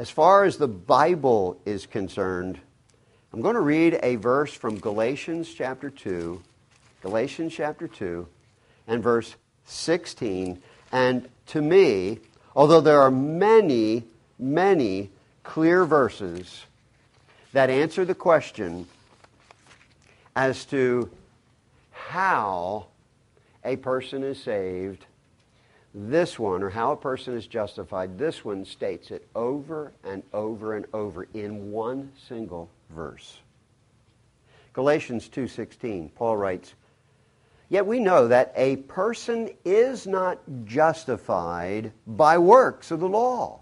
as 0.00 0.10
far 0.10 0.42
as 0.42 0.56
the 0.56 0.66
Bible 0.66 1.60
is 1.64 1.86
concerned, 1.86 2.58
I'm 3.32 3.42
going 3.42 3.54
to 3.54 3.60
read 3.60 4.00
a 4.02 4.16
verse 4.16 4.52
from 4.52 4.80
Galatians 4.80 5.54
chapter 5.54 5.88
2, 5.88 6.42
Galatians 7.02 7.54
chapter 7.54 7.86
2, 7.86 8.26
and 8.88 9.04
verse 9.04 9.36
16. 9.66 10.60
And 10.90 11.28
to 11.46 11.62
me, 11.62 12.18
although 12.54 12.80
there 12.80 13.00
are 13.00 13.10
many, 13.10 14.04
many 14.38 15.10
clear 15.42 15.84
verses 15.84 16.64
that 17.52 17.70
answer 17.70 18.04
the 18.04 18.14
question 18.14 18.86
as 20.36 20.64
to 20.66 21.10
how 21.90 22.86
a 23.64 23.76
person 23.76 24.22
is 24.22 24.42
saved 24.42 25.04
this 25.92 26.38
one, 26.38 26.62
or 26.62 26.70
how 26.70 26.92
a 26.92 26.96
person 26.96 27.36
is 27.36 27.48
justified, 27.48 28.16
this 28.16 28.44
one 28.44 28.64
states 28.64 29.10
it 29.10 29.26
over 29.34 29.92
and 30.04 30.22
over 30.32 30.76
and 30.76 30.86
over 30.94 31.26
in 31.34 31.72
one 31.72 32.12
single 32.28 32.70
verse. 32.90 33.38
Galatians 34.72 35.28
2:16, 35.28 36.10
Paul 36.14 36.36
writes, 36.36 36.74
Yet 37.70 37.86
we 37.86 38.00
know 38.00 38.26
that 38.26 38.52
a 38.56 38.76
person 38.76 39.48
is 39.64 40.06
not 40.06 40.40
justified 40.64 41.92
by 42.04 42.36
works 42.36 42.90
of 42.90 42.98
the 42.98 43.08
law, 43.08 43.60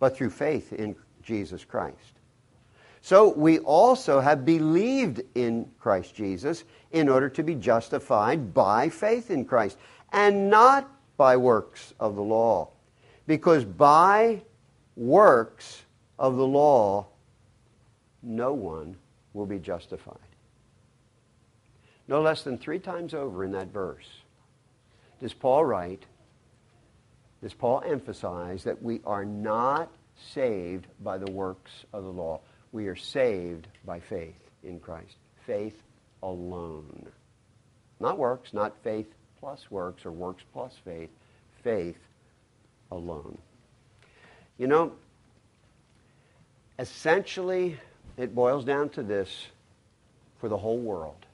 but 0.00 0.16
through 0.16 0.30
faith 0.30 0.72
in 0.72 0.96
Jesus 1.22 1.62
Christ. 1.62 2.14
So 3.02 3.28
we 3.28 3.58
also 3.60 4.20
have 4.20 4.46
believed 4.46 5.22
in 5.34 5.70
Christ 5.78 6.14
Jesus 6.14 6.64
in 6.90 7.08
order 7.08 7.28
to 7.28 7.42
be 7.42 7.54
justified 7.54 8.54
by 8.54 8.88
faith 8.88 9.30
in 9.30 9.44
Christ, 9.44 9.76
and 10.10 10.48
not 10.48 10.90
by 11.18 11.36
works 11.36 11.92
of 12.00 12.16
the 12.16 12.22
law. 12.22 12.70
Because 13.26 13.62
by 13.62 14.42
works 14.96 15.82
of 16.18 16.36
the 16.36 16.46
law, 16.46 17.06
no 18.22 18.54
one 18.54 18.96
will 19.34 19.46
be 19.46 19.58
justified. 19.58 20.16
No 22.08 22.22
less 22.22 22.42
than 22.42 22.58
three 22.58 22.78
times 22.78 23.14
over 23.14 23.44
in 23.44 23.52
that 23.52 23.68
verse 23.68 24.08
does 25.20 25.34
Paul 25.34 25.64
write, 25.64 26.04
does 27.42 27.54
Paul 27.54 27.82
emphasize 27.84 28.64
that 28.64 28.82
we 28.82 29.00
are 29.04 29.24
not 29.24 29.90
saved 30.32 30.86
by 31.00 31.18
the 31.18 31.30
works 31.30 31.70
of 31.92 32.04
the 32.04 32.10
law. 32.10 32.40
We 32.72 32.88
are 32.88 32.96
saved 32.96 33.66
by 33.84 34.00
faith 34.00 34.38
in 34.62 34.80
Christ. 34.80 35.16
Faith 35.46 35.80
alone. 36.22 37.06
Not 38.00 38.18
works, 38.18 38.52
not 38.52 38.76
faith 38.82 39.06
plus 39.40 39.70
works 39.70 40.04
or 40.04 40.12
works 40.12 40.42
plus 40.52 40.74
faith. 40.84 41.10
Faith 41.62 41.98
alone. 42.90 43.38
You 44.58 44.66
know, 44.66 44.92
essentially, 46.78 47.78
it 48.16 48.34
boils 48.34 48.64
down 48.64 48.88
to 48.90 49.02
this 49.02 49.46
for 50.40 50.48
the 50.48 50.56
whole 50.56 50.78
world. 50.78 51.26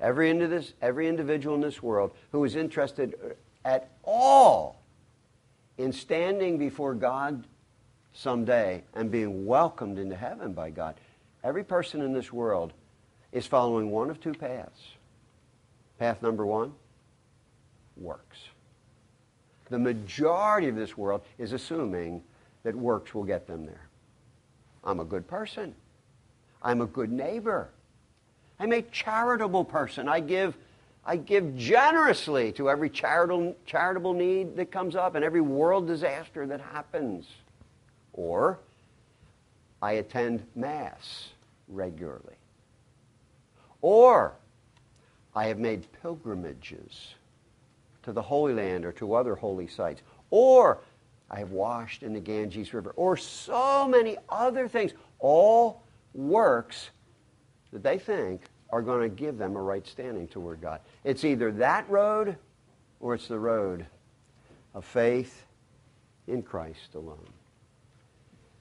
Every, 0.00 0.30
into 0.30 0.46
this, 0.46 0.74
every 0.82 1.08
individual 1.08 1.54
in 1.54 1.60
this 1.60 1.82
world 1.82 2.12
who 2.32 2.44
is 2.44 2.54
interested 2.54 3.14
uh, 3.24 3.34
at 3.64 3.90
all 4.02 4.82
in 5.78 5.92
standing 5.92 6.58
before 6.58 6.94
God 6.94 7.46
someday 8.12 8.84
and 8.94 9.10
being 9.10 9.46
welcomed 9.46 9.98
into 9.98 10.16
heaven 10.16 10.52
by 10.52 10.70
God, 10.70 10.96
every 11.42 11.64
person 11.64 12.02
in 12.02 12.12
this 12.12 12.32
world 12.32 12.72
is 13.32 13.46
following 13.46 13.90
one 13.90 14.10
of 14.10 14.20
two 14.20 14.34
paths. 14.34 14.80
Path 15.98 16.22
number 16.22 16.44
one 16.44 16.72
works. 17.96 18.38
The 19.70 19.78
majority 19.78 20.68
of 20.68 20.76
this 20.76 20.96
world 20.96 21.22
is 21.38 21.52
assuming 21.52 22.22
that 22.62 22.74
works 22.74 23.14
will 23.14 23.24
get 23.24 23.46
them 23.46 23.64
there. 23.64 23.88
I'm 24.84 25.00
a 25.00 25.04
good 25.04 25.26
person. 25.26 25.74
I'm 26.62 26.80
a 26.80 26.86
good 26.86 27.10
neighbor. 27.10 27.70
I'm 28.58 28.72
a 28.72 28.82
charitable 28.82 29.64
person. 29.64 30.08
I 30.08 30.20
give, 30.20 30.56
I 31.04 31.16
give 31.16 31.56
generously 31.56 32.52
to 32.52 32.70
every 32.70 32.88
charitable, 32.88 33.54
charitable 33.66 34.14
need 34.14 34.56
that 34.56 34.70
comes 34.70 34.96
up 34.96 35.14
and 35.14 35.24
every 35.24 35.40
world 35.40 35.86
disaster 35.86 36.46
that 36.46 36.60
happens. 36.60 37.26
Or 38.12 38.58
I 39.82 39.92
attend 39.92 40.46
Mass 40.54 41.28
regularly. 41.68 42.34
Or 43.82 44.32
I 45.34 45.46
have 45.46 45.58
made 45.58 45.86
pilgrimages 46.00 47.14
to 48.04 48.12
the 48.12 48.22
Holy 48.22 48.54
Land 48.54 48.86
or 48.86 48.92
to 48.92 49.14
other 49.14 49.34
holy 49.34 49.66
sites. 49.66 50.00
Or 50.30 50.78
I 51.30 51.38
have 51.40 51.50
washed 51.50 52.02
in 52.02 52.14
the 52.14 52.20
Ganges 52.20 52.72
River. 52.72 52.92
Or 52.96 53.18
so 53.18 53.86
many 53.86 54.16
other 54.30 54.66
things. 54.66 54.92
All 55.18 55.82
works 56.14 56.90
that 57.72 57.82
they 57.82 57.98
think 57.98 58.42
are 58.70 58.82
going 58.82 59.02
to 59.08 59.14
give 59.14 59.38
them 59.38 59.56
a 59.56 59.62
right 59.62 59.86
standing 59.86 60.26
toward 60.28 60.60
God. 60.60 60.80
It's 61.04 61.24
either 61.24 61.52
that 61.52 61.88
road 61.88 62.36
or 63.00 63.14
it's 63.14 63.28
the 63.28 63.38
road 63.38 63.86
of 64.74 64.84
faith 64.84 65.44
in 66.26 66.42
Christ 66.42 66.94
alone. 66.94 67.28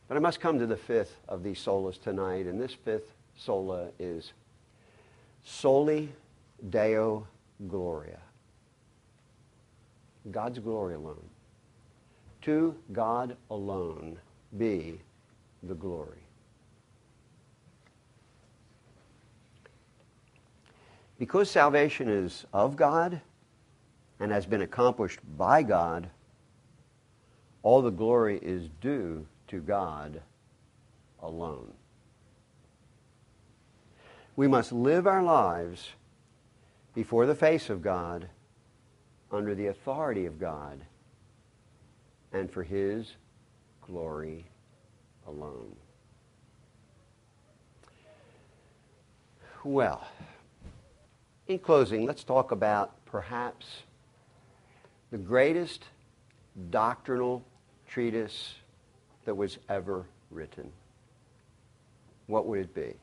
But 0.08 0.18
I 0.18 0.20
must 0.20 0.40
come 0.40 0.60
to 0.60 0.68
the 0.68 0.78
fifth 0.78 1.20
of 1.28 1.44
these 1.44 1.58
solas 1.58 2.02
tonight, 2.02 2.46
and 2.46 2.62
this 2.62 2.74
fifth 2.74 3.14
sola 3.36 3.90
is 4.00 4.34
soli 5.44 6.10
deo 6.70 7.28
gloria. 7.68 8.20
God's 10.32 10.60
glory 10.60 10.96
alone. 10.96 11.30
To 12.44 12.76
God 12.92 13.36
alone 13.50 14.18
be 14.58 15.00
the 15.64 15.74
glory. 15.74 16.25
Because 21.18 21.50
salvation 21.50 22.10
is 22.10 22.46
of 22.54 22.76
God 22.76 23.22
and 24.20 24.32
has 24.32 24.46
been 24.46 24.62
accomplished 24.62 25.20
by 25.38 25.64
God, 25.64 26.10
all 27.64 27.82
the 27.82 27.90
glory 27.90 28.40
is 28.42 28.70
due 28.82 29.26
to 29.48 29.60
God 29.60 30.22
alone. 31.22 31.72
We 34.36 34.48
must 34.48 34.72
live 34.72 35.08
our 35.08 35.24
lives 35.24 35.90
before 36.94 37.26
the 37.26 37.36
face 37.36 37.70
of 37.70 37.82
God 37.82 38.28
under 39.32 39.56
the 39.56 39.68
authority 39.68 40.26
of 40.26 40.40
God 40.40 40.82
and 42.34 42.52
for 42.52 42.64
His 42.64 43.14
glory 43.82 44.46
alone. 45.28 45.76
Well, 49.64 50.06
in 51.48 51.60
closing, 51.60 52.06
let's 52.06 52.24
talk 52.24 52.52
about 52.52 53.06
perhaps 53.06 53.68
the 55.12 55.18
greatest 55.18 55.86
doctrinal 56.70 57.44
treatise 57.88 58.56
that 59.26 59.36
was 59.36 59.60
ever 59.70 60.06
written. 60.32 60.72
What 62.28 62.48
would 62.48 62.60
it 62.60 62.74
be? 62.74 62.94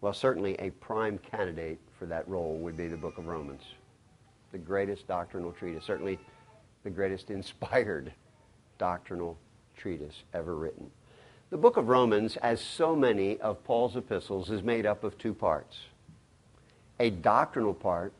Well, 0.00 0.12
certainly 0.12 0.54
a 0.56 0.70
prime 0.70 1.18
candidate 1.18 1.78
for 1.98 2.06
that 2.06 2.28
role 2.28 2.58
would 2.58 2.76
be 2.76 2.88
the 2.88 2.96
book 2.96 3.18
of 3.18 3.26
Romans. 3.26 3.62
The 4.52 4.58
greatest 4.58 5.06
doctrinal 5.06 5.52
treatise, 5.52 5.84
certainly 5.84 6.18
the 6.82 6.90
greatest 6.90 7.30
inspired 7.30 8.12
doctrinal 8.78 9.38
treatise 9.76 10.24
ever 10.32 10.56
written. 10.56 10.90
The 11.50 11.56
book 11.56 11.76
of 11.76 11.88
Romans, 11.88 12.36
as 12.38 12.60
so 12.60 12.96
many 12.96 13.38
of 13.38 13.62
Paul's 13.62 13.96
epistles, 13.96 14.50
is 14.50 14.62
made 14.62 14.86
up 14.86 15.04
of 15.04 15.16
two 15.18 15.32
parts 15.32 15.76
a 16.98 17.10
doctrinal 17.10 17.74
part 17.74 18.12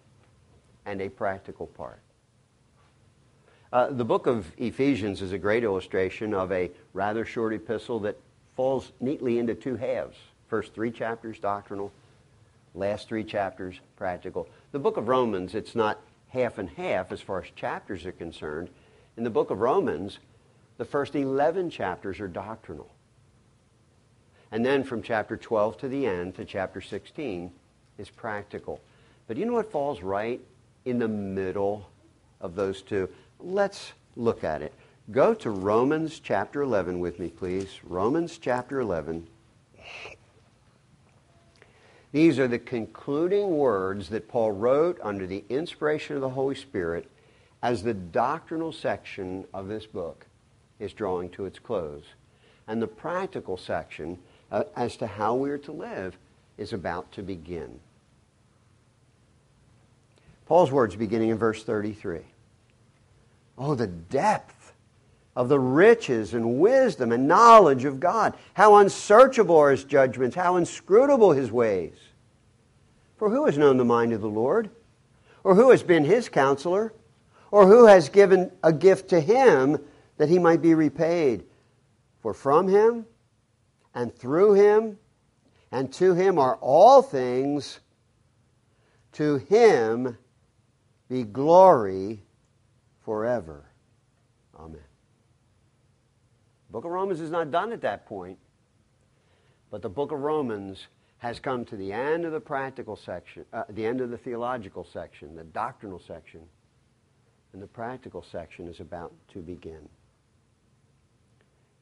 and 0.87 1.01
a 1.01 1.09
practical 1.09 1.67
part. 1.67 2.01
Uh, 3.73 3.91
the 3.91 4.05
book 4.05 4.27
of 4.27 4.47
Ephesians 4.57 5.21
is 5.21 5.33
a 5.33 5.39
great 5.39 5.65
illustration 5.65 6.33
of 6.33 6.53
a 6.53 6.71
rather 6.93 7.25
short 7.25 7.53
epistle 7.53 7.99
that 8.01 8.17
falls 8.55 8.93
neatly 9.01 9.39
into 9.39 9.55
two 9.55 9.77
halves. 9.77 10.17
First 10.47 10.75
three 10.75 10.93
chapters 10.93 11.39
doctrinal, 11.39 11.93
last 12.75 13.09
three 13.09 13.25
chapters 13.25 13.81
practical. 13.97 14.49
The 14.73 14.79
book 14.79 14.97
of 14.97 15.09
Romans, 15.09 15.55
it's 15.55 15.75
not 15.75 16.01
half 16.29 16.59
and 16.59 16.69
half 16.71 17.11
as 17.11 17.21
far 17.21 17.43
as 17.43 17.51
chapters 17.57 18.07
are 18.07 18.13
concerned. 18.13 18.69
In 19.17 19.25
the 19.25 19.31
book 19.31 19.51
of 19.51 19.61
Romans, 19.61 20.19
the 20.77 20.85
first 20.85 21.15
11 21.15 21.71
chapters 21.71 22.21
are 22.21 22.29
doctrinal. 22.29 22.91
And 24.53 24.65
then 24.65 24.85
from 24.85 25.03
chapter 25.03 25.37
12 25.37 25.79
to 25.79 25.89
the 25.89 26.07
end, 26.07 26.37
to 26.37 26.45
chapter 26.45 26.81
16, 26.81 27.51
is 27.99 28.11
practical. 28.11 28.81
But 29.27 29.37
you 29.37 29.47
know 29.47 29.55
what 29.55 29.71
falls 29.71 30.03
right 30.03 30.41
in 30.85 30.99
the 30.99 31.09
middle 31.09 31.89
of 32.41 32.55
those 32.55 32.83
two? 32.83 33.09
Let's 33.41 33.93
look 34.17 34.45
at 34.45 34.63
it. 34.63 34.73
Go 35.11 35.35
to 35.35 35.51
Romans 35.51 36.19
chapter 36.19 36.63
11 36.63 36.99
with 36.99 37.19
me, 37.19 37.29
please. 37.29 37.81
Romans 37.85 38.39
chapter 38.39 38.81
11. 38.81 39.27
These 42.13 42.39
are 42.39 42.49
the 42.49 42.59
concluding 42.59 43.57
words 43.57 44.09
that 44.11 44.29
Paul 44.29 44.53
wrote 44.53 45.01
under 45.03 45.27
the 45.27 45.45
inspiration 45.49 46.15
of 46.15 46.23
the 46.23 46.31
Holy 46.31 46.55
Spirit 46.55 47.11
as 47.63 47.83
the 47.83 47.95
doctrinal 47.95 48.73
section 48.73 49.47
of 49.53 49.69
this 49.69 49.85
book 49.85 50.27
is 50.79 50.93
drawing 50.93 51.29
to 51.31 51.45
its 51.45 51.59
close. 51.59 52.05
And 52.69 52.81
the 52.81 52.87
practical 52.87 53.57
section 53.57 54.19
uh, 54.53 54.65
as 54.77 54.97
to 54.99 55.07
how 55.07 55.35
we 55.35 55.51
are 55.51 55.59
to 55.59 55.73
live 55.73 56.17
is 56.59 56.73
about 56.73 57.11
to 57.13 57.23
begin. 57.23 57.81
Paul's 60.47 60.71
words 60.71 60.97
beginning 60.97 61.31
in 61.31 61.39
verse 61.39 61.65
33. 61.65 62.21
Oh, 63.57 63.75
the 63.75 63.87
depth 63.87 64.73
of 65.37 65.49
the 65.49 65.59
riches 65.59 66.35
and 66.35 66.61
wisdom 66.61 67.13
and 67.13 67.27
knowledge 67.27 67.85
of 67.85 67.99
God. 67.99 68.35
How 68.55 68.77
unsearchable 68.77 69.57
are 69.57 69.71
his 69.71 69.85
judgments, 69.85 70.37
how 70.37 70.57
inscrutable 70.57 71.33
his 71.33 71.51
ways. 71.51 71.95
For 73.17 73.31
who 73.31 73.47
has 73.47 73.59
known 73.59 73.77
the 73.77 73.85
mind 73.85 74.13
of 74.13 74.21
the 74.21 74.29
Lord? 74.29 74.71
Or 75.43 75.55
who 75.55 75.71
has 75.71 75.83
been 75.83 76.05
his 76.05 76.29
counselor? 76.29 76.93
Or 77.51 77.67
who 77.67 77.87
has 77.87 78.09
given 78.09 78.51
a 78.63 78.73
gift 78.73 79.09
to 79.11 79.21
him 79.21 79.79
that 80.19 80.29
he 80.29 80.39
might 80.39 80.63
be 80.63 80.75
repaid? 80.75 81.45
For 82.21 82.35
from 82.35 82.69
him 82.69 83.07
and 83.95 84.15
through 84.15 84.55
him 84.55 84.99
and 85.75 85.93
to 85.93 86.15
him 86.15 86.39
are 86.39 86.55
all 86.61 87.03
things. 87.03 87.81
To 89.15 89.39
him 89.39 90.17
be 91.09 91.25
glory 91.25 92.23
forever. 93.05 93.65
Amen. 94.57 94.79
The 96.69 96.73
book 96.73 96.85
of 96.85 96.93
Romans 96.93 97.21
is 97.21 97.33
not 97.33 97.51
done 97.51 97.73
at 97.73 97.81
that 97.81 98.07
point, 98.07 98.39
but 99.73 99.83
the 99.83 99.89
book 99.89 100.13
of 100.13 100.21
Romans 100.21 100.87
has 101.19 101.41
come 101.41 101.65
to 101.65 101.77
the 101.77 101.93
end 101.93 102.25
of 102.25 102.31
the 102.31 102.41
practical 102.41 102.95
section, 102.95 103.45
uh, 103.53 103.65
the 103.71 103.85
end 103.85 104.01
of 104.01 104.11
the 104.11 104.19
theological 104.19 104.87
section, 104.93 105.35
the 105.35 105.43
doctrinal 105.43 105.99
section, 105.99 106.43
and 107.53 107.61
the 107.61 107.67
practical 107.67 108.23
section 108.23 108.69
is 108.69 108.79
about 108.79 109.13
to 109.33 109.41
begin. 109.41 109.89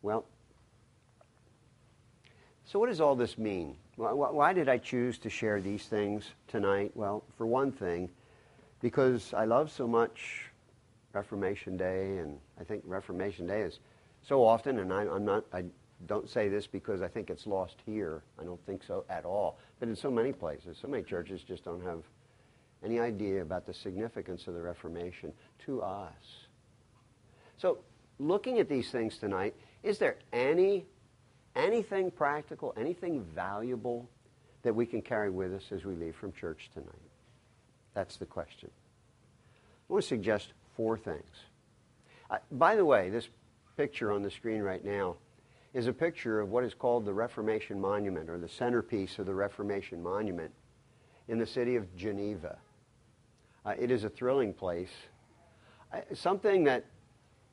Well, 0.00 0.24
so, 2.64 2.78
what 2.78 2.88
does 2.88 3.02
all 3.02 3.16
this 3.16 3.36
mean? 3.36 3.76
Why 3.96 4.52
did 4.52 4.68
I 4.68 4.78
choose 4.78 5.18
to 5.18 5.30
share 5.30 5.60
these 5.60 5.86
things 5.86 6.24
tonight? 6.48 6.92
Well, 6.94 7.24
for 7.36 7.46
one 7.46 7.72
thing, 7.72 8.08
because 8.80 9.34
I 9.34 9.44
love 9.44 9.70
so 9.70 9.86
much 9.86 10.50
Reformation 11.12 11.76
Day, 11.76 12.18
and 12.18 12.38
I 12.58 12.64
think 12.64 12.82
Reformation 12.86 13.46
Day 13.46 13.60
is 13.60 13.80
so 14.22 14.44
often, 14.44 14.78
and 14.78 14.92
I, 14.92 15.02
am 15.02 15.24
not, 15.24 15.44
I 15.52 15.64
don't 16.06 16.28
say 16.28 16.48
this 16.48 16.66
because 16.66 17.02
I 17.02 17.08
think 17.08 17.28
it's 17.28 17.46
lost 17.46 17.76
here. 17.84 18.22
I 18.40 18.44
don't 18.44 18.64
think 18.64 18.82
so 18.82 19.04
at 19.10 19.24
all. 19.24 19.58
But 19.78 19.88
in 19.88 19.96
so 19.96 20.10
many 20.10 20.32
places, 20.32 20.78
so 20.80 20.88
many 20.88 21.02
churches 21.02 21.42
just 21.42 21.64
don't 21.64 21.82
have 21.84 22.02
any 22.82 22.98
idea 22.98 23.42
about 23.42 23.66
the 23.66 23.74
significance 23.74 24.46
of 24.46 24.54
the 24.54 24.62
Reformation 24.62 25.32
to 25.66 25.82
us. 25.82 26.46
So, 27.58 27.78
looking 28.18 28.58
at 28.58 28.68
these 28.68 28.90
things 28.90 29.18
tonight, 29.18 29.54
is 29.82 29.98
there 29.98 30.16
any 30.32 30.86
anything 31.56 32.10
practical, 32.10 32.74
anything 32.76 33.24
valuable 33.34 34.08
that 34.62 34.74
we 34.74 34.86
can 34.86 35.02
carry 35.02 35.30
with 35.30 35.52
us 35.52 35.64
as 35.70 35.84
we 35.84 35.94
leave 35.94 36.16
from 36.16 36.32
church 36.32 36.70
tonight? 36.72 36.88
That's 37.94 38.16
the 38.16 38.26
question. 38.26 38.70
I 39.88 39.92
want 39.92 40.02
to 40.02 40.08
suggest 40.08 40.52
four 40.76 40.96
things. 40.96 41.46
Uh, 42.30 42.38
by 42.52 42.76
the 42.76 42.84
way, 42.84 43.10
this 43.10 43.28
picture 43.76 44.12
on 44.12 44.22
the 44.22 44.30
screen 44.30 44.62
right 44.62 44.84
now 44.84 45.16
is 45.74 45.86
a 45.86 45.92
picture 45.92 46.40
of 46.40 46.50
what 46.50 46.64
is 46.64 46.74
called 46.74 47.04
the 47.04 47.12
Reformation 47.12 47.80
Monument, 47.80 48.28
or 48.28 48.38
the 48.38 48.48
centerpiece 48.48 49.18
of 49.18 49.26
the 49.26 49.34
Reformation 49.34 50.02
Monument 50.02 50.50
in 51.28 51.38
the 51.38 51.46
city 51.46 51.76
of 51.76 51.94
Geneva. 51.96 52.58
Uh, 53.64 53.74
it 53.78 53.90
is 53.90 54.04
a 54.04 54.08
thrilling 54.08 54.52
place. 54.52 54.90
Uh, 55.92 56.00
something 56.14 56.64
that 56.64 56.84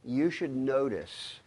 you 0.04 0.30
should 0.30 0.56
notice 0.56 1.40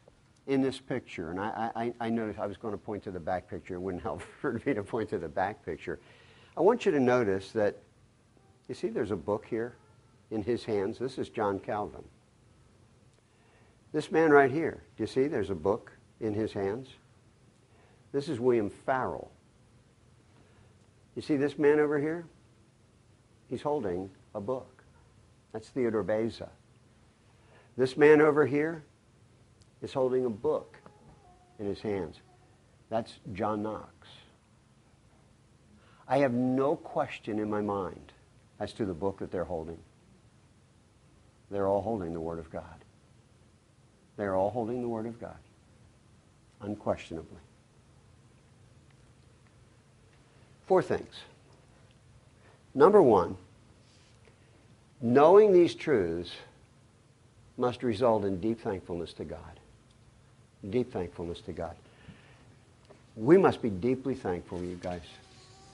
in 0.47 0.61
this 0.61 0.81
picture, 0.81 1.31
and 1.31 1.39
I, 1.39 1.71
I, 1.75 1.95
I 2.01 2.11
noticed 2.11 2.39
I 2.39 2.47
was 2.47 2.57
going 2.57 2.73
to 2.73 2.79
point 2.79 3.05
to 3.05 3.11
the 3.11 3.21
back 3.21 3.49
picture. 3.49 3.75
It 3.75 3.81
wouldn't 3.81 4.03
help 4.03 4.23
for 4.41 4.61
me 4.67 4.75
to 4.75 4.83
point 4.83 5.11
to 5.11 5.19
the 5.19 5.29
back 5.29 5.65
picture. 5.65 6.01
I 6.57 6.61
want 6.61 6.85
you 6.85 6.93
to 6.93 7.01
notice 7.01 7.53
that, 7.53 7.77
you 8.69 8.75
see, 8.75 8.89
there's 8.89 9.11
a 9.11 9.17
book 9.17 9.47
here 9.49 9.77
in 10.31 10.43
his 10.43 10.65
hands. 10.65 10.99
This 10.99 11.19
is 11.19 11.29
John 11.29 11.59
Calvin. 11.59 12.05
This 13.93 14.11
man 14.11 14.31
right 14.31 14.51
here, 14.51 14.83
do 14.97 15.03
you 15.03 15.07
see 15.07 15.29
there's 15.29 15.51
a 15.51 15.55
book 15.55 15.93
in 16.21 16.35
his 16.35 16.53
hands? 16.53 16.89
This 18.13 18.29
is 18.29 18.41
William 18.41 18.71
Farel. 18.71 19.31
You 21.15 21.23
see 21.23 21.37
this 21.37 21.59
man 21.59 21.79
over 21.79 21.99
here? 21.99 22.25
He's 23.49 23.63
holding 23.63 24.11
a 24.35 24.41
book. 24.41 24.83
That's 25.53 25.69
Theodore 25.69 26.03
Beza. 26.03 26.49
This 27.77 27.97
man 27.97 28.23
over 28.23 28.47
here 28.47 28.83
is 29.83 29.93
holding 29.93 30.25
a 30.25 30.31
book 30.31 30.77
in 31.59 31.67
his 31.67 31.81
hands. 31.81 32.17
That's 32.89 33.13
John 33.33 33.63
Knox. 33.63 33.93
I 36.09 36.19
have 36.19 36.33
no 36.33 36.77
question 36.77 37.39
in 37.39 37.51
my 37.51 37.61
mind 37.61 38.13
as 38.61 38.73
to 38.75 38.85
the 38.85 38.95
book 38.95 39.19
that 39.19 39.31
they're 39.31 39.45
holding. 39.45 39.79
They're 41.51 41.67
all 41.67 41.83
holding 41.83 42.13
the 42.13 42.21
Word 42.21 42.39
of 42.39 42.51
God. 42.51 42.65
They're 44.17 44.35
all 44.35 44.51
holding 44.51 44.83
the 44.83 44.89
Word 44.89 45.07
of 45.07 45.21
God, 45.21 45.37
unquestionably. 46.61 47.41
Four 50.67 50.83
things. 50.83 51.15
Number 52.75 53.03
one, 53.03 53.37
knowing 55.01 55.53
these 55.53 55.75
truths 55.75 56.33
must 57.57 57.83
result 57.83 58.25
in 58.25 58.41
deep 58.41 58.61
thankfulness 58.61 59.13
to 59.15 59.25
God. 59.25 59.61
Deep 60.71 60.93
thankfulness 60.93 61.41
to 61.43 61.53
God. 61.53 61.75
We 63.17 63.37
must 63.37 63.61
be 63.61 63.71
deeply 63.71 64.15
thankful, 64.15 64.63
you 64.63 64.77
guys, 64.77 65.03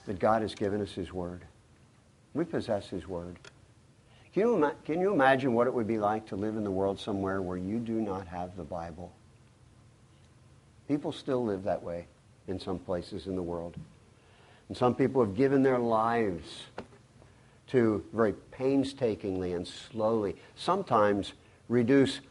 that 0.05 0.19
God 0.19 0.41
has 0.41 0.55
given 0.55 0.81
us 0.81 0.91
His 0.91 1.13
Word. 1.13 1.41
We 2.33 2.43
possess 2.45 2.87
His 2.89 3.07
Word. 3.07 3.37
Can 4.33 4.43
you, 4.43 4.71
can 4.85 5.01
you 5.01 5.13
imagine 5.13 5.53
what 5.53 5.67
it 5.67 5.73
would 5.73 5.87
be 5.87 5.97
like 5.97 6.27
to 6.27 6.35
live 6.35 6.55
in 6.55 6.63
the 6.63 6.71
world 6.71 6.99
somewhere 6.99 7.41
where 7.41 7.57
you 7.57 7.79
do 7.79 8.01
not 8.01 8.27
have 8.27 8.55
the 8.55 8.63
Bible? 8.63 9.11
People 10.87 11.11
still 11.11 11.43
live 11.43 11.63
that 11.63 11.81
way 11.81 12.05
in 12.47 12.59
some 12.59 12.79
places 12.79 13.27
in 13.27 13.35
the 13.35 13.43
world. 13.43 13.75
And 14.67 14.77
some 14.77 14.93
people 14.93 15.23
have 15.23 15.35
given 15.35 15.63
their 15.63 15.79
lives 15.79 16.63
to 17.67 18.03
very 18.13 18.33
painstakingly 18.51 19.53
and 19.53 19.67
slowly, 19.67 20.35
sometimes 20.55 21.33
reduce 21.67 22.21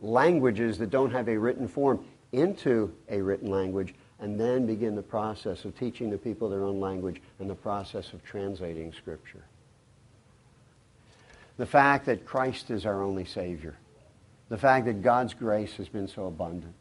languages 0.00 0.78
that 0.78 0.90
don't 0.90 1.10
have 1.10 1.28
a 1.28 1.38
written 1.38 1.68
form 1.68 2.04
into 2.32 2.92
a 3.08 3.20
written 3.20 3.50
language 3.50 3.94
and 4.20 4.38
then 4.40 4.66
begin 4.66 4.94
the 4.94 5.02
process 5.02 5.64
of 5.64 5.78
teaching 5.78 6.10
the 6.10 6.18
people 6.18 6.48
their 6.48 6.64
own 6.64 6.80
language 6.80 7.20
and 7.38 7.48
the 7.48 7.54
process 7.54 8.12
of 8.12 8.24
translating 8.24 8.92
Scripture. 8.92 9.44
The 11.58 11.66
fact 11.66 12.06
that 12.06 12.26
Christ 12.26 12.70
is 12.70 12.86
our 12.86 13.02
only 13.02 13.24
Savior. 13.24 13.76
The 14.48 14.58
fact 14.58 14.86
that 14.86 15.02
God's 15.02 15.34
grace 15.34 15.72
has 15.74 15.88
been 15.88 16.08
so 16.08 16.26
abundant. 16.26 16.74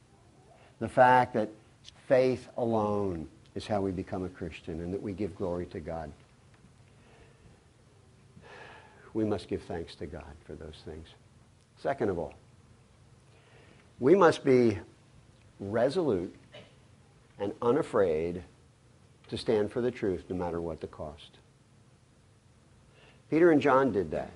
The 0.80 0.90
fact 0.90 1.34
that 1.34 1.50
faith 2.08 2.48
alone 2.58 3.28
is 3.56 3.66
how 3.66 3.82
we 3.82 3.92
become 3.92 4.24
a 4.26 4.30
Christian 4.30 4.82
and 4.82 4.94
that 4.94 5.02
we 5.02 5.14
give 5.14 5.36
glory 5.36 5.66
to 5.68 5.80
God. 5.80 6.12
We 9.14 9.24
must 9.24 9.48
give 9.48 9.62
thanks 9.64 9.96
to 9.96 10.06
God 10.06 10.34
for 10.46 10.54
those 10.54 10.82
things. 10.84 11.08
Second 11.78 12.10
of 12.10 12.20
all, 12.20 12.34
we 14.00 14.16
must 14.16 14.44
be 14.44 14.80
resolute 15.60 16.36
and 17.40 17.54
unafraid 17.62 18.44
to 19.30 19.38
stand 19.38 19.72
for 19.72 19.82
the 19.82 19.92
truth 19.92 20.24
no 20.30 20.36
matter 20.36 20.62
what 20.62 20.82
the 20.82 20.88
cost. 20.88 21.38
Peter 23.30 23.52
and 23.52 23.62
John 23.62 23.92
did 23.92 24.12
that 24.12 24.32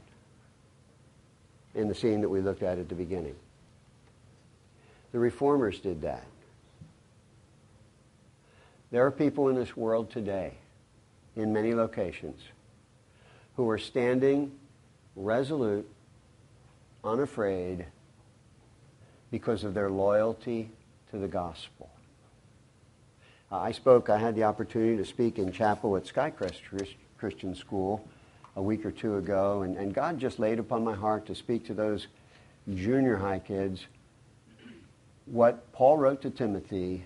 in 1.75 1.87
the 1.87 1.95
scene 1.95 2.21
that 2.21 2.29
we 2.29 2.41
looked 2.41 2.63
at 2.63 2.79
at 2.79 2.89
the 2.89 2.95
beginning. 2.95 3.35
The 5.11 5.19
reformers 5.19 5.79
did 5.79 6.01
that. 6.01 6.25
There 8.91 9.05
are 9.05 9.11
people 9.11 9.49
in 9.49 9.55
this 9.55 9.77
world 9.77 10.09
today, 10.09 10.53
in 11.35 11.53
many 11.53 11.75
locations, 11.75 12.41
who 13.55 13.69
are 13.69 13.77
standing 13.77 14.51
resolute, 15.15 15.87
unafraid, 17.03 17.85
because 19.31 19.63
of 19.63 19.73
their 19.73 19.89
loyalty 19.89 20.69
to 21.11 21.17
the 21.17 21.27
gospel. 21.27 21.89
Uh, 23.51 23.59
I 23.59 23.71
spoke, 23.71 24.09
I 24.09 24.17
had 24.17 24.35
the 24.35 24.43
opportunity 24.43 24.97
to 24.97 25.05
speak 25.05 25.39
in 25.39 25.51
chapel 25.51 25.95
at 25.97 26.05
Skycrest 26.05 26.61
Christian 27.17 27.55
School 27.55 28.07
a 28.55 28.61
week 28.61 28.85
or 28.85 28.91
two 28.91 29.17
ago, 29.17 29.63
and, 29.63 29.77
and 29.77 29.93
God 29.93 30.19
just 30.19 30.39
laid 30.39 30.59
upon 30.59 30.83
my 30.83 30.93
heart 30.93 31.25
to 31.27 31.35
speak 31.35 31.65
to 31.67 31.73
those 31.73 32.07
junior 32.75 33.15
high 33.15 33.39
kids 33.39 33.85
what 35.25 35.71
Paul 35.71 35.97
wrote 35.97 36.21
to 36.23 36.29
Timothy 36.29 37.03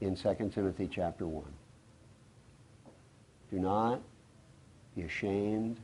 in 0.00 0.16
2 0.16 0.50
Timothy 0.52 0.88
chapter 0.92 1.26
1. 1.26 1.44
Do 3.50 3.58
not 3.58 4.00
be 4.96 5.02
ashamed 5.02 5.78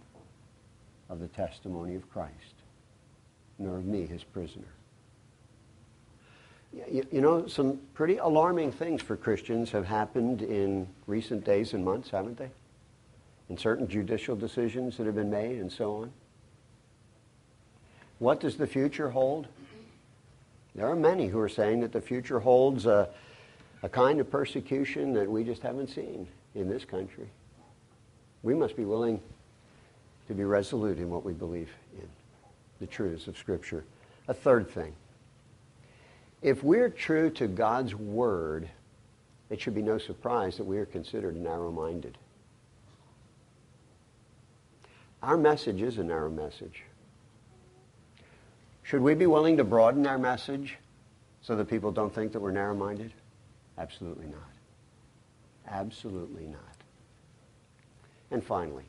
of 1.08 1.20
the 1.20 1.28
testimony 1.28 1.94
of 1.94 2.10
Christ, 2.10 2.32
nor 3.58 3.76
of 3.78 3.84
me, 3.84 4.06
his 4.06 4.24
prisoner. 4.24 4.75
You, 6.90 7.06
you 7.10 7.20
know, 7.20 7.46
some 7.46 7.80
pretty 7.94 8.18
alarming 8.18 8.72
things 8.72 9.00
for 9.02 9.16
Christians 9.16 9.70
have 9.70 9.86
happened 9.86 10.42
in 10.42 10.86
recent 11.06 11.44
days 11.44 11.72
and 11.72 11.84
months, 11.84 12.10
haven't 12.10 12.36
they? 12.36 12.50
In 13.48 13.56
certain 13.56 13.88
judicial 13.88 14.36
decisions 14.36 14.96
that 14.96 15.06
have 15.06 15.14
been 15.14 15.30
made 15.30 15.58
and 15.58 15.72
so 15.72 16.02
on. 16.02 16.12
What 18.18 18.40
does 18.40 18.56
the 18.56 18.66
future 18.66 19.10
hold? 19.10 19.46
There 20.74 20.86
are 20.86 20.96
many 20.96 21.28
who 21.28 21.38
are 21.38 21.48
saying 21.48 21.80
that 21.80 21.92
the 21.92 22.00
future 22.00 22.40
holds 22.40 22.84
a, 22.84 23.08
a 23.82 23.88
kind 23.88 24.20
of 24.20 24.30
persecution 24.30 25.14
that 25.14 25.30
we 25.30 25.44
just 25.44 25.62
haven't 25.62 25.88
seen 25.88 26.28
in 26.54 26.68
this 26.68 26.84
country. 26.84 27.28
We 28.42 28.54
must 28.54 28.76
be 28.76 28.84
willing 28.84 29.20
to 30.28 30.34
be 30.34 30.44
resolute 30.44 30.98
in 30.98 31.08
what 31.08 31.24
we 31.24 31.32
believe 31.32 31.70
in, 31.94 32.08
the 32.80 32.86
truths 32.86 33.26
of 33.26 33.38
Scripture. 33.38 33.84
A 34.28 34.34
third 34.34 34.68
thing. 34.68 34.92
If 36.42 36.62
we're 36.62 36.90
true 36.90 37.30
to 37.30 37.46
God's 37.46 37.94
Word, 37.94 38.68
it 39.50 39.60
should 39.60 39.74
be 39.74 39.82
no 39.82 39.98
surprise 39.98 40.56
that 40.56 40.64
we 40.64 40.78
are 40.78 40.86
considered 40.86 41.36
narrow-minded. 41.36 42.18
Our 45.22 45.36
message 45.36 45.82
is 45.82 45.98
a 45.98 46.04
narrow 46.04 46.30
message. 46.30 46.82
Should 48.82 49.00
we 49.00 49.14
be 49.14 49.26
willing 49.26 49.56
to 49.56 49.64
broaden 49.64 50.06
our 50.06 50.18
message 50.18 50.76
so 51.42 51.56
that 51.56 51.68
people 51.68 51.90
don't 51.90 52.14
think 52.14 52.32
that 52.32 52.40
we're 52.40 52.52
narrow 52.52 52.76
minded? 52.76 53.12
Absolutely 53.78 54.26
not. 54.26 54.50
Absolutely 55.68 56.46
not. 56.46 56.60
And 58.30 58.44
finally, 58.44 58.84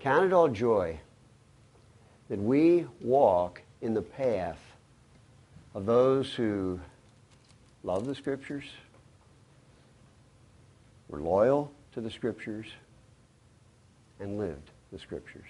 count 0.00 0.24
it 0.24 0.32
all 0.32 0.48
joy 0.48 0.98
that 2.28 2.38
we 2.38 2.86
walk 3.00 3.62
in 3.82 3.94
the 3.94 4.02
path 4.02 4.58
of 5.74 5.86
those 5.86 6.34
who 6.34 6.80
love 7.82 8.06
the 8.06 8.14
Scriptures, 8.14 8.64
were 11.08 11.20
loyal 11.20 11.70
to 11.92 12.00
the 12.00 12.10
Scriptures, 12.10 12.66
and 14.18 14.38
lived 14.38 14.70
the 14.92 14.98
Scriptures. 14.98 15.48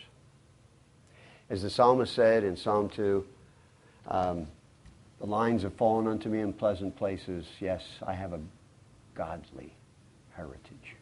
As 1.48 1.62
the 1.62 1.70
psalmist 1.70 2.14
said 2.14 2.44
in 2.44 2.56
Psalm 2.56 2.88
2, 2.88 3.26
um, 4.06 4.46
The 5.18 5.26
lines 5.26 5.62
have 5.62 5.74
fallen 5.74 6.06
unto 6.06 6.28
me 6.28 6.40
in 6.40 6.52
pleasant 6.52 6.96
places. 6.96 7.46
Yes, 7.58 7.84
I 8.06 8.14
have 8.14 8.32
a 8.32 8.40
godly 9.14 9.72
heritage. 10.30 10.96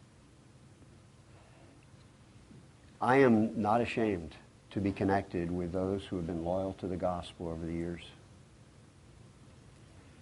I 3.01 3.19
am 3.19 3.61
not 3.61 3.81
ashamed 3.81 4.35
to 4.71 4.81
be 4.81 4.91
connected 4.91 5.51
with 5.51 5.73
those 5.73 6.05
who 6.05 6.16
have 6.16 6.27
been 6.27 6.45
loyal 6.45 6.73
to 6.75 6.87
the 6.87 6.97
gospel 6.97 7.49
over 7.49 7.64
the 7.64 7.73
years. 7.73 8.03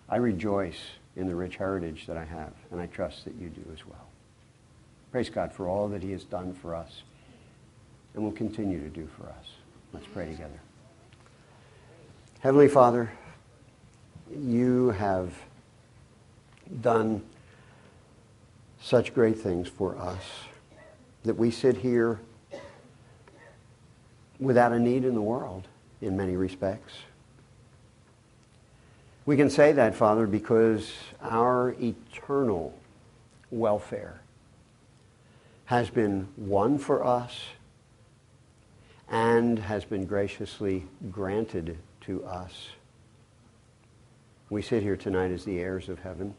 I 0.08 0.16
rejoice 0.16 0.80
in 1.16 1.26
the 1.26 1.34
rich 1.34 1.56
heritage 1.56 2.06
that 2.06 2.16
I 2.16 2.24
have, 2.24 2.52
and 2.70 2.80
I 2.80 2.86
trust 2.86 3.24
that 3.24 3.34
you 3.34 3.48
do 3.48 3.64
as 3.72 3.86
well. 3.86 4.06
Praise 5.10 5.30
God 5.30 5.52
for 5.52 5.68
all 5.68 5.88
that 5.88 6.02
he 6.02 6.12
has 6.12 6.24
done 6.24 6.52
for 6.54 6.74
us 6.74 7.02
and 8.14 8.22
will 8.22 8.32
continue 8.32 8.80
to 8.80 8.88
do 8.88 9.08
for 9.16 9.28
us. 9.28 9.46
Let's 9.92 10.06
pray 10.06 10.26
together. 10.26 10.60
Heavenly 12.40 12.68
Father, 12.68 13.10
you 14.38 14.90
have 14.90 15.32
done 16.80 17.22
such 18.80 19.14
great 19.14 19.38
things 19.38 19.68
for 19.68 19.96
us 19.98 20.22
that 21.24 21.34
we 21.34 21.50
sit 21.50 21.78
here 21.78 22.20
without 24.38 24.72
a 24.72 24.78
need 24.78 25.04
in 25.04 25.14
the 25.14 25.22
world 25.22 25.66
in 26.00 26.16
many 26.16 26.36
respects. 26.36 26.92
We 29.26 29.36
can 29.36 29.50
say 29.50 29.72
that, 29.72 29.96
Father, 29.96 30.28
because 30.28 30.92
our 31.20 31.74
eternal 31.80 32.78
welfare 33.50 34.20
has 35.64 35.90
been 35.90 36.28
won 36.36 36.78
for 36.78 37.04
us 37.04 37.36
and 39.08 39.58
has 39.58 39.84
been 39.84 40.06
graciously 40.06 40.84
granted 41.10 41.76
to 42.02 42.24
us. 42.24 42.68
We 44.48 44.62
sit 44.62 44.84
here 44.84 44.96
tonight 44.96 45.32
as 45.32 45.44
the 45.44 45.58
heirs 45.58 45.88
of 45.88 45.98
heaven. 45.98 46.34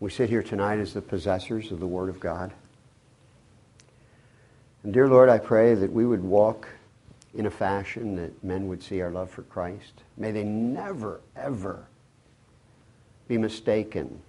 We 0.00 0.10
sit 0.10 0.28
here 0.28 0.42
tonight 0.42 0.80
as 0.80 0.92
the 0.92 1.00
possessors 1.00 1.72
of 1.72 1.80
the 1.80 1.86
Word 1.86 2.10
of 2.10 2.20
God. 2.20 2.52
And 4.82 4.92
dear 4.92 5.08
Lord, 5.08 5.30
I 5.30 5.38
pray 5.38 5.74
that 5.74 5.92
we 5.92 6.04
would 6.04 6.22
walk 6.22 6.68
in 7.34 7.46
a 7.46 7.50
fashion 7.50 8.16
that 8.16 8.44
men 8.44 8.68
would 8.68 8.82
see 8.82 9.00
our 9.00 9.10
love 9.10 9.30
for 9.30 9.42
Christ. 9.42 10.02
May 10.16 10.32
they 10.32 10.44
never, 10.44 11.20
ever 11.34 11.86
be 13.28 13.38
mistaken 13.38 14.20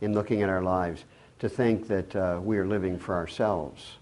in 0.00 0.12
looking 0.12 0.42
at 0.42 0.48
our 0.48 0.62
lives 0.62 1.04
to 1.38 1.48
think 1.48 1.88
that 1.88 2.14
uh, 2.14 2.40
we 2.42 2.58
are 2.58 2.66
living 2.66 2.98
for 2.98 3.14
ourselves 3.14 3.92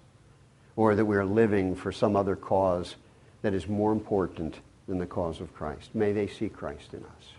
or 0.76 0.94
that 0.94 1.04
we 1.04 1.16
are 1.16 1.24
living 1.24 1.74
for 1.74 1.92
some 1.92 2.16
other 2.16 2.36
cause 2.36 2.96
that 3.42 3.54
is 3.54 3.68
more 3.68 3.92
important 3.92 4.56
than 4.88 4.98
the 4.98 5.06
cause 5.06 5.40
of 5.40 5.54
Christ. 5.54 5.94
May 5.94 6.12
they 6.12 6.26
see 6.26 6.48
Christ 6.48 6.94
in 6.94 7.00
us. 7.04 7.32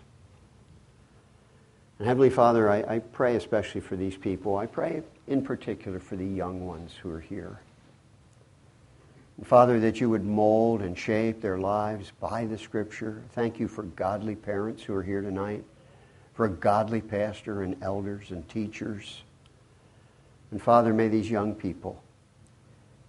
And 1.98 2.08
Heavenly 2.08 2.30
Father, 2.30 2.70
I, 2.70 2.94
I 2.94 2.98
pray 2.98 3.36
especially 3.36 3.80
for 3.80 3.96
these 3.96 4.16
people. 4.16 4.56
I 4.56 4.66
pray 4.66 5.02
in 5.26 5.42
particular 5.42 6.00
for 6.00 6.16
the 6.16 6.26
young 6.26 6.66
ones 6.66 6.94
who 7.00 7.10
are 7.10 7.20
here. 7.20 7.60
Father, 9.44 9.80
that 9.80 10.00
you 10.00 10.08
would 10.08 10.24
mold 10.24 10.82
and 10.82 10.96
shape 10.96 11.40
their 11.40 11.58
lives 11.58 12.12
by 12.20 12.44
the 12.44 12.56
Scripture. 12.56 13.22
Thank 13.32 13.58
you 13.58 13.66
for 13.66 13.82
godly 13.82 14.36
parents 14.36 14.84
who 14.84 14.94
are 14.94 15.02
here 15.02 15.20
tonight, 15.20 15.64
for 16.34 16.46
a 16.46 16.50
godly 16.50 17.00
pastor 17.00 17.62
and 17.62 17.76
elders 17.82 18.30
and 18.30 18.48
teachers. 18.48 19.22
And 20.52 20.62
Father, 20.62 20.94
may 20.94 21.08
these 21.08 21.28
young 21.30 21.54
people 21.54 22.00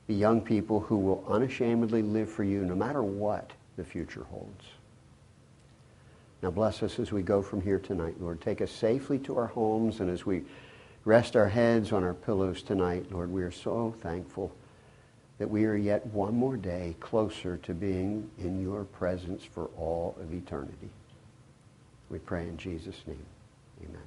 be 0.07 0.15
young 0.15 0.41
people 0.41 0.79
who 0.79 0.97
will 0.97 1.23
unashamedly 1.29 2.01
live 2.01 2.29
for 2.29 2.43
you 2.43 2.65
no 2.65 2.75
matter 2.75 3.03
what 3.03 3.51
the 3.77 3.83
future 3.83 4.23
holds. 4.23 4.65
Now 6.41 6.51
bless 6.51 6.83
us 6.83 6.99
as 6.99 7.11
we 7.11 7.21
go 7.21 7.41
from 7.41 7.61
here 7.61 7.79
tonight, 7.79 8.15
Lord. 8.19 8.41
Take 8.41 8.61
us 8.61 8.71
safely 8.71 9.19
to 9.19 9.37
our 9.37 9.47
homes, 9.47 9.99
and 9.99 10.09
as 10.09 10.25
we 10.25 10.43
rest 11.05 11.35
our 11.35 11.47
heads 11.47 11.93
on 11.93 12.03
our 12.03 12.13
pillows 12.13 12.63
tonight, 12.63 13.11
Lord, 13.11 13.31
we 13.31 13.43
are 13.43 13.51
so 13.51 13.93
thankful 14.01 14.51
that 15.37 15.49
we 15.49 15.65
are 15.65 15.75
yet 15.75 16.05
one 16.07 16.35
more 16.35 16.57
day 16.57 16.95
closer 16.99 17.57
to 17.57 17.73
being 17.73 18.29
in 18.37 18.61
your 18.61 18.83
presence 18.83 19.43
for 19.43 19.65
all 19.77 20.15
of 20.21 20.33
eternity. 20.33 20.89
We 22.09 22.19
pray 22.19 22.43
in 22.43 22.57
Jesus' 22.57 23.01
name. 23.07 23.25
Amen. 23.83 24.01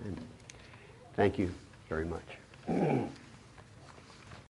Amen. 0.00 0.18
Thank 1.14 1.38
you 1.38 1.52
very 1.88 2.06
much. 2.06 3.08